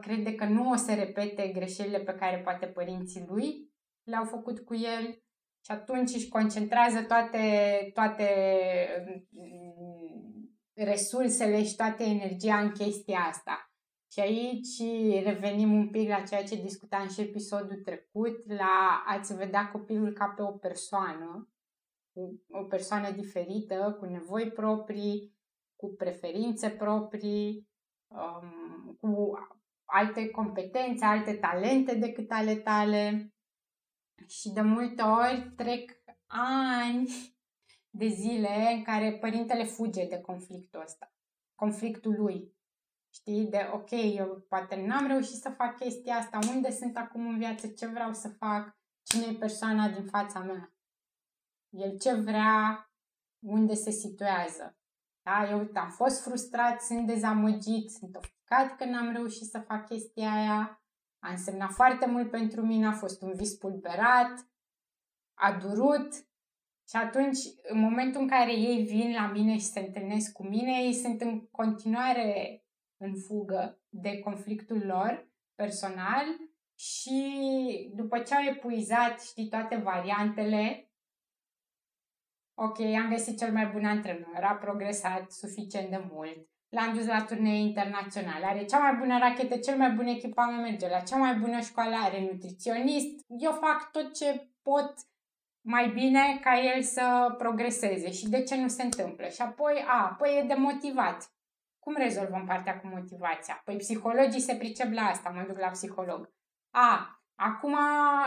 crede 0.01 0.35
că 0.35 0.45
nu 0.45 0.71
o 0.71 0.77
să 0.77 0.95
repete 0.95 1.49
greșelile 1.49 1.99
pe 1.99 2.15
care 2.15 2.39
poate 2.39 2.67
părinții 2.67 3.25
lui 3.27 3.71
le-au 4.03 4.25
făcut 4.25 4.61
cu 4.61 4.75
el 4.75 5.23
și 5.65 5.71
atunci 5.71 6.15
își 6.15 6.29
concentrează 6.29 7.03
toate, 7.03 7.41
toate 7.95 8.29
mm, 9.31 10.59
resursele 10.75 11.65
și 11.65 11.77
toată 11.77 12.03
energia 12.03 12.59
în 12.59 12.71
chestia 12.71 13.19
asta. 13.19 13.71
Și 14.13 14.21
aici 14.21 14.79
revenim 15.25 15.73
un 15.73 15.91
pic 15.91 16.09
la 16.09 16.23
ceea 16.23 16.45
ce 16.45 16.63
discutam 16.63 17.09
și 17.09 17.21
episodul 17.21 17.81
trecut, 17.85 18.53
la 18.53 19.05
a-ți 19.07 19.37
vedea 19.37 19.71
copilul 19.71 20.13
ca 20.13 20.27
pe 20.37 20.43
o 20.43 20.51
persoană, 20.51 21.51
o 22.51 22.63
persoană 22.63 23.11
diferită, 23.11 23.97
cu 23.99 24.05
nevoi 24.05 24.51
proprii, 24.51 25.35
cu 25.77 25.95
preferințe 25.95 26.69
proprii, 26.69 27.69
um, 28.07 28.66
cu 29.07 29.39
alte 29.85 30.31
competențe, 30.31 31.05
alte 31.05 31.35
talente 31.35 31.95
decât 31.95 32.31
ale 32.31 32.55
tale. 32.55 33.35
Și 34.27 34.51
de 34.51 34.61
multe 34.61 35.03
ori 35.03 35.53
trec 35.57 35.93
ani 36.27 37.09
de 37.91 38.07
zile 38.07 38.73
în 38.77 38.83
care 38.83 39.19
părintele 39.19 39.65
fuge 39.65 40.07
de 40.09 40.21
conflictul 40.21 40.81
ăsta, 40.81 41.15
conflictul 41.55 42.15
lui. 42.19 42.55
Știi, 43.15 43.47
de 43.47 43.71
ok, 43.73 43.91
eu 43.91 44.45
poate 44.49 44.87
n-am 44.87 45.07
reușit 45.07 45.37
să 45.37 45.51
fac 45.51 45.77
chestia 45.77 46.15
asta, 46.17 46.39
unde 46.55 46.71
sunt 46.71 46.97
acum 46.97 47.29
în 47.29 47.39
viață, 47.39 47.69
ce 47.69 47.87
vreau 47.87 48.13
să 48.13 48.29
fac, 48.29 48.77
cine 49.03 49.27
e 49.27 49.39
persoana 49.39 49.89
din 49.89 50.07
fața 50.07 50.41
mea. 50.41 50.75
El 51.69 51.99
ce 51.99 52.15
vrea, 52.15 52.91
unde 53.39 53.75
se 53.75 53.91
situează. 53.91 54.79
Da? 55.23 55.51
Eu 55.51 55.71
am 55.75 55.91
fost 55.91 56.23
frustrat, 56.23 56.83
sunt 56.83 57.07
dezamăgit, 57.07 57.91
sunt 57.91 58.17
ofticat 58.47 58.77
că 58.77 58.85
n-am 58.85 59.13
reușit 59.13 59.47
să 59.47 59.59
fac 59.59 59.87
chestia 59.87 60.33
aia. 60.33 60.81
A 61.19 61.31
însemnat 61.31 61.71
foarte 61.71 62.07
mult 62.07 62.31
pentru 62.31 62.67
mine, 62.67 62.87
a 62.87 62.93
fost 62.93 63.23
un 63.23 63.33
vis 63.35 63.55
pulberat, 63.55 64.49
a 65.35 65.53
durut. 65.53 66.15
Și 66.89 66.97
atunci, 66.97 67.39
în 67.63 67.79
momentul 67.79 68.21
în 68.21 68.29
care 68.29 68.53
ei 68.53 68.85
vin 68.85 69.13
la 69.13 69.27
mine 69.27 69.57
și 69.57 69.65
se 69.65 69.81
întâlnesc 69.81 70.33
cu 70.33 70.47
mine, 70.47 70.83
ei 70.83 70.95
sunt 70.95 71.21
în 71.21 71.47
continuare 71.47 72.65
în 72.97 73.15
fugă 73.15 73.81
de 73.89 74.19
conflictul 74.19 74.87
lor 74.87 75.29
personal 75.55 76.25
și 76.79 77.93
după 77.95 78.19
ce 78.19 78.35
au 78.35 78.43
epuizat, 78.43 79.23
știi, 79.23 79.49
toate 79.49 79.77
variantele, 79.77 80.91
ok, 82.55 82.81
am 82.81 83.09
găsit 83.11 83.39
cel 83.39 83.53
mai 83.53 83.67
bun 83.67 83.85
antrenor, 83.85 84.43
a 84.43 84.55
progresat 84.55 85.33
suficient 85.33 85.91
de 85.91 86.09
mult, 86.11 86.49
l-am 86.77 86.95
dus 86.95 87.07
la 87.07 87.25
turnee 87.25 87.61
internaționale, 87.61 88.45
are 88.47 88.65
cea 88.65 88.79
mai 88.79 88.95
bună 88.95 89.19
rachetă, 89.19 89.57
cel 89.57 89.77
mai 89.77 89.91
bun 89.91 90.07
echipament, 90.07 90.63
merge 90.63 90.89
la 90.89 91.01
cea 91.01 91.17
mai 91.17 91.35
bună 91.35 91.61
școală, 91.61 91.95
are 91.95 92.29
nutriționist, 92.31 93.25
eu 93.39 93.53
fac 93.53 93.91
tot 93.91 94.15
ce 94.15 94.51
pot 94.63 94.95
mai 95.61 95.89
bine 95.89 96.39
ca 96.41 96.61
el 96.61 96.83
să 96.83 97.35
progreseze 97.39 98.11
și 98.13 98.29
de 98.29 98.43
ce 98.43 98.57
nu 98.57 98.69
se 98.69 98.83
întâmplă. 98.83 99.29
Și 99.29 99.43
apoi, 99.43 99.85
a, 99.87 100.15
păi 100.19 100.39
e 100.39 100.47
demotivat. 100.47 101.31
Cum 101.79 101.95
rezolvăm 101.97 102.45
partea 102.47 102.81
cu 102.81 102.87
motivația? 102.87 103.61
Păi 103.65 103.77
psihologii 103.77 104.41
se 104.41 104.55
pricep 104.55 104.93
la 104.93 105.03
asta, 105.03 105.29
mă 105.29 105.45
duc 105.47 105.59
la 105.59 105.69
psiholog. 105.69 106.31
A, 106.71 107.21
Acum 107.39 107.77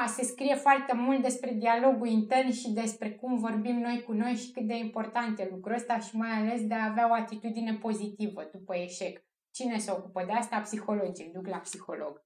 se 0.07 0.23
scrie 0.23 0.55
foarte 0.55 0.95
mult 0.95 1.21
despre 1.21 1.53
dialogul 1.53 2.07
intern 2.07 2.51
și 2.51 2.69
despre 2.69 3.11
cum 3.11 3.39
vorbim 3.39 3.79
noi 3.79 4.03
cu 4.03 4.11
noi 4.11 4.35
și 4.35 4.51
cât 4.51 4.67
de 4.67 4.75
important 4.75 5.39
e 5.39 5.49
lucrul 5.51 5.75
ăsta 5.75 5.99
și 5.99 6.15
mai 6.15 6.31
ales 6.31 6.67
de 6.67 6.73
a 6.73 6.89
avea 6.89 7.09
o 7.09 7.13
atitudine 7.13 7.73
pozitivă 7.73 8.49
după 8.51 8.75
eșec. 8.75 9.23
Cine 9.51 9.77
se 9.77 9.91
ocupă 9.91 10.23
de 10.25 10.31
asta? 10.31 10.59
Psihologii. 10.59 11.31
Duc 11.33 11.47
la 11.47 11.57
psiholog. 11.57 12.23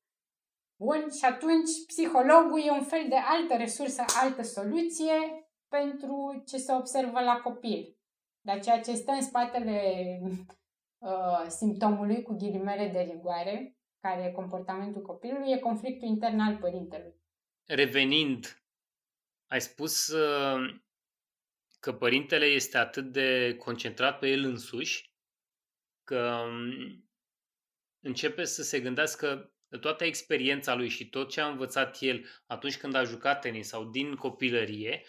Bun, 0.79 1.05
și 1.17 1.25
atunci 1.25 1.69
psihologul 1.87 2.61
e 2.65 2.71
un 2.71 2.83
fel 2.83 3.05
de 3.09 3.15
altă 3.15 3.55
resursă, 3.55 4.03
altă 4.21 4.41
soluție 4.41 5.13
pentru 5.67 6.43
ce 6.45 6.57
se 6.57 6.73
observă 6.73 7.19
la 7.19 7.39
copil. 7.43 7.97
Dar 8.41 8.59
ceea 8.59 8.81
ce 8.81 8.93
stă 8.93 9.11
în 9.11 9.21
spatele 9.21 9.81
uh, 10.97 11.45
simptomului 11.47 12.21
cu 12.21 12.33
ghilimele 12.33 12.87
de 12.87 12.99
rigoare 12.99 13.77
care 14.03 14.23
e 14.23 14.31
comportamentul 14.31 15.01
copilului, 15.01 15.51
e 15.51 15.59
conflictul 15.59 16.07
intern 16.07 16.39
al 16.39 16.57
părintelui. 16.57 17.13
Revenind, 17.65 18.63
ai 19.47 19.61
spus 19.61 20.07
uh, 20.07 20.81
că 21.79 21.93
părintele 21.93 22.45
este 22.45 22.77
atât 22.77 23.11
de 23.11 23.55
concentrat 23.55 24.19
pe 24.19 24.29
el 24.29 24.43
însuși 24.43 25.11
că 26.03 26.43
um, 26.47 27.09
începe 27.99 28.43
să 28.43 28.63
se 28.63 28.79
gândească 28.79 29.53
toată 29.79 30.03
experiența 30.03 30.75
lui 30.75 30.89
și 30.89 31.09
tot 31.09 31.29
ce 31.29 31.41
a 31.41 31.47
învățat 31.47 31.97
el 31.99 32.25
atunci 32.45 32.77
când 32.77 32.95
a 32.95 33.03
jucat 33.03 33.41
tenis 33.41 33.67
sau 33.67 33.85
din 33.85 34.15
copilărie 34.15 35.03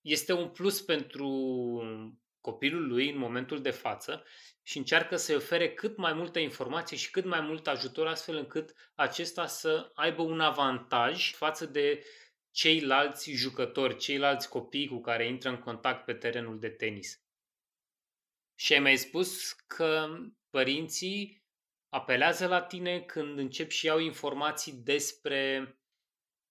este 0.00 0.32
un 0.32 0.48
plus 0.48 0.82
pentru 0.82 1.28
copilul 2.40 2.86
lui 2.86 3.10
în 3.10 3.18
momentul 3.18 3.62
de 3.62 3.70
față 3.70 4.24
și 4.68 4.78
încearcă 4.78 5.16
să-i 5.16 5.34
ofere 5.34 5.72
cât 5.72 5.96
mai 5.96 6.12
multă 6.12 6.38
informație 6.38 6.96
și 6.96 7.10
cât 7.10 7.24
mai 7.24 7.40
mult 7.40 7.66
ajutor 7.66 8.06
astfel 8.06 8.36
încât 8.36 8.74
acesta 8.94 9.46
să 9.46 9.90
aibă 9.94 10.22
un 10.22 10.40
avantaj 10.40 11.32
față 11.32 11.66
de 11.66 12.04
ceilalți 12.50 13.30
jucători, 13.30 13.96
ceilalți 13.96 14.48
copii 14.48 14.88
cu 14.88 15.00
care 15.00 15.26
intră 15.26 15.48
în 15.48 15.58
contact 15.58 16.04
pe 16.04 16.14
terenul 16.14 16.58
de 16.58 16.68
tenis. 16.68 17.20
Și 18.54 18.72
ai 18.72 18.78
mai 18.78 18.96
spus 18.96 19.52
că 19.52 20.08
părinții 20.50 21.44
apelează 21.88 22.46
la 22.46 22.62
tine 22.62 23.00
când 23.00 23.38
încep 23.38 23.70
și 23.70 23.86
iau 23.86 23.98
informații 23.98 24.72
despre 24.72 25.70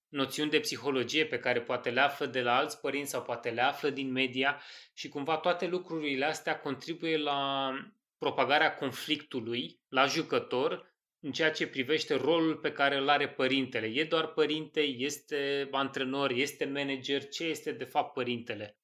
noțiuni 0.08 0.50
de 0.50 0.60
psihologie 0.60 1.26
pe 1.26 1.40
care 1.40 1.62
poate 1.62 1.90
le 1.90 2.00
află 2.00 2.26
de 2.26 2.42
la 2.42 2.56
alți 2.56 2.80
părinți 2.80 3.12
sau 3.12 3.22
poate 3.22 3.50
le 3.50 3.62
află 3.62 3.90
din 3.90 4.12
media 4.12 4.62
și 4.94 5.10
cumva 5.10 5.38
toate 5.38 5.68
lucrurile 5.68 6.26
astea 6.26 6.60
contribuie 6.60 7.18
la 7.18 7.72
propagarea 8.18 8.76
conflictului 8.76 9.82
la 9.88 10.06
jucător 10.06 10.96
în 11.20 11.32
ceea 11.32 11.52
ce 11.52 11.68
privește 11.68 12.16
rolul 12.16 12.58
pe 12.58 12.72
care 12.72 12.98
îl 12.98 13.10
are 13.10 13.30
părintele. 13.30 13.88
E 13.88 14.04
doar 14.04 14.28
părinte, 14.28 14.82
este 14.82 15.68
antrenor, 15.72 16.32
este 16.32 16.66
manager, 16.66 17.28
ce 17.28 17.44
este 17.44 17.72
de 17.72 17.84
fapt 17.84 18.14
părintele? 18.14 18.78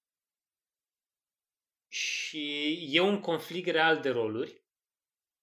Și 1.87 2.77
e 2.91 2.99
un 2.99 3.19
conflict 3.19 3.69
real 3.69 3.99
de 3.99 4.09
roluri 4.09 4.61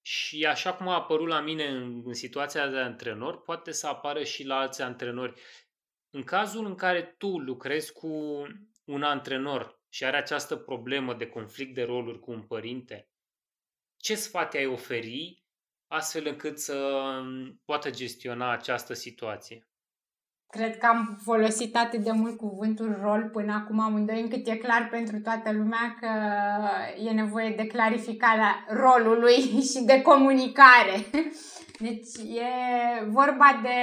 și 0.03 0.47
așa 0.47 0.75
cum 0.75 0.89
a 0.89 0.95
apărut 0.95 1.29
la 1.29 1.41
mine 1.41 1.67
în, 1.67 2.03
în 2.05 2.15
situația 2.15 2.69
de 2.69 2.79
antrenor, 2.79 3.43
poate 3.43 3.73
să 3.73 3.87
apară 3.87 4.25
și 4.25 4.45
la 4.45 4.59
alți 4.59 4.83
antrenori. 4.83 5.41
În 6.11 6.23
cazul 6.23 6.67
în 6.67 6.75
care 6.75 7.03
tu 7.19 7.39
lucrezi 7.39 7.93
cu 7.93 8.09
un 8.85 9.03
antrenor 9.03 9.83
și 9.89 10.05
are 10.05 10.17
această 10.17 10.57
problemă 10.57 11.15
de 11.15 11.27
conflict 11.27 11.75
de 11.75 11.83
roluri 11.83 12.21
cu 12.21 12.31
un 12.31 12.43
părinte, 12.43 13.08
ce 13.99 14.15
sfat 14.15 14.55
ai 14.55 14.67
oferi 14.67 15.43
astfel 15.87 16.27
încât 16.27 16.59
să 16.59 17.11
poată 17.65 17.91
gestiona 17.91 18.53
această 18.53 18.95
situație? 18.95 19.69
Cred 20.51 20.79
că 20.79 20.87
am 20.87 21.19
folosit 21.23 21.77
atât 21.77 22.01
de 22.01 22.11
mult 22.11 22.37
cuvântul 22.37 22.99
rol 23.03 23.29
până 23.33 23.53
acum 23.53 23.81
amândoi, 23.81 24.21
încât 24.21 24.47
e 24.47 24.57
clar 24.57 24.89
pentru 24.91 25.21
toată 25.21 25.53
lumea 25.53 25.97
că 26.01 26.09
e 27.05 27.11
nevoie 27.11 27.55
de 27.57 27.67
clarificarea 27.67 28.67
rolului 28.69 29.37
și 29.71 29.83
de 29.85 30.03
comunicare. 30.03 31.07
Deci 31.79 32.17
e 32.35 33.05
vorba 33.07 33.61
de 33.63 33.79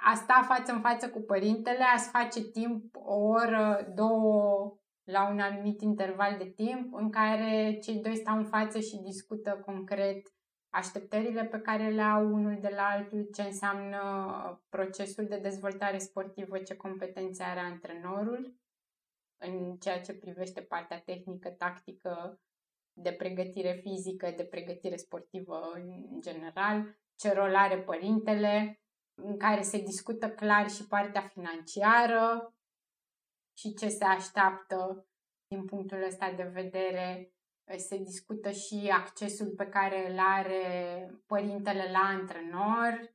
a 0.00 0.14
sta 0.14 0.46
față 0.48 0.72
în 0.72 0.80
față 0.80 1.08
cu 1.08 1.20
părintele, 1.20 1.84
a-ți 1.94 2.08
face 2.08 2.40
timp 2.40 2.84
o 2.94 3.14
oră, 3.14 3.92
două 3.94 4.76
la 5.04 5.28
un 5.28 5.40
anumit 5.40 5.80
interval 5.80 6.36
de 6.38 6.44
timp 6.44 6.94
în 6.94 7.10
care 7.10 7.78
cei 7.82 8.00
doi 8.00 8.16
stau 8.16 8.36
în 8.36 8.44
față 8.44 8.80
și 8.80 9.02
discută 9.04 9.62
concret 9.64 10.26
așteptările 10.70 11.44
pe 11.44 11.58
care 11.58 11.90
le 11.90 12.02
au 12.02 12.32
unul 12.32 12.58
de 12.60 12.72
la 12.76 12.82
altul, 12.82 13.28
ce 13.34 13.42
înseamnă 13.42 14.00
procesul 14.68 15.26
de 15.26 15.38
dezvoltare 15.38 15.98
sportivă, 15.98 16.58
ce 16.58 16.76
competențe 16.76 17.42
are 17.42 17.60
antrenorul 17.60 18.56
în 19.36 19.76
ceea 19.76 20.00
ce 20.00 20.14
privește 20.14 20.60
partea 20.60 21.00
tehnică, 21.00 21.48
tactică, 21.48 22.40
de 22.92 23.12
pregătire 23.12 23.80
fizică, 23.82 24.32
de 24.36 24.44
pregătire 24.44 24.96
sportivă 24.96 25.70
în 25.74 26.20
general, 26.20 26.96
ce 27.16 27.32
rol 27.32 27.56
are 27.56 27.78
părintele, 27.78 28.80
în 29.14 29.36
care 29.36 29.62
se 29.62 29.78
discută 29.78 30.30
clar 30.30 30.70
și 30.70 30.86
partea 30.86 31.20
financiară 31.20 32.54
și 33.62 33.74
ce 33.74 33.88
se 33.88 34.04
așteaptă 34.04 35.06
din 35.48 35.64
punctul 35.64 36.04
ăsta 36.06 36.32
de 36.36 36.42
vedere 36.42 37.32
se 37.76 37.98
discută 37.98 38.50
și 38.50 38.90
accesul 38.92 39.54
pe 39.56 39.66
care 39.66 40.10
îl 40.12 40.18
are 40.18 41.10
părintele 41.26 41.90
la 41.92 41.98
antrenor, 41.98 43.14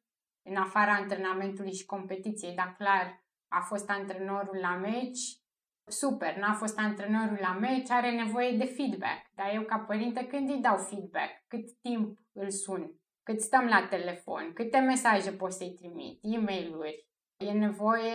în 0.50 0.56
afara 0.56 0.94
antrenamentului 0.94 1.74
și 1.74 1.86
competiției. 1.86 2.56
Dar 2.56 2.76
clar, 2.78 3.26
a 3.48 3.60
fost 3.62 3.90
antrenorul 3.90 4.58
la 4.62 4.76
meci, 4.76 5.42
super, 5.86 6.36
n-a 6.36 6.54
fost 6.54 6.78
antrenorul 6.78 7.38
la 7.42 7.54
meci, 7.54 7.90
are 7.90 8.12
nevoie 8.12 8.58
de 8.58 8.66
feedback. 8.66 9.32
Dar 9.36 9.54
eu 9.54 9.64
ca 9.64 9.80
părinte 9.80 10.28
când 10.28 10.50
îi 10.50 10.62
dau 10.62 10.78
feedback? 10.78 11.44
Cât 11.48 11.72
timp 11.82 12.20
îl 12.34 12.50
sun? 12.50 12.92
Cât 13.24 13.42
stăm 13.42 13.66
la 13.66 13.88
telefon? 13.88 14.54
Câte 14.54 14.78
mesaje 14.78 15.32
pot 15.32 15.52
să-i 15.52 15.74
trimit? 15.74 16.20
E-mail-uri? 16.22 17.08
E 17.38 17.52
nevoie, 17.52 18.14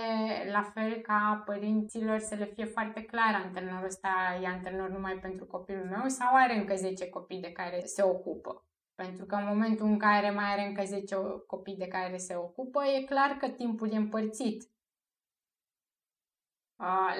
la 0.50 0.62
fel 0.62 1.00
ca 1.00 1.42
părinților, 1.44 2.18
să 2.18 2.34
le 2.34 2.44
fie 2.44 2.64
foarte 2.64 3.04
clar 3.04 3.34
antrenorul 3.34 3.86
ăsta 3.86 4.38
e 4.42 4.46
antrenor 4.46 4.88
numai 4.88 5.18
pentru 5.18 5.46
copilul 5.46 5.84
meu 5.84 6.08
sau 6.08 6.34
are 6.34 6.54
încă 6.54 6.74
10 6.74 7.08
copii 7.08 7.40
de 7.40 7.52
care 7.52 7.84
se 7.84 8.02
ocupă. 8.02 8.66
Pentru 8.94 9.24
că 9.24 9.34
în 9.34 9.46
momentul 9.46 9.86
în 9.86 9.98
care 9.98 10.30
mai 10.30 10.52
are 10.52 10.66
încă 10.66 10.84
10 10.84 11.16
copii 11.46 11.76
de 11.76 11.88
care 11.88 12.16
se 12.16 12.36
ocupă, 12.36 12.84
e 12.84 13.04
clar 13.04 13.30
că 13.30 13.48
timpul 13.48 13.92
e 13.92 13.96
împărțit. 13.96 14.70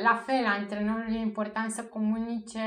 La 0.03 0.23
fel, 0.27 0.45
antrenorul 0.45 1.15
e 1.15 1.19
important 1.19 1.71
să 1.71 1.85
comunice 1.85 2.61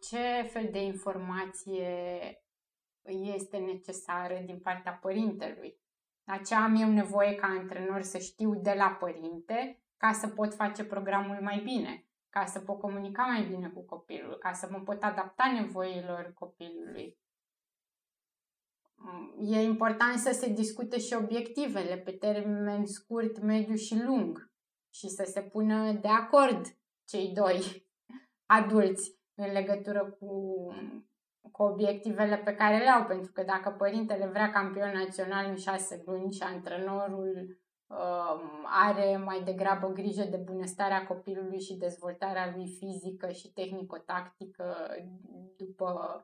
ce 0.00 0.42
fel 0.42 0.68
de 0.70 0.82
informație 0.82 1.92
este 3.06 3.56
necesară 3.56 4.42
din 4.44 4.58
partea 4.58 4.92
părintelui 4.92 5.82
la 6.24 6.36
ce 6.36 6.54
am 6.54 6.74
eu 6.74 6.90
nevoie 6.90 7.34
ca 7.34 7.46
antrenor 7.46 8.02
să 8.02 8.18
știu 8.18 8.54
de 8.54 8.74
la 8.76 8.96
părinte 9.00 9.82
ca 9.96 10.12
să 10.12 10.28
pot 10.28 10.54
face 10.54 10.84
programul 10.84 11.38
mai 11.40 11.60
bine, 11.64 12.06
ca 12.30 12.44
să 12.44 12.60
pot 12.60 12.78
comunica 12.78 13.22
mai 13.22 13.46
bine 13.46 13.68
cu 13.68 13.84
copilul, 13.84 14.38
ca 14.38 14.52
să 14.52 14.68
mă 14.70 14.80
pot 14.80 15.02
adapta 15.02 15.52
nevoilor 15.60 16.32
copilului. 16.34 17.18
E 19.40 19.62
important 19.62 20.18
să 20.18 20.30
se 20.32 20.48
discute 20.48 20.98
și 20.98 21.14
obiectivele 21.14 21.96
pe 21.96 22.12
termen 22.12 22.86
scurt, 22.86 23.40
mediu 23.40 23.74
și 23.74 24.02
lung 24.02 24.52
și 24.94 25.08
să 25.08 25.24
se 25.26 25.42
pună 25.42 25.92
de 25.92 26.08
acord 26.08 26.66
cei 27.04 27.32
doi 27.34 27.86
adulți 28.56 29.18
în 29.34 29.52
legătură 29.52 30.10
cu 30.10 30.54
cu 31.56 31.62
obiectivele 31.62 32.36
pe 32.36 32.54
care 32.54 32.78
le 32.78 32.88
au, 32.88 33.04
pentru 33.04 33.32
că 33.32 33.42
dacă 33.42 33.70
părintele 33.70 34.26
vrea 34.26 34.50
campion 34.50 34.92
național 34.94 35.46
în 35.48 35.56
șase 35.56 36.02
luni 36.06 36.32
și 36.32 36.42
antrenorul 36.42 37.58
uh, 37.86 38.40
are 38.64 39.16
mai 39.16 39.42
degrabă 39.42 39.88
grijă 39.88 40.24
de 40.30 40.36
bunăstarea 40.36 41.06
copilului 41.06 41.60
și 41.60 41.76
dezvoltarea 41.76 42.52
lui 42.54 42.68
fizică 42.68 43.30
și 43.30 43.52
tehnico-tactică 43.52 44.74
după 45.56 46.20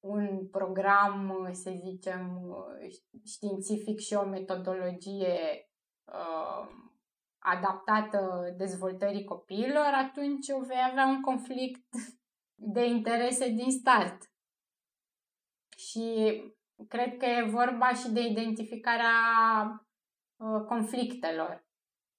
un 0.00 0.46
program, 0.50 1.48
să 1.52 1.72
zicem, 1.84 2.54
științific 3.24 3.98
și 3.98 4.14
o 4.14 4.24
metodologie 4.24 5.68
uh, 6.04 6.68
adaptată 7.38 8.54
dezvoltării 8.56 9.24
copiilor, 9.24 9.90
atunci 10.04 10.46
vei 10.66 10.88
avea 10.90 11.06
un 11.06 11.20
conflict 11.20 11.84
de 12.54 12.86
interese 12.86 13.48
din 13.48 13.70
start. 13.70 14.32
Și 15.94 16.42
cred 16.88 17.16
că 17.16 17.24
e 17.24 17.50
vorba 17.50 17.88
și 17.88 18.10
de 18.10 18.20
identificarea 18.20 19.16
uh, 20.36 20.64
conflictelor. 20.66 21.66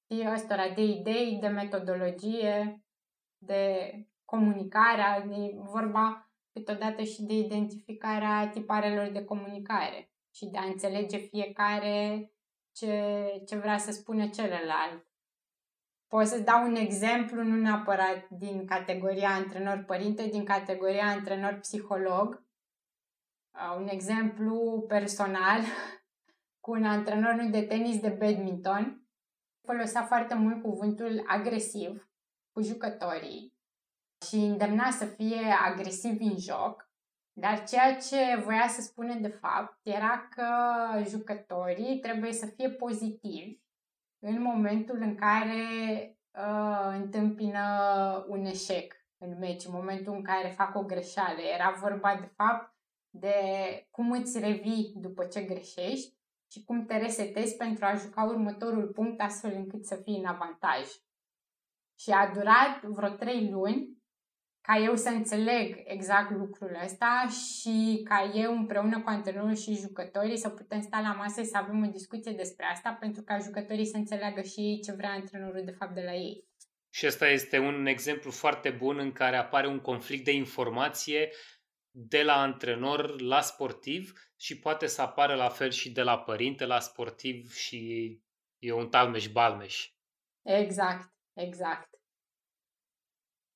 Știi, 0.04 0.32
ăstora 0.32 0.70
de 0.70 0.82
idei, 0.82 1.38
de 1.42 1.48
metodologie, 1.48 2.84
de 3.38 3.94
comunicare, 4.26 5.28
e 5.32 5.56
vorba 5.56 6.30
câteodată 6.54 7.04
și 7.04 7.24
de 7.24 7.34
identificarea 7.34 8.50
tiparelor 8.50 9.08
de 9.08 9.26
comunicare 9.26 10.12
și 10.36 10.46
de 10.46 10.58
a 10.58 10.66
înțelege 10.66 11.18
fiecare 11.18 12.32
ce, 12.72 13.24
ce 13.48 13.58
vrea 13.58 13.78
să 13.78 13.92
spună 13.92 14.28
celălalt. 14.28 15.08
Pot 16.08 16.26
să 16.26 16.40
dau 16.40 16.64
un 16.64 16.76
exemplu, 16.76 17.44
nu 17.44 17.56
neapărat 17.56 18.30
din 18.30 18.66
categoria 18.66 19.30
antrenor-părinte, 19.30 20.28
din 20.28 20.44
categoria 20.44 21.06
antrenor-psiholog, 21.06 22.45
un 23.78 23.88
exemplu 23.88 24.86
personal 24.88 25.60
cu 26.64 26.72
un 26.72 26.86
antrenor 26.86 27.48
de 27.52 27.62
tenis 27.62 28.00
de 28.00 28.10
badminton. 28.10 29.00
Folosea 29.62 30.02
foarte 30.02 30.34
mult 30.34 30.62
cuvântul 30.62 31.24
agresiv 31.28 32.10
cu 32.52 32.62
jucătorii 32.62 33.54
și 34.28 34.36
îndemna 34.36 34.92
să 34.92 35.06
fie 35.06 35.42
agresiv 35.66 36.18
în 36.20 36.38
joc, 36.38 36.90
dar 37.34 37.64
ceea 37.64 37.96
ce 37.96 38.42
voia 38.44 38.68
să 38.68 38.82
spune 38.82 39.16
de 39.16 39.28
fapt 39.28 39.80
era 39.84 40.28
că 40.36 40.48
jucătorii 41.08 42.00
trebuie 42.00 42.32
să 42.32 42.46
fie 42.46 42.70
pozitivi 42.70 43.58
în 44.20 44.42
momentul 44.42 44.98
în 45.02 45.16
care 45.16 45.64
uh, 46.32 46.90
întâmpină 46.92 47.66
un 48.28 48.46
eșec 48.46 48.94
în 49.18 49.38
meci, 49.40 49.66
în 49.66 49.72
momentul 49.74 50.14
în 50.14 50.24
care 50.24 50.48
fac 50.48 50.76
o 50.76 50.84
greșeală. 50.84 51.42
Era 51.42 51.78
vorba 51.80 52.18
de 52.20 52.32
fapt 52.36 52.75
de 53.20 53.38
cum 53.92 54.12
îți 54.12 54.40
revii 54.40 54.94
după 54.96 55.26
ce 55.26 55.42
greșești 55.42 56.14
și 56.52 56.64
cum 56.64 56.86
te 56.86 56.98
resetezi 56.98 57.56
pentru 57.56 57.86
a 57.86 57.96
juca 57.96 58.24
următorul 58.24 58.88
punct 58.88 59.22
astfel 59.22 59.54
încât 59.56 59.86
să 59.86 59.96
fii 59.96 60.18
în 60.18 60.26
avantaj. 60.26 60.86
Și 62.00 62.10
a 62.10 62.32
durat 62.34 62.84
vreo 62.84 63.10
trei 63.10 63.50
luni 63.50 63.96
ca 64.62 64.78
eu 64.78 64.96
să 64.96 65.10
înțeleg 65.10 65.82
exact 65.84 66.32
lucrul 66.32 66.80
ăsta 66.84 67.26
și 67.30 68.02
ca 68.04 68.32
eu 68.34 68.58
împreună 68.58 69.02
cu 69.02 69.10
antrenorul 69.10 69.56
și 69.56 69.76
jucătorii 69.76 70.38
să 70.38 70.50
putem 70.50 70.82
sta 70.82 71.00
la 71.00 71.14
masă 71.14 71.42
și 71.42 71.48
să 71.48 71.58
avem 71.58 71.84
o 71.88 71.92
discuție 71.92 72.32
despre 72.32 72.66
asta 72.66 72.98
pentru 73.00 73.22
ca 73.22 73.38
jucătorii 73.38 73.86
să 73.86 73.98
înțeleagă 73.98 74.42
și 74.42 74.60
ei 74.60 74.82
ce 74.82 74.92
vrea 74.92 75.10
antrenorul 75.10 75.62
de 75.66 75.72
fapt 75.72 75.94
de 75.94 76.02
la 76.02 76.14
ei. 76.14 76.48
Și 76.90 77.08
ăsta 77.08 77.28
este 77.28 77.58
un 77.58 77.86
exemplu 77.86 78.32
foarte 78.32 78.70
bun 78.70 78.98
în 79.00 79.12
care 79.12 79.36
apare 79.36 79.68
un 79.68 79.80
conflict 79.80 80.26
de 80.26 80.34
informație 80.34 81.30
de 81.98 82.24
la 82.24 82.42
antrenor 82.42 83.22
la 83.22 83.42
sportiv 83.42 84.14
și 84.36 84.60
poate 84.60 84.88
să 84.88 85.02
apară 85.02 85.36
la 85.36 85.50
fel 85.50 85.72
și 85.72 85.92
de 85.92 86.02
la 86.02 86.20
părinte 86.20 86.66
la 86.66 86.80
sportiv 86.80 87.54
și 87.54 88.12
e 88.60 88.72
un 88.72 88.90
talmeș-balmeș. 88.90 89.90
Exact, 90.42 91.14
exact. 91.34 91.90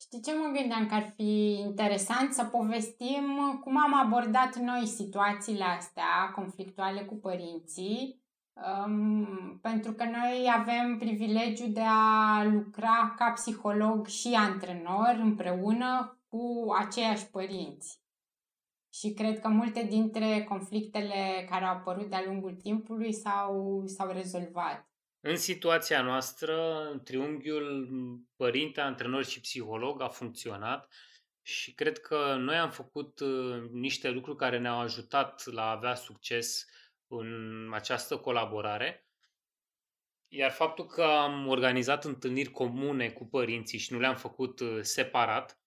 Știi 0.02 0.22
ce 0.22 0.38
mă 0.38 0.52
gândeam 0.60 0.88
că 0.88 0.94
ar 0.94 1.14
fi 1.16 1.60
interesant 1.60 2.34
să 2.34 2.46
povestim 2.46 3.60
cum 3.64 3.78
am 3.78 3.94
abordat 3.94 4.56
noi 4.56 4.86
situațiile 4.86 5.64
astea 5.64 6.32
conflictuale 6.36 7.06
cu 7.06 7.16
părinții, 7.16 8.24
um, 8.54 9.60
pentru 9.62 9.92
că 9.92 10.04
noi 10.04 10.52
avem 10.56 10.98
privilegiul 10.98 11.72
de 11.72 11.84
a 11.86 12.44
lucra 12.44 13.14
ca 13.18 13.32
psiholog 13.32 14.08
și 14.08 14.34
antrenor 14.34 15.18
împreună 15.20 16.20
cu 16.28 16.74
aceiași 16.80 17.28
părinți. 17.28 18.08
Și 18.94 19.14
cred 19.14 19.40
că 19.40 19.48
multe 19.48 19.84
dintre 19.90 20.46
conflictele 20.48 21.48
care 21.50 21.66
au 21.66 21.76
apărut 21.76 22.10
de-a 22.10 22.24
lungul 22.26 22.56
timpului 22.56 23.14
s-au, 23.14 23.84
s-au 23.86 24.12
rezolvat. 24.12 24.90
În 25.20 25.38
situația 25.38 26.02
noastră, 26.02 26.56
triunghiul 27.04 27.88
părinte, 28.36 28.82
antrenor 28.82 29.26
și 29.26 29.42
psiholog 29.42 30.02
a 30.02 30.08
funcționat 30.08 30.94
și 31.42 31.74
cred 31.74 32.00
că 32.00 32.36
noi 32.36 32.56
am 32.56 32.70
făcut 32.70 33.20
uh, 33.20 33.70
niște 33.72 34.10
lucruri 34.10 34.38
care 34.38 34.60
ne-au 34.60 34.80
ajutat 34.80 35.46
la 35.46 35.62
a 35.62 35.72
avea 35.72 35.96
succes 35.96 36.66
în 37.08 37.70
această 37.74 38.18
colaborare. 38.18 39.08
Iar 40.28 40.52
faptul 40.52 40.86
că 40.86 41.04
am 41.04 41.48
organizat 41.48 42.06
întâlniri 42.06 42.52
comune 42.52 43.10
cu 43.10 43.26
părinții 43.26 43.80
și 43.80 43.94
nu 43.94 44.00
le-am 44.00 44.16
făcut 44.16 44.60
uh, 44.60 44.80
separat 44.82 45.59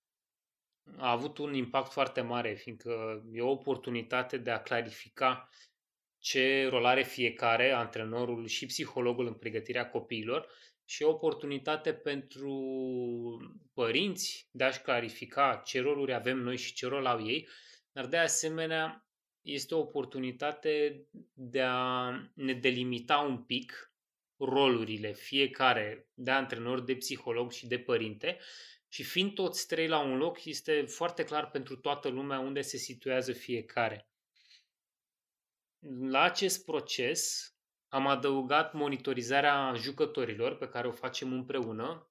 a 0.97 1.11
avut 1.11 1.39
un 1.39 1.55
impact 1.55 1.93
foarte 1.93 2.20
mare, 2.20 2.55
fiindcă 2.55 3.22
e 3.33 3.41
o 3.41 3.51
oportunitate 3.51 4.37
de 4.37 4.51
a 4.51 4.62
clarifica 4.62 5.49
ce 6.18 6.68
rol 6.68 6.85
are 6.85 7.03
fiecare, 7.03 7.70
antrenorul 7.70 8.47
și 8.47 8.66
psihologul 8.66 9.26
în 9.26 9.35
pregătirea 9.35 9.89
copiilor 9.89 10.49
și 10.85 11.03
o 11.03 11.11
oportunitate 11.11 11.93
pentru 11.95 12.55
părinți 13.74 14.49
de 14.51 14.64
a-și 14.64 14.80
clarifica 14.80 15.62
ce 15.64 15.80
roluri 15.80 16.14
avem 16.14 16.39
noi 16.39 16.57
și 16.57 16.74
ce 16.74 16.87
rol 16.87 17.07
au 17.07 17.26
ei, 17.26 17.49
dar 17.93 18.07
de 18.07 18.16
asemenea 18.16 19.07
este 19.41 19.74
o 19.74 19.78
oportunitate 19.78 21.07
de 21.33 21.61
a 21.61 22.11
ne 22.35 22.53
delimita 22.53 23.18
un 23.18 23.43
pic 23.43 23.93
rolurile 24.37 25.12
fiecare 25.12 26.09
de 26.14 26.30
antrenor, 26.30 26.80
de 26.80 26.95
psiholog 26.95 27.53
și 27.53 27.66
de 27.66 27.78
părinte 27.78 28.39
și 28.93 29.03
fiind 29.03 29.34
toți 29.34 29.66
trei 29.66 29.88
la 29.88 29.99
un 29.99 30.16
loc, 30.16 30.45
este 30.45 30.82
foarte 30.82 31.24
clar 31.24 31.51
pentru 31.51 31.76
toată 31.76 32.09
lumea 32.09 32.38
unde 32.38 32.61
se 32.61 32.76
situează 32.76 33.32
fiecare. 33.32 34.09
La 36.01 36.22
acest 36.22 36.64
proces 36.64 37.53
am 37.88 38.07
adăugat 38.07 38.72
monitorizarea 38.72 39.74
jucătorilor 39.74 40.57
pe 40.57 40.68
care 40.68 40.88
o 40.88 40.93
facem 40.93 41.32
împreună, 41.32 42.11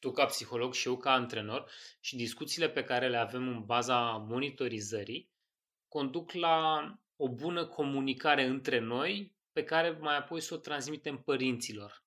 tu 0.00 0.10
ca 0.10 0.24
psiholog 0.24 0.74
și 0.74 0.88
eu 0.88 0.96
ca 0.96 1.12
antrenor, 1.12 1.70
și 2.00 2.16
discuțiile 2.16 2.70
pe 2.70 2.84
care 2.84 3.08
le 3.08 3.16
avem 3.16 3.48
în 3.48 3.64
baza 3.64 4.10
monitorizării 4.10 5.30
conduc 5.88 6.32
la 6.32 6.82
o 7.16 7.28
bună 7.28 7.66
comunicare 7.66 8.44
între 8.44 8.78
noi 8.78 9.36
pe 9.52 9.64
care 9.64 9.90
mai 9.90 10.16
apoi 10.16 10.40
să 10.40 10.54
o 10.54 10.56
transmitem 10.56 11.22
părinților. 11.22 12.05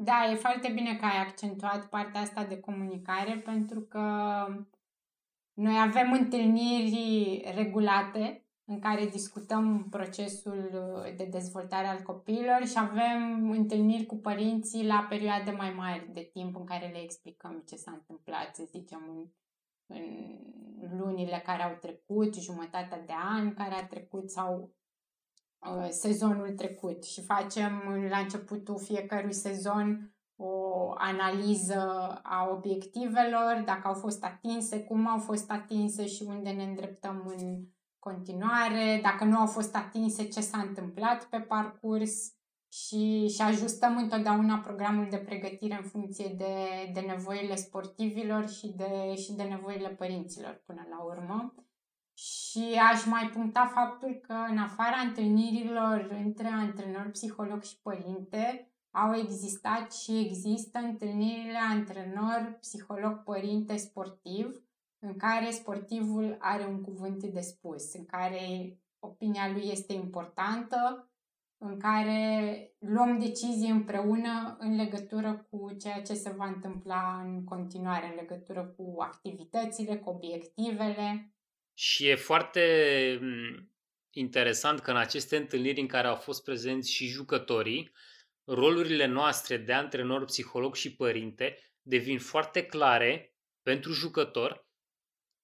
Da, 0.00 0.30
e 0.30 0.34
foarte 0.34 0.72
bine 0.72 0.96
că 0.96 1.04
ai 1.04 1.20
accentuat 1.20 1.88
partea 1.88 2.20
asta 2.20 2.44
de 2.44 2.60
comunicare 2.60 3.38
pentru 3.38 3.80
că 3.80 4.00
noi 5.52 5.80
avem 5.80 6.12
întâlniri 6.12 7.42
regulate 7.54 8.46
în 8.64 8.78
care 8.78 9.06
discutăm 9.06 9.88
procesul 9.90 10.70
de 11.16 11.24
dezvoltare 11.24 11.86
al 11.86 12.02
copiilor 12.02 12.66
și 12.66 12.74
avem 12.76 13.50
întâlniri 13.50 14.06
cu 14.06 14.16
părinții 14.16 14.86
la 14.86 15.06
perioade 15.08 15.50
mai 15.50 15.72
mari 15.76 16.12
de 16.12 16.30
timp 16.32 16.56
în 16.56 16.64
care 16.64 16.86
le 16.86 17.02
explicăm 17.02 17.62
ce 17.66 17.76
s-a 17.76 17.90
întâmplat, 17.90 18.54
să 18.54 18.64
zicem, 18.64 19.30
în, 19.86 19.96
în 20.80 20.98
lunile 20.98 21.42
care 21.44 21.62
au 21.62 21.76
trecut, 21.80 22.34
jumătatea 22.34 23.02
de 23.06 23.12
an 23.36 23.54
care 23.54 23.74
a 23.74 23.86
trecut 23.86 24.30
sau 24.30 24.77
uh, 25.60 25.88
sezonul 25.88 26.50
trecut 26.50 27.04
și 27.04 27.22
facem 27.22 27.82
la 28.10 28.18
începutul 28.18 28.78
fiecărui 28.78 29.32
sezon 29.32 30.12
o 30.40 30.92
analiză 30.94 31.80
a 32.22 32.48
obiectivelor, 32.50 33.62
dacă 33.64 33.88
au 33.88 33.94
fost 33.94 34.24
atinse, 34.24 34.82
cum 34.84 35.08
au 35.08 35.18
fost 35.18 35.50
atinse 35.50 36.06
și 36.06 36.22
unde 36.26 36.50
ne 36.50 36.62
îndreptăm 36.62 37.34
în 37.36 37.64
continuare, 37.98 39.00
dacă 39.02 39.24
nu 39.24 39.38
au 39.38 39.46
fost 39.46 39.76
atinse, 39.76 40.28
ce 40.28 40.40
s-a 40.40 40.58
întâmplat 40.58 41.24
pe 41.24 41.40
parcurs 41.40 42.32
și, 42.72 43.28
și 43.28 43.42
ajustăm 43.42 43.96
întotdeauna 43.96 44.58
programul 44.58 45.06
de 45.10 45.16
pregătire 45.16 45.74
în 45.74 45.88
funcție 45.88 46.34
de, 46.36 46.54
de 46.92 47.00
nevoile 47.00 47.54
sportivilor 47.54 48.48
și 48.48 48.74
de, 48.76 49.14
și 49.14 49.32
de 49.32 49.42
nevoile 49.42 49.88
părinților 49.88 50.62
până 50.66 50.86
la 50.90 51.04
urmă. 51.04 51.54
Și 52.18 52.80
aș 52.92 53.04
mai 53.04 53.30
puncta 53.32 53.70
faptul 53.74 54.14
că 54.14 54.32
în 54.48 54.58
afara 54.58 54.96
întâlnirilor 54.96 56.08
între 56.24 56.46
antrenor, 56.46 57.08
psiholog 57.10 57.62
și 57.62 57.80
părinte, 57.82 58.72
au 58.90 59.14
existat 59.14 59.92
și 59.92 60.18
există 60.18 60.78
întâlnirile 60.78 61.58
antrenor, 61.70 62.56
psiholog, 62.60 63.22
părinte, 63.22 63.76
sportiv, 63.76 64.62
în 64.98 65.16
care 65.16 65.50
sportivul 65.50 66.36
are 66.38 66.66
un 66.66 66.82
cuvânt 66.82 67.24
de 67.24 67.40
spus, 67.40 67.94
în 67.94 68.04
care 68.04 68.78
opinia 68.98 69.52
lui 69.52 69.68
este 69.70 69.92
importantă, 69.92 71.10
în 71.58 71.78
care 71.78 72.72
luăm 72.78 73.18
decizii 73.18 73.70
împreună 73.70 74.56
în 74.58 74.76
legătură 74.76 75.46
cu 75.50 75.72
ceea 75.72 76.02
ce 76.02 76.14
se 76.14 76.30
va 76.30 76.46
întâmpla 76.46 77.22
în 77.24 77.44
continuare, 77.44 78.06
în 78.06 78.14
legătură 78.14 78.64
cu 78.64 78.94
activitățile, 78.98 79.96
cu 79.96 80.10
obiectivele. 80.10 81.32
Și 81.80 82.08
e 82.08 82.14
foarte 82.14 83.18
mm, 83.20 83.72
interesant 84.10 84.80
că 84.80 84.90
în 84.90 84.96
aceste 84.96 85.36
întâlniri 85.36 85.80
în 85.80 85.86
care 85.86 86.06
au 86.06 86.16
fost 86.16 86.44
prezenți 86.44 86.92
și 86.92 87.06
jucătorii, 87.06 87.92
rolurile 88.44 89.06
noastre 89.06 89.56
de 89.56 89.72
antrenor, 89.72 90.24
psiholog 90.24 90.74
și 90.74 90.94
părinte 90.94 91.58
devin 91.82 92.18
foarte 92.18 92.66
clare 92.66 93.34
pentru 93.62 93.92
jucător 93.92 94.68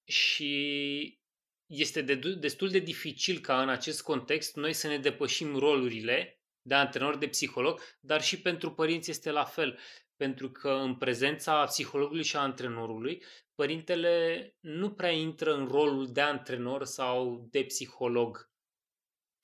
și 0.03 1.19
este 1.65 2.01
de, 2.01 2.15
destul 2.15 2.69
de 2.69 2.79
dificil 2.79 3.39
ca 3.39 3.61
în 3.61 3.69
acest 3.69 4.01
context 4.01 4.55
noi 4.55 4.73
să 4.73 4.87
ne 4.87 4.97
depășim 4.97 5.55
rolurile 5.55 6.41
de 6.61 6.73
antrenor, 6.73 7.17
de 7.17 7.27
psiholog, 7.27 7.81
dar 7.99 8.21
și 8.21 8.41
pentru 8.41 8.71
părinți 8.73 9.09
este 9.09 9.31
la 9.31 9.43
fel. 9.43 9.79
Pentru 10.15 10.49
că 10.51 10.69
în 10.69 10.95
prezența 10.95 11.63
psihologului 11.63 12.23
și 12.23 12.35
a 12.35 12.39
antrenorului, 12.39 13.23
părintele 13.55 14.55
nu 14.59 14.93
prea 14.93 15.11
intră 15.11 15.53
în 15.53 15.67
rolul 15.67 16.11
de 16.11 16.21
antrenor 16.21 16.83
sau 16.83 17.47
de 17.51 17.63
psiholog. 17.63 18.49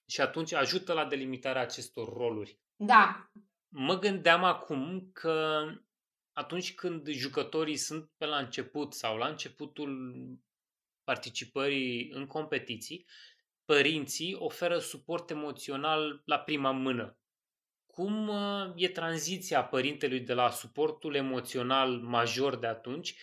Și 0.06 0.22
atunci 0.22 0.54
ajută 0.54 0.94
la 0.94 1.06
delimitarea 1.06 1.62
acestor 1.62 2.14
roluri. 2.14 2.60
Da. 2.76 3.32
Mă 3.68 4.00
gândeam 4.00 4.44
acum 4.44 5.10
că 5.14 5.64
atunci 6.34 6.74
când 6.76 7.10
jucătorii 7.10 7.78
sunt 7.78 8.12
pe 8.18 8.26
la 8.26 8.38
început 8.38 8.94
sau 8.94 9.18
la 9.18 9.28
începutul 9.28 10.18
participării 11.04 12.10
în 12.12 12.28
competiții, 12.28 13.06
părinții 13.66 14.34
oferă 14.34 14.80
suport 14.80 15.30
emoțional 15.30 16.22
la 16.26 16.40
prima 16.40 16.72
mână. 16.72 17.21
Cum 17.92 18.28
uh, 18.28 18.72
e 18.76 18.90
tranziția 18.90 19.64
părintelui 19.64 20.20
de 20.20 20.34
la 20.34 20.50
suportul 20.50 21.16
emoțional 21.16 21.90
major 21.90 22.56
de 22.56 22.68
atunci 22.68 23.16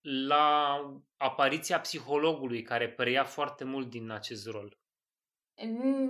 la 0.00 0.78
apariția 1.16 1.80
psihologului 1.80 2.62
care 2.62 2.88
preia 2.88 3.24
foarte 3.24 3.64
mult 3.64 3.90
din 3.90 4.10
acest 4.10 4.46
rol? 4.46 4.78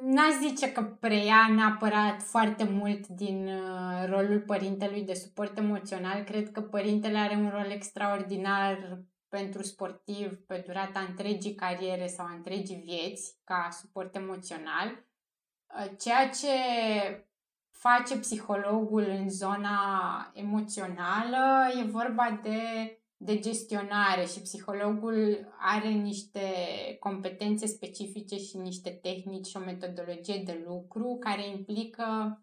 N-aș 0.03 0.33
zice 0.41 0.73
că 0.73 0.83
preia 0.83 1.47
neapărat 1.55 2.23
foarte 2.23 2.65
mult 2.65 3.07
din 3.07 3.47
uh, 3.47 4.05
rolul 4.07 4.41
părintelui 4.41 5.03
de 5.03 5.15
suport 5.15 5.59
emoțional. 5.59 6.23
Cred 6.23 6.51
că 6.51 6.61
părintele 6.61 7.19
are 7.19 7.35
un 7.35 7.51
rol 7.51 7.71
extraordinar 7.71 9.03
pentru 9.29 9.63
sportiv 9.63 10.39
pe 10.47 10.63
durata 10.67 11.01
întregii 11.01 11.55
cariere 11.55 12.07
sau 12.07 12.27
întregii 12.27 12.83
vieți 12.85 13.37
ca 13.45 13.69
suport 13.81 14.15
emoțional. 14.15 14.89
Uh, 14.89 15.91
ceea 15.99 16.29
ce 16.29 16.49
face 17.79 18.18
psihologul 18.18 19.07
în 19.09 19.31
zona 19.31 19.79
emoțională 20.35 21.68
e 21.81 21.83
vorba 21.83 22.41
de 22.43 22.59
de 23.16 23.39
gestionare 23.39 24.25
și 24.25 24.41
psihologul 24.41 25.49
are 25.59 25.89
niște 25.89 26.41
competențe 27.01 27.66
specifice 27.66 28.37
și 28.37 28.57
niște 28.57 28.91
tehnici 28.91 29.47
și 29.47 29.57
o 29.57 29.64
metodologie 29.64 30.43
de 30.45 30.64
lucru 30.66 31.16
care 31.20 31.49
implică 31.49 32.39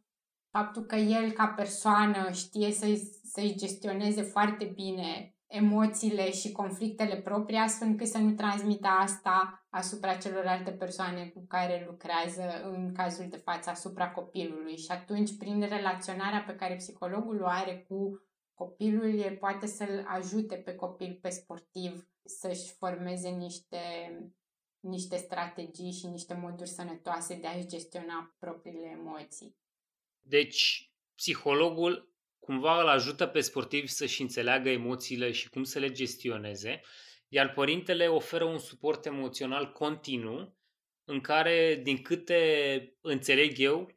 faptul 0.50 0.82
că 0.82 0.96
el 0.96 1.32
ca 1.32 1.48
persoană 1.48 2.32
știe 2.32 2.72
să-i, 2.72 3.02
să-i 3.24 3.56
gestioneze 3.58 4.22
foarte 4.22 4.66
bine 4.66 5.36
emoțiile 5.48 6.32
și 6.32 6.52
conflictele 6.52 7.16
proprii, 7.16 7.58
astfel 7.58 7.88
încât 7.88 8.08
să 8.08 8.18
nu 8.18 8.32
transmită 8.32 8.88
asta 8.88 9.61
asupra 9.72 10.18
celorlalte 10.18 10.72
persoane 10.72 11.28
cu 11.28 11.46
care 11.48 11.86
lucrează, 11.88 12.62
în 12.64 12.94
cazul 12.94 13.28
de 13.30 13.38
față 13.38 13.70
asupra 13.70 14.12
copilului. 14.12 14.78
Și 14.78 14.92
atunci, 14.92 15.38
prin 15.38 15.62
relaționarea 15.62 16.44
pe 16.48 16.56
care 16.56 16.76
psihologul 16.76 17.42
o 17.42 17.48
are 17.48 17.86
cu 17.88 18.22
copilul, 18.54 19.20
el 19.20 19.36
poate 19.36 19.66
să-l 19.66 20.06
ajute 20.08 20.56
pe 20.56 20.76
copil, 20.76 21.20
pe 21.22 21.30
sportiv, 21.30 22.10
să-și 22.24 22.74
formeze 22.74 23.30
niște, 23.30 23.78
niște 24.80 25.18
strategii 25.18 25.92
și 25.92 26.08
niște 26.08 26.34
moduri 26.34 26.70
sănătoase 26.70 27.36
de 27.36 27.48
a-și 27.48 27.68
gestiona 27.68 28.36
propriile 28.40 28.98
emoții. 29.00 29.56
Deci, 30.22 30.92
psihologul 31.16 32.14
cumva 32.40 32.82
îl 32.82 32.88
ajută 32.88 33.26
pe 33.26 33.40
sportiv 33.40 33.88
să-și 33.88 34.22
înțeleagă 34.22 34.70
emoțiile 34.70 35.32
și 35.32 35.50
cum 35.50 35.64
să 35.64 35.80
le 35.80 35.92
gestioneze, 35.92 36.82
iar 37.34 37.54
părintele 37.54 38.08
oferă 38.08 38.44
un 38.44 38.58
suport 38.58 39.06
emoțional 39.06 39.72
continuu 39.72 40.56
în 41.04 41.22
care, 41.22 41.80
din 41.84 42.02
câte 42.02 42.98
înțeleg 43.02 43.60
eu, 43.60 43.92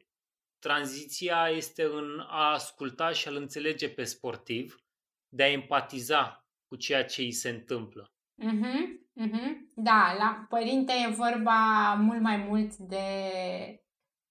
tranziția 0.59 1.47
este 1.49 1.83
în 1.83 2.19
a 2.27 2.51
asculta 2.51 3.11
și 3.11 3.27
a-l 3.27 3.35
înțelege 3.35 3.89
pe 3.89 4.03
sportiv, 4.03 4.83
de 5.29 5.43
a 5.43 5.51
empatiza 5.51 6.45
cu 6.67 6.75
ceea 6.75 7.05
ce 7.05 7.21
îi 7.21 7.31
se 7.31 7.49
întâmplă. 7.49 8.11
Uh-huh, 8.43 8.79
uh-huh. 9.25 9.51
Da, 9.75 10.15
la 10.17 10.45
părinte 10.49 10.93
e 11.07 11.13
vorba 11.13 11.93
mult 11.93 12.21
mai 12.21 12.37
mult 12.37 12.75
de 12.75 13.05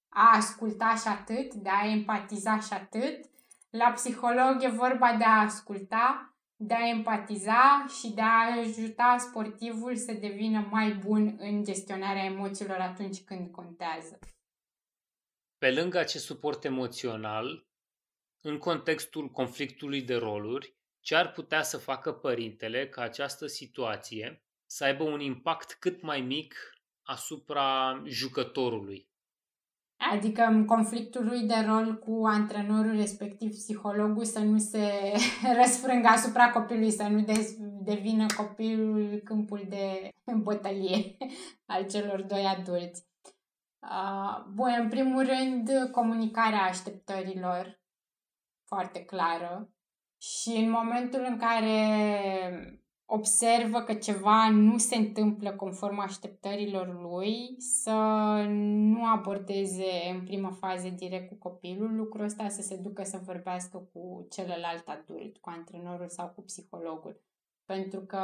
a 0.09 0.31
asculta 0.37 0.95
și 0.95 1.09
atât, 1.09 1.55
de 1.55 1.69
a 1.69 1.87
empatiza 1.87 2.61
și 2.61 2.73
atât. 2.73 3.25
La 3.71 3.91
psiholog 3.91 4.63
e 4.63 4.69
vorba 4.69 5.15
de 5.19 5.25
a 5.25 5.41
asculta, 5.41 6.34
de 6.67 6.75
a 6.75 6.89
empatiza 6.89 7.87
și 8.01 8.13
de 8.13 8.21
a 8.21 8.59
ajuta 8.61 9.17
sportivul 9.19 9.97
să 9.97 10.13
devină 10.13 10.69
mai 10.71 10.95
bun 10.95 11.37
în 11.39 11.65
gestionarea 11.65 12.25
emoțiilor 12.25 12.77
atunci 12.77 13.21
când 13.21 13.51
contează. 13.51 14.19
Pe 15.59 15.71
lângă 15.71 15.99
acest 15.99 16.25
suport 16.25 16.65
emoțional, 16.65 17.67
în 18.41 18.59
contextul 18.59 19.31
conflictului 19.31 20.03
de 20.03 20.15
roluri, 20.15 20.77
ce 21.01 21.15
ar 21.15 21.33
putea 21.33 21.63
să 21.63 21.79
facă 21.79 22.13
părintele 22.13 22.89
ca 22.89 23.03
această 23.03 23.47
situație 23.47 24.43
să 24.67 24.85
aibă 24.85 25.03
un 25.03 25.21
impact 25.21 25.73
cât 25.73 26.03
mai 26.03 26.21
mic 26.21 26.55
asupra 27.03 28.03
jucătorului? 28.07 29.09
Adică 29.97 30.43
în 30.43 30.65
conflictul 30.65 31.25
lui 31.25 31.43
de 31.43 31.55
rol 31.67 31.99
cu 31.99 32.23
antrenorul 32.27 32.97
respectiv 32.97 33.51
psihologul 33.51 34.25
să 34.25 34.39
nu 34.39 34.59
se 34.59 35.13
răsfrângă 35.61 36.09
asupra 36.09 36.51
copilului, 36.51 36.91
să 36.91 37.03
nu 37.03 37.25
devină 37.83 38.27
copilul 38.37 39.21
câmpul 39.25 39.67
de 39.69 40.09
bătălie 40.37 41.17
al 41.73 41.87
celor 41.87 42.23
doi 42.23 42.45
adulți. 42.45 43.07
Uh, 43.81 44.45
bun, 44.55 44.75
în 44.79 44.89
primul 44.89 45.27
rând, 45.27 45.91
comunicarea 45.91 46.63
așteptărilor 46.63 47.81
foarte 48.65 49.05
clară 49.05 49.75
și 50.19 50.49
în 50.49 50.71
momentul 50.71 51.25
în 51.29 51.37
care 51.37 52.84
observă 53.15 53.81
că 53.81 53.95
ceva 53.95 54.51
nu 54.51 54.79
se 54.79 54.97
întâmplă 54.97 55.53
conform 55.53 55.99
așteptărilor 55.99 57.03
lui, 57.03 57.55
să 57.59 57.93
nu 58.49 59.07
abordeze 59.07 60.11
în 60.15 60.25
prima 60.25 60.51
fază 60.51 60.89
direct 60.89 61.29
cu 61.29 61.35
copilul 61.49 61.97
lucrul 61.97 62.25
ăsta, 62.25 62.49
să 62.49 62.63
se 62.63 62.77
ducă 62.77 63.03
să 63.03 63.21
vorbească 63.25 63.89
cu 63.93 64.27
celălalt 64.31 64.89
adult, 64.89 65.37
cu 65.37 65.51
antrenorul 65.51 66.09
sau 66.09 66.29
cu 66.29 66.43
psihologul. 66.43 67.21
Pentru 67.65 68.01
că 68.01 68.23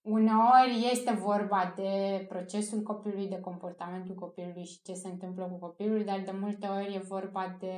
uneori 0.00 0.88
este 0.90 1.12
vorba 1.12 1.72
de 1.76 2.24
procesul 2.28 2.82
copilului, 2.82 3.28
de 3.28 3.40
comportamentul 3.40 4.14
copilului 4.14 4.64
și 4.64 4.82
ce 4.82 4.92
se 4.92 5.08
întâmplă 5.08 5.44
cu 5.44 5.58
copilul, 5.66 6.04
dar 6.04 6.20
de 6.20 6.34
multe 6.40 6.66
ori 6.66 6.94
e 6.94 6.98
vorba 6.98 7.56
de 7.60 7.76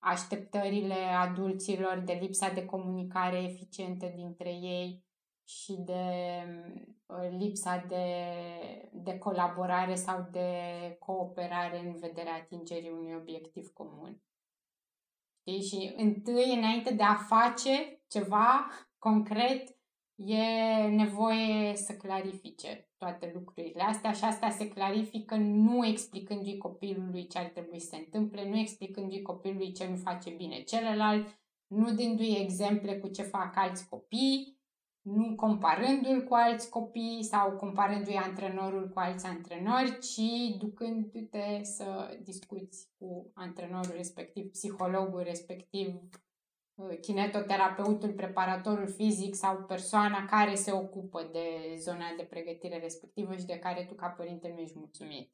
așteptările 0.00 0.94
adulților, 0.94 1.98
de 1.98 2.12
lipsa 2.12 2.48
de 2.48 2.64
comunicare 2.64 3.42
eficientă 3.42 4.12
dintre 4.14 4.50
ei 4.50 5.04
și 5.44 5.72
de 5.72 6.04
uh, 7.06 7.28
lipsa 7.38 7.84
de, 7.88 8.06
de 8.92 9.18
colaborare 9.18 9.94
sau 9.94 10.28
de 10.30 10.50
cooperare 10.98 11.78
în 11.78 11.98
vederea 11.98 12.34
atingerii 12.34 12.90
unui 12.90 13.14
obiectiv 13.14 13.68
comun. 13.72 14.22
Știi? 15.40 15.62
Și 15.62 15.92
întâi, 15.96 16.54
înainte 16.56 16.94
de 16.94 17.02
a 17.02 17.14
face 17.14 18.02
ceva 18.08 18.68
concret, 18.98 19.78
e 20.14 20.42
nevoie 20.88 21.76
să 21.76 21.96
clarifice 21.96 22.89
toate 23.00 23.30
lucrurile 23.34 23.82
astea 23.82 24.12
și 24.12 24.24
asta 24.24 24.50
se 24.50 24.68
clarifică 24.68 25.36
nu 25.36 25.86
explicându-i 25.86 26.58
copilului 26.58 27.26
ce 27.26 27.38
ar 27.38 27.44
trebui 27.44 27.80
să 27.80 27.88
se 27.88 27.96
întâmple, 27.96 28.48
nu 28.48 28.58
explicându-i 28.58 29.22
copilului 29.22 29.72
ce 29.72 29.88
nu 29.88 29.96
face 29.96 30.30
bine 30.30 30.62
celălalt, 30.62 31.38
nu 31.66 31.94
dându-i 31.94 32.40
exemple 32.40 32.98
cu 32.98 33.08
ce 33.08 33.22
fac 33.22 33.56
alți 33.56 33.88
copii, 33.88 34.58
nu 35.02 35.34
comparându-l 35.34 36.24
cu 36.24 36.34
alți 36.34 36.70
copii 36.70 37.22
sau 37.22 37.56
comparându-i 37.56 38.14
antrenorul 38.14 38.88
cu 38.88 38.98
alți 38.98 39.26
antrenori, 39.26 39.98
ci 39.98 40.56
ducându-te 40.58 41.60
să 41.62 42.18
discuți 42.22 42.88
cu 42.98 43.30
antrenorul 43.34 43.92
respectiv, 43.96 44.50
psihologul 44.50 45.22
respectiv, 45.22 45.94
kinetoterapeutul, 47.00 48.12
preparatorul 48.12 48.88
fizic 48.88 49.34
sau 49.34 49.64
persoana 49.64 50.24
care 50.24 50.54
se 50.54 50.72
ocupă 50.72 51.28
de 51.32 51.74
zona 51.76 52.14
de 52.16 52.22
pregătire 52.22 52.78
respectivă 52.78 53.36
și 53.36 53.44
de 53.44 53.58
care 53.58 53.84
tu 53.84 53.94
ca 53.94 54.06
părinte 54.06 54.48
nu 54.48 54.60
ești 54.60 54.78
mulțumit. 54.78 55.32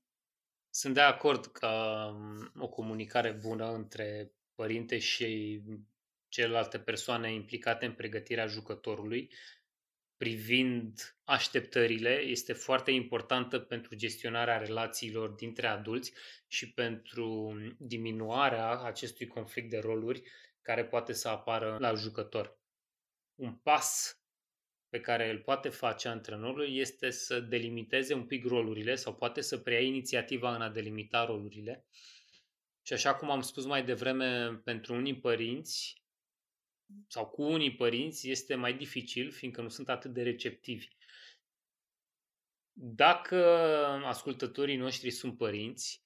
Sunt 0.71 0.95
de 0.95 1.01
acord 1.01 1.47
că 1.47 1.69
um, 2.13 2.63
o 2.63 2.69
comunicare 2.69 3.31
bună 3.31 3.73
între 3.73 4.33
părinte 4.55 4.99
și 4.99 5.63
celelalte 6.29 6.79
persoane 6.79 7.33
implicate 7.33 7.87
în 7.87 7.93
pregătirea 7.93 8.47
jucătorului 8.47 9.31
privind 10.17 11.17
așteptările 11.25 12.11
este 12.11 12.53
foarte 12.53 12.91
importantă 12.91 13.59
pentru 13.59 13.95
gestionarea 13.95 14.59
relațiilor 14.59 15.29
dintre 15.29 15.67
adulți 15.67 16.13
și 16.47 16.73
pentru 16.73 17.57
diminuarea 17.79 18.79
acestui 18.79 19.27
conflict 19.27 19.71
de 19.71 19.79
roluri 19.79 20.23
care 20.67 20.85
poate 20.85 21.13
să 21.13 21.29
apară 21.29 21.77
la 21.79 21.95
jucător. 21.95 22.59
Un 23.35 23.55
pas 23.55 24.21
pe 24.89 25.01
care 25.01 25.31
îl 25.31 25.39
poate 25.39 25.69
face 25.69 26.09
antrenorul 26.09 26.77
este 26.77 27.11
să 27.11 27.41
delimiteze 27.41 28.15
un 28.15 28.27
pic 28.27 28.45
rolurile 28.45 28.95
sau 28.95 29.15
poate 29.15 29.41
să 29.41 29.59
preia 29.59 29.81
inițiativa 29.81 30.55
în 30.55 30.63
a 30.63 30.69
delimita 30.69 31.25
rolurile. 31.25 31.87
Și 32.83 32.93
așa 32.93 33.15
cum 33.15 33.31
am 33.31 33.41
spus 33.41 33.65
mai 33.65 33.85
devreme, 33.85 34.57
pentru 34.65 34.95
unii 34.95 35.19
părinți 35.19 36.03
sau 37.07 37.27
cu 37.27 37.43
unii 37.43 37.75
părinți 37.75 38.31
este 38.31 38.55
mai 38.55 38.75
dificil, 38.75 39.31
fiindcă 39.31 39.63
nu 39.63 39.69
sunt 39.69 39.89
atât 39.89 40.13
de 40.13 40.23
receptivi. 40.23 40.89
Dacă 42.73 43.37
ascultătorii 44.05 44.77
noștri 44.77 45.11
sunt 45.11 45.37
părinți, 45.37 46.05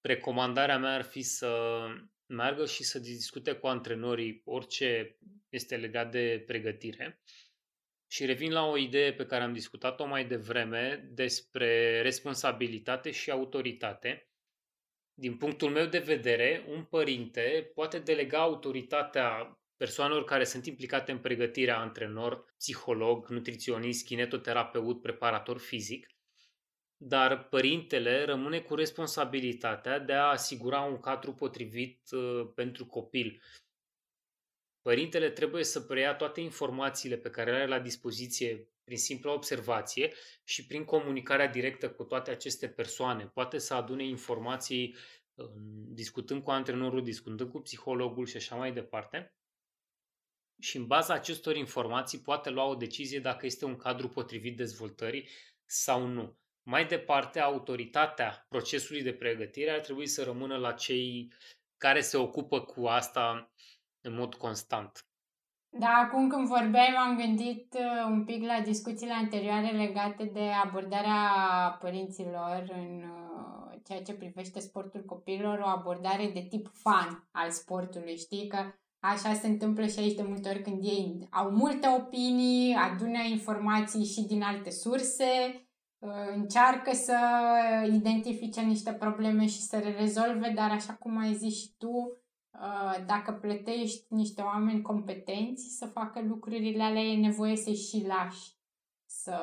recomandarea 0.00 0.78
mea 0.78 0.94
ar 0.94 1.02
fi 1.02 1.22
să 1.22 1.78
meargă 2.26 2.66
și 2.66 2.82
să 2.82 2.98
discute 2.98 3.52
cu 3.52 3.66
antrenorii 3.66 4.42
orice 4.44 5.18
este 5.48 5.76
legat 5.76 6.10
de 6.10 6.42
pregătire. 6.46 7.22
Și 8.06 8.24
revin 8.24 8.52
la 8.52 8.66
o 8.66 8.76
idee 8.76 9.12
pe 9.12 9.26
care 9.26 9.42
am 9.42 9.52
discutat-o 9.52 10.06
mai 10.06 10.24
devreme 10.24 11.08
despre 11.12 12.02
responsabilitate 12.02 13.10
și 13.10 13.30
autoritate. 13.30 14.28
Din 15.14 15.36
punctul 15.36 15.70
meu 15.70 15.86
de 15.86 15.98
vedere, 15.98 16.64
un 16.68 16.84
părinte 16.84 17.70
poate 17.74 17.98
delega 17.98 18.38
autoritatea 18.38 19.58
persoanelor 19.76 20.24
care 20.24 20.44
sunt 20.44 20.66
implicate 20.66 21.12
în 21.12 21.18
pregătirea 21.18 21.78
antrenor, 21.78 22.54
psiholog, 22.56 23.28
nutriționist, 23.28 24.04
kinetoterapeut, 24.04 25.02
preparator 25.02 25.58
fizic, 25.58 26.13
dar 27.06 27.48
părintele 27.48 28.24
rămâne 28.24 28.60
cu 28.60 28.74
responsabilitatea 28.74 29.98
de 29.98 30.12
a 30.12 30.24
asigura 30.24 30.80
un 30.80 31.00
cadru 31.00 31.34
potrivit 31.34 32.10
uh, 32.10 32.50
pentru 32.54 32.86
copil. 32.86 33.42
Părintele 34.82 35.30
trebuie 35.30 35.64
să 35.64 35.80
preia 35.80 36.14
toate 36.14 36.40
informațiile 36.40 37.16
pe 37.16 37.30
care 37.30 37.50
le 37.50 37.56
are 37.56 37.66
la 37.66 37.78
dispoziție 37.78 38.68
prin 38.84 38.98
simpla 38.98 39.32
observație 39.32 40.12
și 40.44 40.66
prin 40.66 40.84
comunicarea 40.84 41.48
directă 41.48 41.90
cu 41.90 42.04
toate 42.04 42.30
aceste 42.30 42.68
persoane. 42.68 43.26
Poate 43.26 43.58
să 43.58 43.74
adune 43.74 44.04
informații 44.04 44.96
um, 45.34 45.94
discutând 45.94 46.42
cu 46.42 46.50
antrenorul, 46.50 47.02
discutând 47.02 47.50
cu 47.50 47.60
psihologul 47.60 48.26
și 48.26 48.36
așa 48.36 48.56
mai 48.56 48.72
departe. 48.72 49.34
și 50.60 50.76
în 50.76 50.86
baza 50.86 51.14
acestor 51.14 51.56
informații 51.56 52.20
poate 52.20 52.50
lua 52.50 52.64
o 52.64 52.74
decizie 52.74 53.20
dacă 53.20 53.46
este 53.46 53.64
un 53.64 53.76
cadru 53.76 54.08
potrivit 54.08 54.56
dezvoltării 54.56 55.28
sau 55.66 56.06
nu. 56.06 56.38
Mai 56.66 56.86
departe, 56.86 57.40
autoritatea 57.40 58.46
procesului 58.48 59.02
de 59.02 59.12
pregătire 59.12 59.70
ar 59.70 59.80
trebui 59.80 60.06
să 60.06 60.22
rămână 60.22 60.56
la 60.56 60.72
cei 60.72 61.32
care 61.76 62.00
se 62.00 62.16
ocupă 62.16 62.60
cu 62.60 62.86
asta 62.86 63.50
în 64.00 64.14
mod 64.14 64.34
constant. 64.34 65.06
Da, 65.68 65.88
acum 65.88 66.28
când 66.28 66.46
vorbeai 66.46 66.94
m-am 66.96 67.16
gândit 67.16 67.74
uh, 67.74 68.10
un 68.10 68.24
pic 68.24 68.44
la 68.44 68.60
discuțiile 68.60 69.12
anterioare 69.12 69.70
legate 69.70 70.24
de 70.24 70.50
abordarea 70.64 71.30
părinților 71.80 72.64
în 72.72 73.02
uh, 73.02 73.78
ceea 73.84 74.02
ce 74.02 74.12
privește 74.12 74.60
sportul 74.60 75.04
copilor, 75.04 75.58
o 75.58 75.66
abordare 75.66 76.30
de 76.34 76.46
tip 76.50 76.70
fan 76.72 77.28
al 77.32 77.50
sportului, 77.50 78.16
știi? 78.16 78.46
Că 78.46 78.56
așa 78.98 79.32
se 79.32 79.46
întâmplă 79.46 79.86
și 79.86 79.98
aici 79.98 80.16
de 80.16 80.22
multe 80.22 80.48
ori 80.48 80.62
când 80.62 80.84
ei 80.84 81.28
au 81.30 81.50
multe 81.50 81.88
opinii, 81.88 82.74
adună 82.74 83.22
informații 83.22 84.04
și 84.04 84.26
din 84.26 84.42
alte 84.42 84.70
surse, 84.70 85.24
uh, 85.54 85.63
încearcă 86.34 86.92
să 86.94 87.18
identifice 87.92 88.60
niște 88.60 88.92
probleme 88.92 89.46
și 89.46 89.60
să 89.60 89.76
le 89.76 89.96
rezolve, 89.98 90.52
dar 90.54 90.70
așa 90.70 90.92
cum 90.92 91.18
ai 91.18 91.34
zis 91.34 91.60
și 91.60 91.74
tu, 91.78 92.18
Uh, 92.60 93.04
dacă 93.06 93.32
plătești 93.32 94.06
niște 94.08 94.42
oameni 94.42 94.82
competenți 94.82 95.76
să 95.78 95.86
facă 95.86 96.20
lucrurile 96.20 96.82
alea, 96.82 97.02
e 97.02 97.20
nevoie 97.20 97.56
să 97.56 97.72
și 97.72 98.04
lași 98.06 98.52
să 99.06 99.36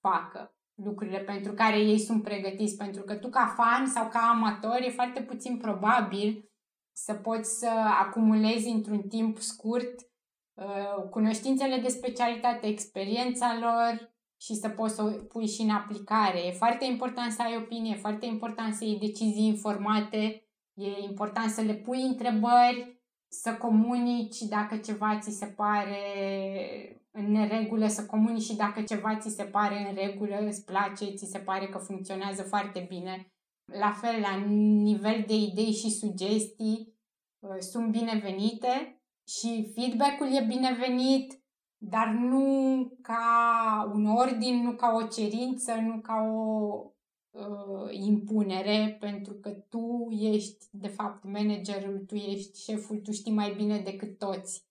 facă 0.00 0.54
lucrurile 0.74 1.18
pentru 1.18 1.52
care 1.52 1.78
ei 1.78 1.98
sunt 1.98 2.22
pregătiți. 2.22 2.76
Pentru 2.76 3.02
că 3.02 3.14
tu 3.14 3.28
ca 3.28 3.54
fan 3.56 3.86
sau 3.86 4.08
ca 4.08 4.18
amator 4.18 4.78
e 4.80 4.90
foarte 4.90 5.22
puțin 5.22 5.58
probabil 5.58 6.50
să 6.92 7.14
poți 7.14 7.58
să 7.58 7.70
acumulezi 8.00 8.68
într-un 8.68 9.02
timp 9.02 9.38
scurt 9.38 10.00
uh, 10.54 11.08
cunoștințele 11.10 11.76
de 11.76 11.88
specialitate, 11.88 12.66
experiența 12.66 13.58
lor 13.60 14.13
și 14.44 14.54
să 14.54 14.68
poți 14.68 14.94
să 14.94 15.02
o 15.02 15.08
pui 15.08 15.46
și 15.46 15.62
în 15.62 15.70
aplicare. 15.70 16.46
E 16.46 16.50
foarte 16.50 16.84
important 16.84 17.32
să 17.32 17.42
ai 17.42 17.56
opinie, 17.56 17.94
e 17.94 18.00
foarte 18.00 18.26
important 18.26 18.74
să 18.74 18.84
iei 18.84 18.98
decizii 18.98 19.46
informate 19.46 20.44
E 20.74 21.04
important 21.08 21.50
să 21.50 21.60
le 21.60 21.74
pui 21.74 22.02
întrebări, 22.02 23.02
să 23.28 23.54
comunici 23.54 24.38
dacă 24.38 24.76
ceva 24.76 25.18
ți 25.18 25.30
se 25.30 25.46
pare 25.46 25.98
în 27.10 27.30
neregulă, 27.30 27.86
să 27.86 28.06
comunici 28.06 28.42
și 28.42 28.56
dacă 28.56 28.82
ceva 28.82 29.18
ți 29.18 29.34
se 29.34 29.42
pare 29.42 29.88
în 29.88 29.94
regulă, 29.94 30.38
îți 30.38 30.64
place, 30.64 31.14
ți 31.14 31.30
se 31.30 31.38
pare 31.38 31.66
că 31.66 31.78
funcționează 31.78 32.42
foarte 32.42 32.86
bine. 32.88 33.32
La 33.72 33.90
fel, 33.90 34.20
la 34.20 34.36
nivel 34.82 35.24
de 35.26 35.34
idei 35.34 35.72
și 35.72 35.90
sugestii 35.90 36.94
uh, 37.38 37.58
sunt 37.58 37.90
binevenite 37.90 39.02
și 39.28 39.72
feedback-ul 39.74 40.36
e 40.36 40.44
binevenit, 40.48 41.43
dar 41.88 42.08
nu 42.08 42.88
ca 43.02 43.90
un 43.94 44.06
ordin, 44.06 44.62
nu 44.62 44.72
ca 44.72 44.92
o 44.92 45.06
cerință, 45.06 45.74
nu 45.74 46.00
ca 46.00 46.14
o 46.14 46.74
uh, 47.30 47.88
impunere, 47.90 48.96
pentru 49.00 49.34
că 49.34 49.50
tu 49.50 50.08
ești, 50.10 50.66
de 50.70 50.88
fapt, 50.88 51.24
managerul, 51.24 52.04
tu 52.06 52.14
ești 52.14 52.62
șeful, 52.62 52.96
tu 52.96 53.12
știi 53.12 53.32
mai 53.32 53.54
bine 53.54 53.78
decât 53.78 54.18
toți. 54.18 54.66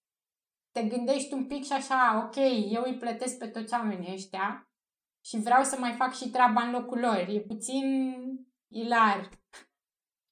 Te 0.72 0.84
gândești 0.84 1.34
un 1.34 1.46
pic 1.46 1.64
și 1.64 1.74
așa, 1.74 2.24
ok, 2.26 2.36
eu 2.72 2.84
îi 2.86 2.98
plătesc 2.98 3.38
pe 3.38 3.48
toți 3.48 3.74
oamenii 3.74 4.14
ăștia 4.14 4.68
și 5.26 5.38
vreau 5.40 5.64
să 5.64 5.78
mai 5.80 5.92
fac 5.92 6.14
și 6.14 6.30
treaba 6.30 6.62
în 6.62 6.72
locul 6.72 7.00
lor. 7.00 7.26
E 7.30 7.40
puțin 7.40 8.16
ilar. 8.68 9.30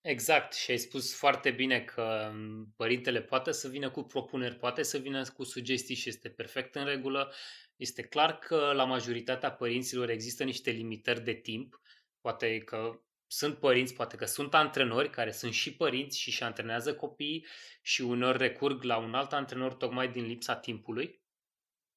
Exact, 0.02 0.54
și 0.54 0.72
ai 0.72 0.78
spus 0.78 1.16
foarte 1.16 1.52
bine 1.52 1.82
că 1.82 2.32
părintele 2.76 3.22
poate 3.22 3.52
să 3.52 3.68
vină 3.68 3.90
cu 3.92 4.04
propuneri, 4.04 4.56
poate 4.56 4.84
să 4.84 4.98
vină 4.98 5.24
cu 5.24 5.44
sugestii 5.44 5.96
și 5.96 6.10
este 6.10 6.30
perfect 6.30 6.76
în 6.76 6.86
regulă. 6.86 7.34
Este 7.76 8.02
clar 8.02 8.40
că 8.40 8.72
la 8.76 8.84
majoritatea 8.84 9.52
părinților 9.52 10.10
există 10.10 10.44
niște 10.44 10.72
limitări 10.72 11.24
de 11.24 11.34
timp 11.34 11.82
Poate 12.22 12.58
că 12.60 13.02
sunt 13.28 13.58
părinți, 13.58 13.94
poate 13.94 14.16
că 14.16 14.26
sunt 14.26 14.54
antrenori 14.54 15.10
care 15.10 15.32
sunt 15.32 15.54
și 15.54 15.76
părinți 15.76 16.20
și 16.20 16.28
își 16.28 16.44
antrenează 16.44 16.96
copiii 16.96 17.46
și 17.82 18.02
unor 18.02 18.38
recurg 18.38 18.84
la 18.84 18.98
un 18.98 19.14
alt 19.14 19.34
antrenor 19.34 19.74
tocmai 19.74 20.12
din 20.12 20.26
lipsa 20.26 20.56
timpului 20.56 21.22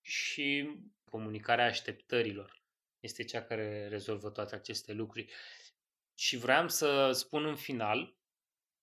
și 0.00 0.76
comunicarea 1.04 1.64
așteptărilor 1.64 2.62
este 3.00 3.24
cea 3.24 3.42
care 3.42 3.88
rezolvă 3.88 4.30
toate 4.30 4.54
aceste 4.54 4.92
lucruri. 4.92 5.32
Și 6.14 6.36
vreau 6.36 6.68
să 6.68 7.10
spun 7.12 7.44
în 7.44 7.56
final 7.56 8.16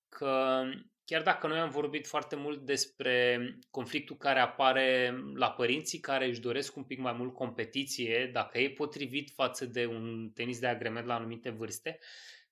că 0.09 0.63
chiar 1.05 1.21
dacă 1.21 1.47
noi 1.47 1.59
am 1.59 1.69
vorbit 1.69 2.07
foarte 2.07 2.35
mult 2.35 2.65
despre 2.65 3.39
conflictul 3.69 4.17
care 4.17 4.39
apare 4.39 5.17
la 5.35 5.51
părinții 5.51 5.99
care 5.99 6.27
își 6.27 6.39
doresc 6.39 6.75
un 6.75 6.83
pic 6.83 6.99
mai 6.99 7.13
mult 7.13 7.33
competiție, 7.33 8.29
dacă 8.33 8.59
e 8.59 8.69
potrivit 8.69 9.31
față 9.31 9.65
de 9.65 9.85
un 9.85 10.31
tenis 10.33 10.59
de 10.59 10.67
agrement 10.67 11.05
la 11.05 11.15
anumite 11.15 11.49
vârste, 11.49 11.99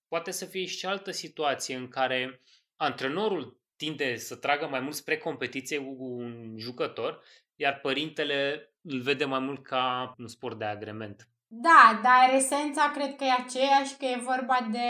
poate 0.07 0.32
să 0.32 0.45
fie 0.45 0.65
și 0.65 0.86
altă 0.86 1.11
situație 1.11 1.75
în 1.75 1.88
care 1.88 2.41
antrenorul 2.75 3.59
tinde 3.75 4.15
să 4.15 4.36
tragă 4.36 4.67
mai 4.67 4.80
mult 4.80 4.95
spre 4.95 5.17
competiție 5.17 5.77
cu 5.77 6.03
un 6.03 6.55
jucător, 6.57 7.23
iar 7.55 7.80
părintele 7.80 8.71
îl 8.82 9.01
vede 9.01 9.25
mai 9.25 9.39
mult 9.39 9.63
ca 9.63 10.13
un 10.17 10.27
sport 10.27 10.57
de 10.57 10.65
agrement. 10.65 11.30
Da, 11.52 12.00
dar 12.04 12.34
esența 12.36 12.91
cred 12.91 13.16
că 13.16 13.24
e 13.24 13.32
aceeași, 13.32 13.97
că 13.97 14.06
e 14.06 14.22
vorba 14.24 14.68
de 14.72 14.88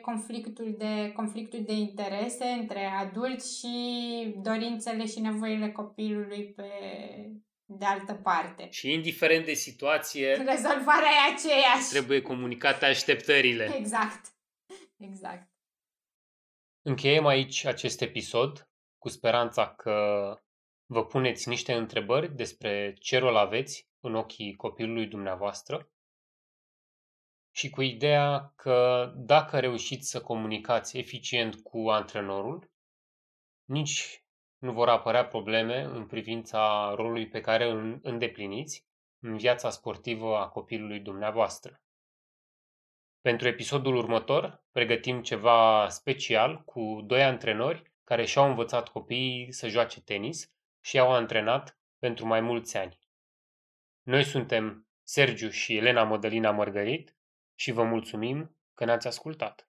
conflictul 0.00 0.74
de, 0.78 1.12
conflictul 1.12 1.62
de 1.64 1.72
interese 1.72 2.44
între 2.44 2.84
adulți 2.84 3.58
și 3.58 3.76
dorințele 4.42 5.06
și 5.06 5.20
nevoile 5.20 5.72
copilului 5.72 6.52
pe 6.52 6.70
de 7.64 7.84
altă 7.84 8.14
parte. 8.14 8.68
Și 8.70 8.92
indiferent 8.92 9.44
de 9.44 9.54
situație, 9.54 10.32
rezolvarea 10.32 11.10
e 11.28 11.32
aceeași. 11.32 11.88
Trebuie 11.90 12.22
comunicate 12.22 12.84
așteptările. 12.84 13.74
Exact. 13.76 14.26
Exact. 14.96 15.48
Încheiem 16.82 17.26
aici 17.26 17.64
acest 17.64 18.00
episod 18.00 18.70
cu 18.98 19.08
speranța 19.08 19.74
că 19.74 19.96
vă 20.86 21.04
puneți 21.04 21.48
niște 21.48 21.72
întrebări 21.74 22.36
despre 22.36 22.94
ce 23.00 23.18
rol 23.18 23.36
aveți 23.36 23.88
în 24.00 24.14
ochii 24.14 24.54
copilului 24.56 25.06
dumneavoastră 25.06 25.90
și 27.58 27.70
cu 27.70 27.82
ideea 27.82 28.52
că 28.56 29.12
dacă 29.16 29.60
reușiți 29.60 30.10
să 30.10 30.20
comunicați 30.20 30.98
eficient 30.98 31.62
cu 31.62 31.88
antrenorul, 31.88 32.70
nici 33.64 34.24
nu 34.58 34.72
vor 34.72 34.88
apărea 34.88 35.26
probleme 35.26 35.82
în 35.82 36.06
privința 36.06 36.92
rolului 36.94 37.28
pe 37.28 37.40
care 37.40 37.70
îl 37.70 37.98
îndepliniți 38.02 38.86
în 39.18 39.36
viața 39.36 39.70
sportivă 39.70 40.36
a 40.36 40.48
copilului 40.48 41.00
dumneavoastră. 41.00 41.82
Pentru 43.20 43.48
episodul 43.48 43.96
următor 43.96 44.64
pregătim 44.72 45.22
ceva 45.22 45.88
special 45.88 46.62
cu 46.64 47.02
doi 47.06 47.22
antrenori 47.22 47.92
care 48.04 48.24
și-au 48.24 48.48
învățat 48.48 48.88
copiii 48.88 49.52
să 49.52 49.68
joace 49.68 50.00
tenis 50.00 50.52
și 50.80 50.96
i-au 50.96 51.12
antrenat 51.12 51.78
pentru 51.98 52.26
mai 52.26 52.40
mulți 52.40 52.76
ani. 52.76 52.98
Noi 54.02 54.24
suntem 54.24 54.86
Sergiu 55.02 55.48
și 55.48 55.76
Elena 55.76 56.04
Mădălina 56.04 56.50
Mărgărit 56.50 57.12
și 57.60 57.72
vă 57.72 57.82
mulțumim 57.82 58.56
că 58.74 58.84
ne-ați 58.84 59.06
ascultat. 59.06 59.68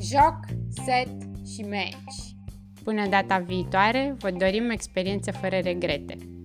Joc, 0.00 0.38
set 0.84 1.08
și 1.54 1.62
match. 1.62 2.34
Până 2.84 3.08
data 3.08 3.38
viitoare, 3.38 4.14
vă 4.18 4.30
dorim 4.30 4.70
experiențe 4.70 5.30
fără 5.30 5.58
regrete. 5.58 6.35